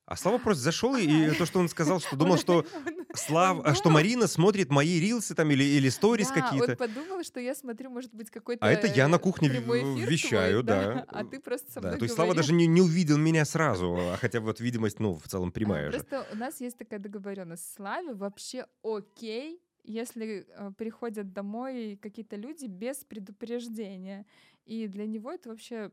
А 0.09 0.15
Слава 0.15 0.39
просто 0.39 0.63
зашел, 0.63 0.95
и 0.95 1.29
то, 1.35 1.45
что 1.45 1.59
он 1.59 1.69
сказал, 1.69 1.99
что 1.99 2.15
думал, 2.17 2.39
что 2.39 2.65
Слав, 3.13 3.59
а 3.63 3.75
что 3.75 3.91
Марина 3.91 4.25
смотрит 4.25 4.71
мои 4.71 4.99
рилсы 4.99 5.35
там 5.35 5.51
или, 5.51 5.63
или 5.63 5.87
сторис 5.89 6.29
да, 6.29 6.41
какие-то. 6.41 6.71
он 6.71 6.77
подумал, 6.77 7.23
что 7.23 7.39
я 7.39 7.53
смотрю, 7.53 7.91
может 7.91 8.11
быть, 8.15 8.31
какой-то 8.31 8.65
А 8.65 8.71
это 8.71 8.87
я 8.87 9.07
на 9.07 9.19
кухне 9.19 9.49
вещаю, 9.49 10.63
твой, 10.63 10.75
да. 10.75 10.93
да. 10.93 11.05
А 11.09 11.23
ты 11.23 11.39
просто 11.39 11.71
со 11.71 11.79
мной 11.79 11.91
да, 11.91 11.97
То 11.99 12.03
есть 12.05 12.15
Слава 12.15 12.33
даже 12.33 12.53
не, 12.53 12.65
не 12.65 12.81
увидел 12.81 13.17
меня 13.17 13.45
сразу, 13.45 13.95
а 13.95 14.17
хотя 14.17 14.39
вот 14.39 14.59
видимость, 14.59 14.99
ну, 14.99 15.13
в 15.13 15.27
целом 15.27 15.51
прямая 15.51 15.89
а, 15.89 15.91
же. 15.91 15.99
Просто 15.99 16.27
у 16.33 16.37
нас 16.37 16.59
есть 16.59 16.79
такая 16.79 16.99
договоренность. 16.99 17.71
Славе 17.75 18.15
вообще 18.15 18.65
окей, 18.83 19.61
если 19.83 20.47
э, 20.49 20.71
приходят 20.75 21.33
домой 21.33 21.99
какие-то 22.01 22.35
люди 22.35 22.65
без 22.65 22.97
предупреждения. 23.03 24.25
И 24.65 24.87
для 24.87 25.05
него 25.05 25.31
это 25.31 25.49
вообще, 25.49 25.91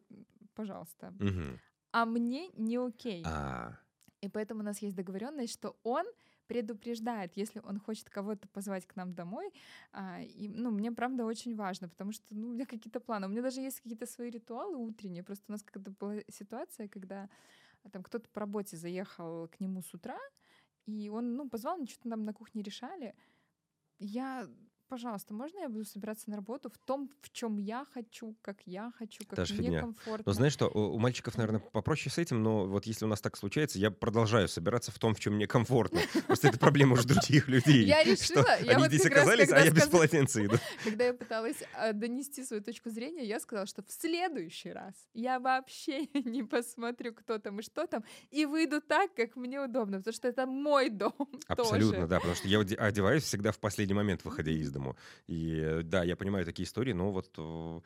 пожалуйста. 0.54 1.12
Угу. 1.20 1.60
А 1.92 2.06
мне 2.06 2.48
не 2.56 2.78
окей. 2.78 3.22
А. 3.26 3.76
И 4.26 4.28
поэтому 4.28 4.60
у 4.60 4.64
нас 4.64 4.82
есть 4.82 4.96
договоренность, 4.96 5.52
что 5.52 5.76
он 5.82 6.06
предупреждает, 6.46 7.36
если 7.36 7.60
он 7.60 7.78
хочет 7.80 8.08
кого-то 8.10 8.48
позвать 8.48 8.86
к 8.86 8.96
нам 8.96 9.14
домой. 9.14 9.52
А, 9.92 10.20
и, 10.22 10.48
ну, 10.48 10.70
мне 10.70 10.92
правда 10.92 11.24
очень 11.24 11.56
важно, 11.56 11.88
потому 11.88 12.12
что 12.12 12.24
ну, 12.30 12.48
у 12.48 12.52
меня 12.52 12.66
какие-то 12.66 13.00
планы. 13.00 13.26
У 13.26 13.30
меня 13.30 13.42
даже 13.42 13.60
есть 13.60 13.80
какие-то 13.80 14.06
свои 14.06 14.30
ритуалы 14.30 14.76
утренние. 14.76 15.22
Просто 15.22 15.44
у 15.48 15.52
нас 15.52 15.62
когда 15.62 15.90
была 15.98 16.20
ситуация, 16.28 16.88
когда 16.88 17.28
а, 17.82 17.90
там 17.90 18.02
кто-то 18.02 18.28
по 18.30 18.40
работе 18.40 18.76
заехал 18.76 19.48
к 19.48 19.60
нему 19.60 19.82
с 19.82 19.92
утра, 19.94 20.18
и 20.86 21.08
он, 21.08 21.34
ну, 21.34 21.48
позвал, 21.48 21.78
мы 21.78 21.86
что-то 21.86 22.10
там 22.10 22.24
на 22.24 22.32
кухне 22.32 22.62
решали. 22.62 23.14
Я 23.98 24.48
пожалуйста, 24.88 25.34
можно 25.34 25.60
я 25.60 25.68
буду 25.68 25.84
собираться 25.84 26.30
на 26.30 26.36
работу 26.36 26.70
в 26.70 26.78
том, 26.78 27.10
в 27.22 27.30
чем 27.30 27.56
я 27.58 27.84
хочу, 27.92 28.36
как 28.42 28.58
я 28.64 28.92
хочу, 28.98 29.24
как 29.26 29.36
Даже 29.36 29.54
мне 29.54 29.64
фигня. 29.64 29.80
комфортно. 29.80 30.22
Но 30.26 30.32
знаешь 30.32 30.52
что, 30.52 30.68
у, 30.68 30.94
у 30.94 30.98
мальчиков, 30.98 31.36
наверное, 31.36 31.60
попроще 31.60 32.12
с 32.12 32.18
этим, 32.18 32.42
но 32.42 32.66
вот 32.66 32.86
если 32.86 33.04
у 33.04 33.08
нас 33.08 33.20
так 33.20 33.36
случается, 33.36 33.78
я 33.78 33.90
продолжаю 33.90 34.48
собираться 34.48 34.92
в 34.92 34.98
том, 34.98 35.14
в 35.14 35.20
чем 35.20 35.34
мне 35.34 35.46
комфортно. 35.46 36.00
Просто 36.26 36.48
это 36.48 36.58
проблема 36.58 36.94
уже 36.94 37.06
других 37.06 37.48
людей. 37.48 37.84
Я 37.84 38.04
решила, 38.04 38.44
они 38.44 38.84
здесь 38.86 39.06
оказались, 39.06 39.50
а 39.50 39.60
я 39.60 39.70
без 39.70 39.88
полотенца 39.88 40.44
иду. 40.44 40.56
Когда 40.84 41.04
я 41.04 41.14
пыталась 41.14 41.62
а, 41.74 41.92
донести 41.92 42.44
свою 42.44 42.62
точку 42.62 42.90
зрения, 42.90 43.24
я 43.24 43.40
сказала, 43.40 43.66
что 43.66 43.82
в 43.82 43.90
следующий 43.90 44.70
раз 44.70 44.94
я 45.14 45.40
вообще 45.40 46.06
не 46.24 46.42
посмотрю, 46.42 47.14
кто 47.14 47.38
там 47.38 47.60
и 47.60 47.62
что 47.62 47.86
там, 47.86 48.04
и 48.30 48.46
выйду 48.46 48.80
так, 48.80 49.14
как 49.14 49.36
мне 49.36 49.60
удобно, 49.60 49.98
потому 49.98 50.14
что 50.14 50.28
это 50.28 50.46
мой 50.46 50.90
дом 50.90 51.14
Абсолютно, 51.46 52.06
да, 52.06 52.16
потому 52.16 52.34
что 52.34 52.48
я 52.48 52.60
одеваюсь 52.60 53.24
всегда 53.24 53.52
в 53.52 53.58
последний 53.58 53.94
момент, 53.94 54.24
выходя 54.24 54.50
из 54.50 54.70
дому. 54.76 54.96
И 55.26 55.80
да, 55.84 56.04
я 56.04 56.16
понимаю 56.16 56.44
такие 56.44 56.64
истории, 56.64 56.92
но 56.92 57.10
вот 57.12 57.34
э, 57.38 57.80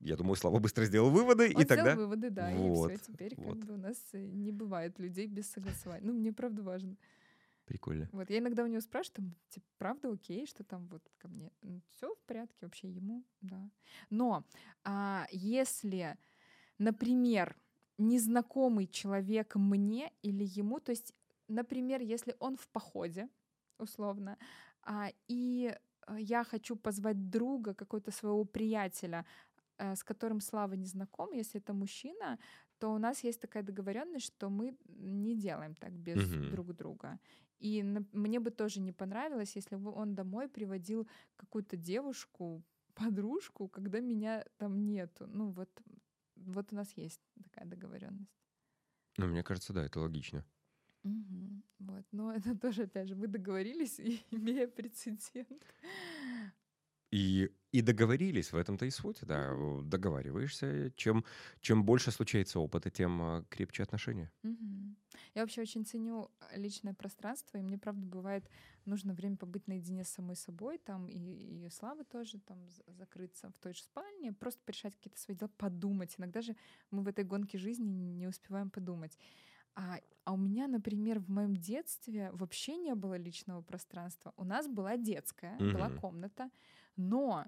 я 0.00 0.16
думаю, 0.16 0.36
Слава 0.36 0.58
быстро 0.58 0.84
сделал 0.84 1.10
выводы, 1.10 1.52
Он 1.54 1.62
и 1.62 1.64
тогда... 1.64 1.94
выводы, 1.94 2.30
да, 2.30 2.50
вот, 2.50 2.92
и 2.92 2.96
все, 2.96 3.12
теперь 3.12 3.34
вот. 3.36 3.58
как 3.58 3.64
бы 3.66 3.74
у 3.74 3.78
нас 3.78 3.96
э, 4.12 4.18
не 4.18 4.52
бывает 4.52 4.98
людей 4.98 5.26
без 5.26 5.50
согласования. 5.50 6.06
Ну, 6.06 6.12
мне 6.12 6.32
правда 6.32 6.62
важно. 6.62 6.96
Прикольно. 7.66 8.08
Вот 8.12 8.30
я 8.30 8.38
иногда 8.38 8.62
у 8.62 8.68
него 8.68 8.80
спрашиваю, 8.80 9.16
там, 9.16 9.34
типа, 9.48 9.66
правда 9.78 10.12
окей, 10.12 10.46
что 10.46 10.62
там 10.62 10.86
вот 10.86 11.02
ко 11.18 11.28
мне 11.28 11.50
все 11.90 12.14
в 12.14 12.18
порядке 12.26 12.56
вообще 12.60 12.88
ему, 12.88 13.24
да. 13.40 13.68
Но 14.08 14.44
а, 14.84 15.26
если, 15.32 16.16
например, 16.78 17.56
незнакомый 17.98 18.86
человек 18.86 19.56
мне 19.56 20.12
или 20.22 20.44
ему, 20.44 20.78
то 20.78 20.90
есть, 20.90 21.12
например, 21.48 22.00
если 22.02 22.36
он 22.38 22.56
в 22.56 22.68
походе, 22.68 23.28
условно, 23.78 24.38
а, 24.82 25.10
и 25.26 25.74
я 26.18 26.44
хочу 26.44 26.76
позвать 26.76 27.30
друга, 27.30 27.74
какого-то 27.74 28.10
своего 28.10 28.44
приятеля, 28.44 29.24
э, 29.78 29.94
с 29.94 30.04
которым 30.04 30.40
Слава 30.40 30.74
не 30.74 30.86
знаком, 30.86 31.32
если 31.32 31.60
это 31.60 31.72
мужчина, 31.72 32.38
то 32.78 32.92
у 32.94 32.98
нас 32.98 33.24
есть 33.24 33.40
такая 33.40 33.62
договоренность, 33.62 34.26
что 34.26 34.50
мы 34.50 34.76
не 34.86 35.34
делаем 35.34 35.74
так 35.74 35.92
без 35.92 36.16
uh-huh. 36.16 36.50
друг 36.50 36.74
друга. 36.74 37.18
И 37.58 37.82
мне 38.12 38.38
бы 38.38 38.50
тоже 38.50 38.80
не 38.80 38.92
понравилось, 38.92 39.56
если 39.56 39.76
бы 39.76 39.90
он 39.90 40.14
домой 40.14 40.48
приводил 40.48 41.08
какую-то 41.36 41.76
девушку, 41.76 42.62
подружку, 42.94 43.68
когда 43.68 44.00
меня 44.00 44.44
там 44.58 44.86
нету. 44.86 45.26
Ну 45.26 45.50
вот, 45.50 45.70
вот 46.36 46.72
у 46.72 46.76
нас 46.76 46.92
есть 46.96 47.20
такая 47.42 47.66
договоренность. 47.66 48.30
Ну, 49.18 49.26
мне 49.26 49.42
кажется, 49.42 49.72
да, 49.72 49.84
это 49.84 50.00
логично. 50.00 50.44
Угу. 51.06 51.62
Вот. 51.78 52.04
Но 52.12 52.32
это 52.32 52.54
тоже, 52.60 52.82
опять 52.82 53.08
же, 53.08 53.14
мы 53.14 53.26
договорились, 53.28 54.00
имея 54.30 54.66
прецедент. 54.66 55.62
И, 57.12 57.50
и 57.70 57.82
договорились, 57.82 58.52
в 58.52 58.56
этом-то 58.56 58.84
и 58.84 58.90
суть, 58.90 59.20
да, 59.22 59.54
договариваешься. 59.82 60.92
Чем, 60.96 61.24
чем 61.60 61.84
больше 61.84 62.10
случается 62.10 62.58
опыта, 62.58 62.90
тем 62.90 63.22
а, 63.22 63.44
крепче 63.48 63.84
отношения. 63.84 64.30
Угу. 64.42 64.96
Я 65.34 65.42
вообще 65.42 65.62
очень 65.62 65.86
ценю 65.86 66.30
личное 66.54 66.94
пространство, 66.94 67.58
и 67.58 67.62
мне, 67.62 67.78
правда, 67.78 68.04
бывает 68.06 68.50
нужно 68.86 69.14
время 69.14 69.36
побыть 69.36 69.68
наедине 69.68 70.02
с 70.02 70.08
самой 70.08 70.34
собой, 70.34 70.78
там, 70.78 71.08
и, 71.08 71.66
и 71.66 71.68
Славы 71.70 72.04
тоже 72.04 72.40
там 72.40 72.58
закрыться 72.86 73.50
в 73.50 73.58
той 73.58 73.72
же 73.72 73.82
спальне, 73.82 74.32
просто 74.32 74.60
решать 74.72 74.94
какие-то 74.96 75.20
свои 75.20 75.36
дела, 75.36 75.50
подумать. 75.56 76.14
Иногда 76.18 76.40
же 76.40 76.56
мы 76.90 77.02
в 77.02 77.08
этой 77.08 77.24
гонке 77.24 77.56
жизни 77.56 77.88
не 77.88 78.26
успеваем 78.26 78.68
подумать. 78.68 79.16
А, 79.74 80.00
а 80.26 80.32
у 80.32 80.36
меня, 80.36 80.66
например, 80.66 81.20
в 81.20 81.30
моем 81.30 81.56
детстве 81.56 82.30
вообще 82.32 82.76
не 82.76 82.96
было 82.96 83.16
личного 83.16 83.62
пространства. 83.62 84.34
У 84.36 84.44
нас 84.44 84.66
была 84.66 84.96
детская, 84.96 85.56
mm-hmm. 85.56 85.72
была 85.72 85.90
комната, 85.90 86.50
но 86.96 87.46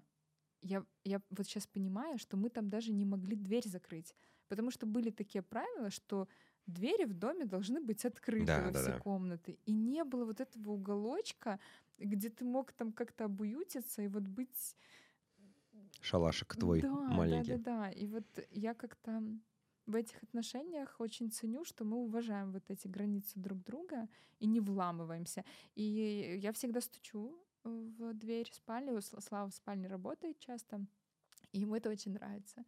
я, 0.63 0.85
я 1.03 1.21
вот 1.31 1.47
сейчас 1.47 1.67
понимаю, 1.67 2.19
что 2.19 2.37
мы 2.37 2.51
там 2.51 2.71
даже 2.71 2.93
не 2.93 3.05
могли 3.05 3.35
дверь 3.35 3.67
закрыть, 3.67 4.15
потому 4.47 4.71
что 4.71 4.87
были 4.87 5.11
такие 5.11 5.43
правила, 5.43 5.91
что 5.91 6.29
двери 6.67 7.05
в 7.05 7.15
доме 7.15 7.47
должны 7.47 7.81
быть 7.81 8.05
открыты 8.05 8.47
да, 8.47 8.67
во 8.67 8.71
да, 8.71 8.81
все 8.81 8.93
да. 8.93 9.01
комнаты. 9.01 9.59
И 9.67 9.73
не 9.73 10.05
было 10.05 10.25
вот 10.25 10.41
этого 10.41 10.71
уголочка, 10.71 11.59
где 11.99 12.29
ты 12.29 12.45
мог 12.45 12.73
там 12.73 12.93
как-то 12.93 13.25
обуютиться 13.25 14.03
и 14.03 14.09
вот 14.09 14.23
быть... 14.23 14.77
Шалашик 16.01 16.55
твой 16.55 16.83
да, 16.83 16.93
маленький. 16.93 17.57
Да, 17.57 17.57
да, 17.57 17.81
да. 17.81 17.91
И 17.91 18.07
вот 18.07 18.27
я 18.51 18.75
как-то 18.75 19.21
в 19.89 19.95
этих 19.95 20.23
отношениях 20.23 20.97
очень 20.99 21.31
ценю, 21.31 21.65
что 21.65 21.85
мы 21.85 21.97
уважаем 21.97 22.53
вот 22.53 22.63
эти 22.69 22.87
границы 22.87 23.33
друг 23.41 23.65
друга 23.65 24.07
и 24.39 24.47
не 24.47 24.61
вламываемся. 24.61 25.45
И 25.75 26.39
я 26.43 26.53
всегда 26.53 26.83
стучу 26.83 27.35
в 27.65 28.13
дверь 28.13 28.51
спальни. 28.53 29.01
Слава 29.01 29.49
в 29.49 29.55
спальне 29.55 29.89
работает 29.89 30.39
часто, 30.39 30.85
и 31.53 31.61
ему 31.61 31.75
это 31.75 31.89
очень 31.89 32.13
нравится. 32.13 32.65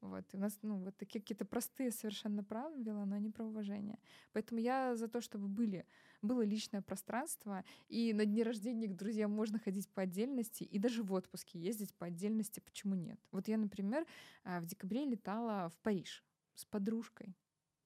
Вот. 0.00 0.24
И 0.32 0.36
у 0.36 0.40
нас 0.40 0.58
ну, 0.62 0.78
вот 0.78 0.96
такие 0.96 1.20
какие-то 1.20 1.44
простые 1.44 1.90
совершенно 1.90 2.44
правила, 2.44 3.04
но 3.04 3.16
они 3.16 3.30
про 3.30 3.44
уважение. 3.44 3.98
Поэтому 4.32 4.60
я 4.60 4.94
за 4.94 5.08
то, 5.08 5.20
чтобы 5.20 5.48
были 5.48 5.84
было 6.22 6.42
личное 6.42 6.82
пространство, 6.82 7.64
и 7.88 8.12
на 8.12 8.26
дни 8.26 8.44
рождения 8.44 8.86
к 8.86 8.96
друзьям 8.96 9.32
можно 9.32 9.58
ходить 9.58 9.88
по 9.90 10.02
отдельности, 10.02 10.62
и 10.62 10.78
даже 10.78 11.02
в 11.02 11.12
отпуске 11.12 11.58
ездить 11.58 11.94
по 11.94 12.06
отдельности, 12.06 12.60
почему 12.60 12.94
нет? 12.94 13.18
Вот 13.32 13.48
я, 13.48 13.58
например, 13.58 14.06
а, 14.44 14.60
в 14.60 14.66
декабре 14.66 15.04
летала 15.04 15.68
в 15.68 15.78
Париж 15.78 16.24
с 16.60 16.64
подружкой. 16.64 17.36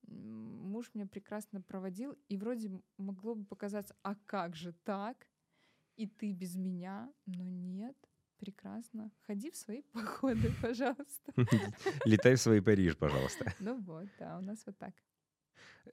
Муж 0.07 0.91
меня 0.95 1.07
прекрасно 1.07 1.63
проводил, 1.63 2.17
и 2.29 2.37
вроде 2.37 2.71
могло 2.99 3.35
бы 3.35 3.45
показаться, 3.45 3.97
а 4.03 4.15
как 4.27 4.55
же 4.57 4.73
так? 4.85 5.27
И 5.97 6.07
ты 6.07 6.33
без 6.33 6.57
меня? 6.57 7.13
Но 7.27 7.45
нет, 7.45 7.97
прекрасно. 8.39 9.11
Ходи 9.27 9.51
в 9.51 9.57
свои 9.57 9.83
походы, 9.93 10.53
пожалуйста. 10.61 11.33
Летай 12.05 12.35
в 12.35 12.41
свой 12.41 12.63
Париж, 12.63 12.97
пожалуйста. 12.97 13.53
Ну 13.61 13.81
вот, 13.81 14.09
да, 14.19 14.39
у 14.39 14.43
нас 14.43 14.63
вот 14.67 14.77
так. 14.79 14.95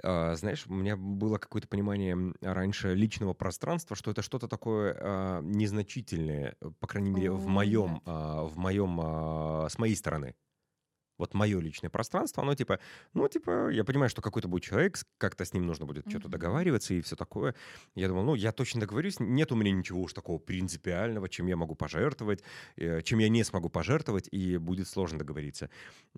А, 0.03 0.36
знаешь, 0.36 0.65
у 0.67 0.73
меня 0.73 0.97
было 0.97 1.38
какое-то 1.38 1.67
понимание 1.67 2.17
раньше 2.41 2.95
личного 2.95 3.34
пространства, 3.34 3.95
что 3.95 4.11
это 4.11 4.21
что-то 4.21 4.47
такое 4.47 4.97
а, 4.99 5.41
незначительное, 5.41 6.55
по 6.79 6.88
крайней 6.88 7.11
мере, 7.11 7.32
в 7.32 7.47
моем, 7.47 8.01
а, 8.05 8.43
в 8.43 8.57
моем, 8.57 8.99
с 9.69 9.77
моей 9.77 9.95
стороны 9.95 10.36
вот 11.22 11.36
мое 11.36 11.59
личное 11.59 11.89
пространство, 11.89 12.43
оно 12.43 12.55
типа, 12.55 12.80
ну, 13.13 13.28
типа, 13.28 13.69
я 13.69 13.84
понимаю, 13.84 14.09
что 14.09 14.22
какой-то 14.22 14.47
будет 14.47 14.63
человек, 14.63 14.97
как-то 15.17 15.45
с 15.45 15.53
ним 15.53 15.67
нужно 15.67 15.86
будет 15.86 16.09
что-то 16.09 16.28
договариваться 16.28 16.95
и 16.95 17.01
все 17.01 17.15
такое. 17.15 17.53
Я 17.95 18.07
думал, 18.07 18.24
ну, 18.24 18.36
я 18.36 18.51
точно 18.51 18.82
договорюсь, 18.82 19.19
нет 19.19 19.51
у 19.51 19.55
меня 19.55 19.72
ничего 19.72 20.01
уж 20.01 20.13
такого 20.13 20.39
принципиального, 20.39 21.30
чем 21.30 21.45
я 21.47 21.55
могу 21.55 21.76
пожертвовать, 21.76 22.43
э, 22.76 23.01
чем 23.03 23.19
я 23.19 23.30
не 23.30 23.43
смогу 23.43 23.69
пожертвовать, 23.69 24.28
и 24.32 24.57
будет 24.57 24.88
сложно 24.88 25.19
договориться. 25.19 25.69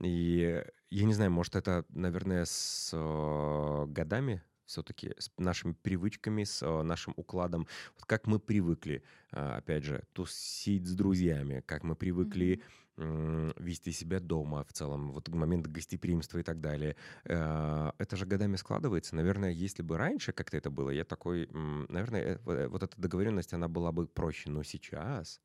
И 0.02 0.64
я 0.90 1.06
не 1.06 1.14
знаю, 1.14 1.32
может, 1.32 1.56
это, 1.58 1.86
наверное, 1.90 2.46
с 2.46 2.92
э, 2.94 3.86
годами 3.88 4.42
все-таки 4.66 5.14
с 5.18 5.30
нашими 5.38 5.74
привычками, 5.74 6.46
с 6.46 6.62
э, 6.66 6.82
нашим 6.84 7.14
укладом, 7.18 7.68
вот 7.96 8.06
как 8.06 8.26
мы 8.26 8.40
привыкли, 8.40 9.04
опять 9.32 9.84
же, 9.84 10.04
тусить 10.14 10.88
с 10.88 10.94
друзьями, 10.94 11.62
как 11.66 11.84
мы 11.84 11.96
привыкли 11.96 12.56
mm-hmm 12.56 12.83
вести 12.98 13.92
себя 13.92 14.20
дома 14.20 14.64
в 14.64 14.74
целом, 14.74 15.12
вот 15.12 15.28
момент 15.30 15.68
гостеприимства 15.68 16.38
и 16.38 16.44
так 16.44 16.62
далее. 16.62 16.96
Э, 17.26 17.92
это 17.98 18.16
же 18.16 18.26
годами 18.26 18.56
складывается. 18.56 19.16
Наверное, 19.16 19.52
если 19.52 19.82
бы 19.82 19.98
раньше 19.98 20.32
как-то 20.32 20.58
это 20.58 20.70
было, 20.70 20.90
я 20.92 21.04
такой, 21.04 21.48
наверное, 21.52 22.40
э, 22.46 22.68
вот 22.68 22.84
эта 22.84 23.00
договоренность, 23.00 23.54
она 23.54 23.68
была 23.68 23.92
бы 23.92 24.08
проще. 24.08 24.50
Но 24.50 24.64
сейчас 24.64 25.42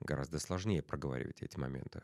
гораздо 0.00 0.38
сложнее 0.38 0.82
проговаривать 0.82 1.42
эти 1.42 1.58
моменты. 1.58 2.02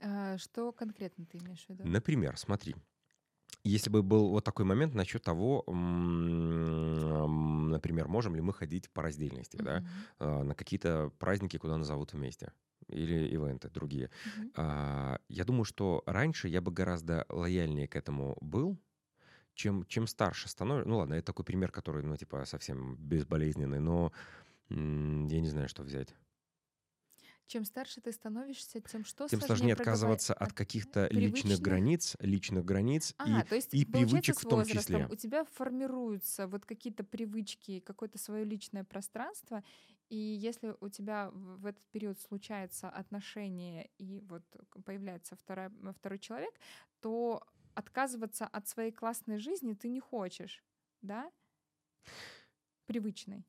А 0.00 0.38
что 0.38 0.72
конкретно 0.72 1.26
ты 1.26 1.38
имеешь 1.38 1.64
в 1.66 1.70
виду? 1.70 1.86
Например, 1.86 2.36
смотри, 2.36 2.74
если 3.64 3.90
бы 3.90 4.02
был 4.02 4.28
вот 4.28 4.44
такой 4.44 4.64
момент 4.64 4.94
насчет 4.94 5.22
того, 5.22 5.64
например, 7.66 8.08
можем 8.08 8.34
ли 8.34 8.42
мы 8.42 8.52
ходить 8.52 8.90
по 8.90 9.02
раздельности, 9.02 9.56
mm-hmm. 9.56 9.84
да, 10.18 10.44
на 10.44 10.54
какие-то 10.54 11.10
праздники, 11.18 11.56
куда 11.56 11.76
нас 11.76 11.86
зовут 11.86 12.12
вместе 12.12 12.52
или 12.88 13.28
ивенты 13.28 13.70
другие. 13.70 14.10
Mm-hmm. 14.10 14.50
А, 14.56 15.18
я 15.28 15.44
думаю, 15.44 15.64
что 15.64 16.02
раньше 16.06 16.48
я 16.48 16.60
бы 16.60 16.70
гораздо 16.70 17.24
лояльнее 17.30 17.88
к 17.88 17.96
этому 17.96 18.36
был, 18.42 18.78
чем, 19.54 19.86
чем 19.86 20.06
старше 20.06 20.48
становишься. 20.48 20.88
Ну 20.88 20.98
ладно, 20.98 21.14
это 21.14 21.26
такой 21.26 21.44
пример, 21.46 21.70
который, 21.70 22.02
ну, 22.02 22.16
типа, 22.16 22.44
совсем 22.44 22.96
безболезненный, 22.96 23.80
но 23.80 24.12
я 24.68 24.76
не 25.40 25.48
знаю, 25.48 25.68
что 25.68 25.82
взять. 25.82 26.14
Чем 27.46 27.64
старше 27.64 28.00
ты 28.00 28.10
становишься, 28.10 28.80
тем 28.80 29.04
что 29.04 29.28
тем 29.28 29.40
сложнее 29.40 29.74
отказываться 29.74 30.32
от, 30.32 30.52
каких-то 30.52 31.08
личных 31.10 31.60
границ, 31.60 32.16
личных 32.20 32.64
границ 32.64 33.14
а, 33.18 33.42
и, 33.42 33.44
то 33.44 33.54
есть, 33.54 33.74
и 33.74 33.84
привычек 33.84 34.38
в 34.38 34.48
том 34.48 34.64
числе. 34.64 35.06
У 35.10 35.14
тебя 35.14 35.44
формируются 35.44 36.46
вот 36.46 36.64
какие-то 36.64 37.04
привычки, 37.04 37.80
какое-то 37.80 38.18
свое 38.18 38.44
личное 38.44 38.84
пространство, 38.84 39.62
и 40.08 40.16
если 40.16 40.74
у 40.80 40.88
тебя 40.88 41.30
в 41.32 41.66
этот 41.66 41.84
период 41.90 42.18
случается 42.20 42.88
отношение 42.88 43.90
и 43.98 44.20
вот 44.20 44.42
появляется 44.84 45.36
второй, 45.36 45.70
второй 45.98 46.18
человек, 46.18 46.54
то 47.00 47.46
отказываться 47.74 48.46
от 48.46 48.68
своей 48.68 48.92
классной 48.92 49.38
жизни 49.38 49.74
ты 49.74 49.88
не 49.88 50.00
хочешь, 50.00 50.64
да? 51.02 51.30
Привычной 52.86 53.44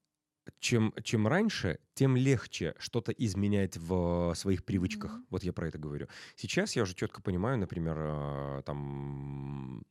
чем, 0.60 0.94
чем 1.04 1.28
раньше, 1.28 1.80
тем 1.94 2.18
легче 2.18 2.76
что-то 2.78 3.12
изменять 3.12 3.78
в 3.78 4.34
своих 4.36 4.66
привычках. 4.66 5.12
Mm-hmm. 5.12 5.26
Вот 5.30 5.44
я 5.44 5.54
про 5.54 5.68
это 5.68 5.78
говорю. 5.78 6.08
Сейчас 6.36 6.76
я 6.76 6.84
уже 6.84 6.94
четко 6.94 7.22
понимаю, 7.22 7.58
например, 7.58 7.96
э, 7.98 8.62
там, 8.66 9.84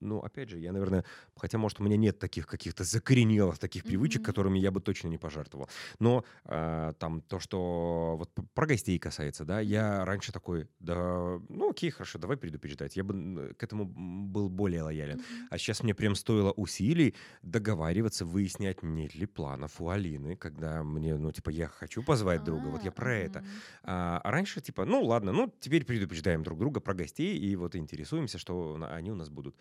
ну, 0.00 0.18
опять 0.18 0.48
же, 0.50 0.58
я, 0.58 0.72
наверное, 0.72 1.04
хотя, 1.36 1.58
может, 1.58 1.80
у 1.80 1.84
меня 1.84 1.96
нет 1.96 2.18
таких 2.18 2.46
каких-то 2.46 2.84
закоренелых 2.84 3.58
таких 3.58 3.84
mm-hmm. 3.84 3.88
привычек, 3.88 4.24
которыми 4.24 4.58
я 4.58 4.70
бы 4.70 4.80
точно 4.80 5.08
не 5.08 5.18
пожертвовал. 5.18 5.68
Но 6.00 6.24
э, 6.44 6.92
там 6.98 7.20
то, 7.22 7.38
что 7.38 8.16
вот 8.18 8.30
про 8.54 8.66
гостей 8.66 8.98
касается, 8.98 9.44
да, 9.44 9.60
я 9.60 10.04
раньше 10.04 10.32
такой, 10.32 10.68
да, 10.80 11.38
ну, 11.48 11.70
окей, 11.70 11.90
хорошо, 11.90 12.18
давай 12.18 12.36
предупреждать. 12.36 12.96
Я 12.96 13.04
бы 13.04 13.54
к 13.56 13.62
этому 13.62 13.84
был 13.84 14.48
более 14.48 14.82
лоялен. 14.82 15.18
Mm-hmm. 15.18 15.46
А 15.50 15.58
сейчас 15.58 15.82
мне 15.82 15.94
прям 15.94 16.16
стоило 16.16 16.50
усилий 16.50 17.14
договариваться, 17.42 18.24
выяснять, 18.26 18.82
нет 18.82 19.14
ли 19.14 19.26
планов 19.26 19.80
у 19.80 19.88
Алины, 19.94 20.36
когда 20.36 20.82
мне, 20.82 21.16
ну, 21.16 21.32
типа, 21.32 21.50
я 21.50 21.68
хочу 21.68 22.02
позвать 22.02 22.44
друга, 22.44 22.66
вот 22.68 22.84
я 22.84 22.92
про 22.92 23.14
это. 23.16 23.44
А, 23.82 24.20
а 24.22 24.30
раньше, 24.30 24.60
типа, 24.60 24.84
ну, 24.84 25.02
ладно, 25.02 25.32
ну, 25.32 25.52
теперь 25.60 25.84
предупреждаем 25.84 26.42
друг 26.42 26.58
друга 26.58 26.80
про 26.80 26.94
гостей 26.94 27.38
и 27.38 27.56
вот 27.56 27.76
интересуемся, 27.76 28.38
что 28.38 28.78
они 28.90 29.10
у 29.10 29.14
нас 29.14 29.30
будут. 29.30 29.56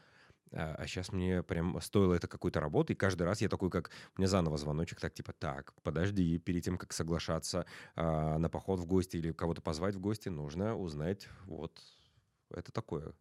А, 0.54 0.76
а 0.78 0.88
сейчас 0.88 1.12
мне 1.12 1.44
прям 1.44 1.80
стоило 1.82 2.14
это 2.14 2.28
какой-то 2.28 2.60
работы, 2.60 2.94
и 2.94 2.96
каждый 2.96 3.24
раз 3.24 3.42
я 3.42 3.50
такой, 3.50 3.70
как 3.70 3.92
мне 4.18 4.28
заново 4.28 4.58
звоночек, 4.58 5.00
так 5.00 5.14
типа, 5.14 5.34
так, 5.34 5.74
подожди, 5.82 6.38
перед 6.38 6.64
тем, 6.64 6.78
как 6.78 6.94
соглашаться 6.94 7.66
а, 7.96 8.38
на 8.38 8.50
поход 8.50 8.80
в 8.80 8.86
гости 8.86 9.18
или 9.18 9.32
кого-то 9.32 9.62
позвать 9.62 9.96
в 9.96 10.00
гости, 10.00 10.30
нужно 10.30 10.78
узнать 10.78 11.28
вот 11.46 11.82
это 12.50 12.72
такое. 12.72 13.14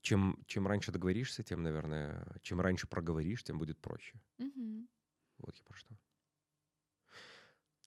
Чем, 0.00 0.38
чем 0.46 0.66
раньше 0.66 0.92
договоришься, 0.92 1.42
тем, 1.42 1.62
наверное, 1.62 2.24
чем 2.42 2.60
раньше 2.60 2.86
проговоришь, 2.86 3.42
тем 3.42 3.58
будет 3.58 3.78
проще. 3.78 4.14
Угу. 4.38 4.86
Вот 5.38 5.56
я 5.56 5.64
про 5.64 5.76
что. 5.76 5.96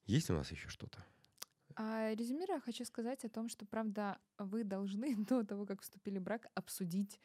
Есть 0.06 0.30
у 0.30 0.34
нас 0.34 0.52
еще 0.52 0.68
что-то? 0.70 1.06
А, 1.76 2.14
резюмируя, 2.14 2.60
хочу 2.60 2.86
сказать 2.86 3.24
о 3.26 3.30
том, 3.30 3.50
что, 3.50 3.66
правда, 3.66 4.20
вы 4.38 4.64
должны 4.64 5.16
до 5.26 5.44
того, 5.44 5.66
как 5.66 5.82
вступили 5.82 6.20
в 6.20 6.24
брак, 6.24 6.48
обсудить 6.54 7.20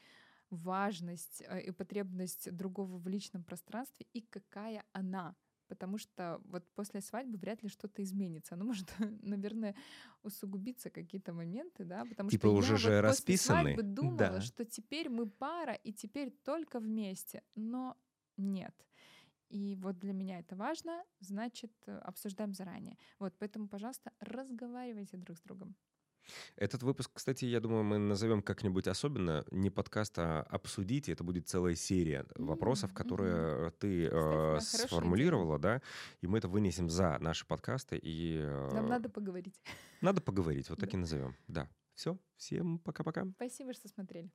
важность 0.50 1.42
э, 1.46 1.62
и 1.62 1.70
потребность 1.72 2.52
другого 2.52 2.98
в 2.98 3.08
личном 3.08 3.42
пространстве 3.42 4.06
и 4.12 4.20
какая 4.20 4.84
она. 4.92 5.34
Потому 5.68 5.98
что 5.98 6.40
вот 6.44 6.64
после 6.74 7.00
свадьбы 7.00 7.38
вряд 7.38 7.62
ли 7.64 7.68
что-то 7.68 8.00
изменится. 8.04 8.54
Оно 8.54 8.64
может, 8.64 8.88
наверное, 9.22 9.74
усугубиться 10.22 10.90
какие-то 10.90 11.32
моменты, 11.32 11.84
да, 11.84 12.04
потому 12.04 12.30
типа 12.30 12.48
что 12.48 12.54
уже 12.54 12.72
я 12.72 12.78
же 12.78 12.94
вот 12.94 13.00
расписаны. 13.00 13.58
после 13.58 13.74
свадьбы 13.74 13.82
думала, 13.82 14.16
да. 14.16 14.40
что 14.40 14.64
теперь 14.64 15.08
мы 15.08 15.28
пара 15.28 15.72
и 15.72 15.92
теперь 15.92 16.30
только 16.30 16.78
вместе. 16.78 17.42
Но 17.56 17.96
нет. 18.36 18.74
И 19.48 19.76
вот 19.76 19.98
для 19.98 20.12
меня 20.12 20.40
это 20.40 20.56
важно, 20.56 21.04
значит, 21.20 21.72
э, 21.86 21.98
обсуждаем 21.98 22.52
заранее. 22.54 22.96
Вот, 23.18 23.34
поэтому, 23.38 23.68
пожалуйста, 23.68 24.10
разговаривайте 24.20 25.16
друг 25.16 25.38
с 25.38 25.42
другом. 25.42 25.76
Этот 26.56 26.82
выпуск, 26.82 27.10
кстати, 27.14 27.44
я 27.44 27.60
думаю, 27.60 27.84
мы 27.84 27.98
назовем 27.98 28.42
как-нибудь 28.42 28.88
особенно 28.88 29.44
не 29.50 29.70
подкаст, 29.70 30.18
а 30.18 30.42
обсудить. 30.42 31.08
Это 31.08 31.24
будет 31.24 31.48
целая 31.48 31.74
серия 31.74 32.26
вопросов, 32.34 32.92
которые 32.92 33.70
ты 33.72 34.08
э, 34.10 34.60
сформулировала, 34.60 35.58
да, 35.58 35.82
и 36.20 36.26
мы 36.26 36.38
это 36.38 36.48
вынесем 36.48 36.88
за 36.88 37.18
наши 37.20 37.46
подкасты. 37.46 37.98
И, 38.02 38.38
э, 38.38 38.70
Нам 38.74 38.88
надо 38.88 39.08
поговорить. 39.08 39.60
Надо 40.00 40.20
поговорить, 40.20 40.68
вот 40.70 40.78
так 40.80 40.92
и 40.94 40.96
назовем. 40.96 41.36
Да. 41.48 41.68
Все, 41.94 42.18
всем 42.36 42.78
пока-пока. 42.80 43.24
Спасибо, 43.36 43.72
что 43.72 43.88
смотрели. 43.88 44.30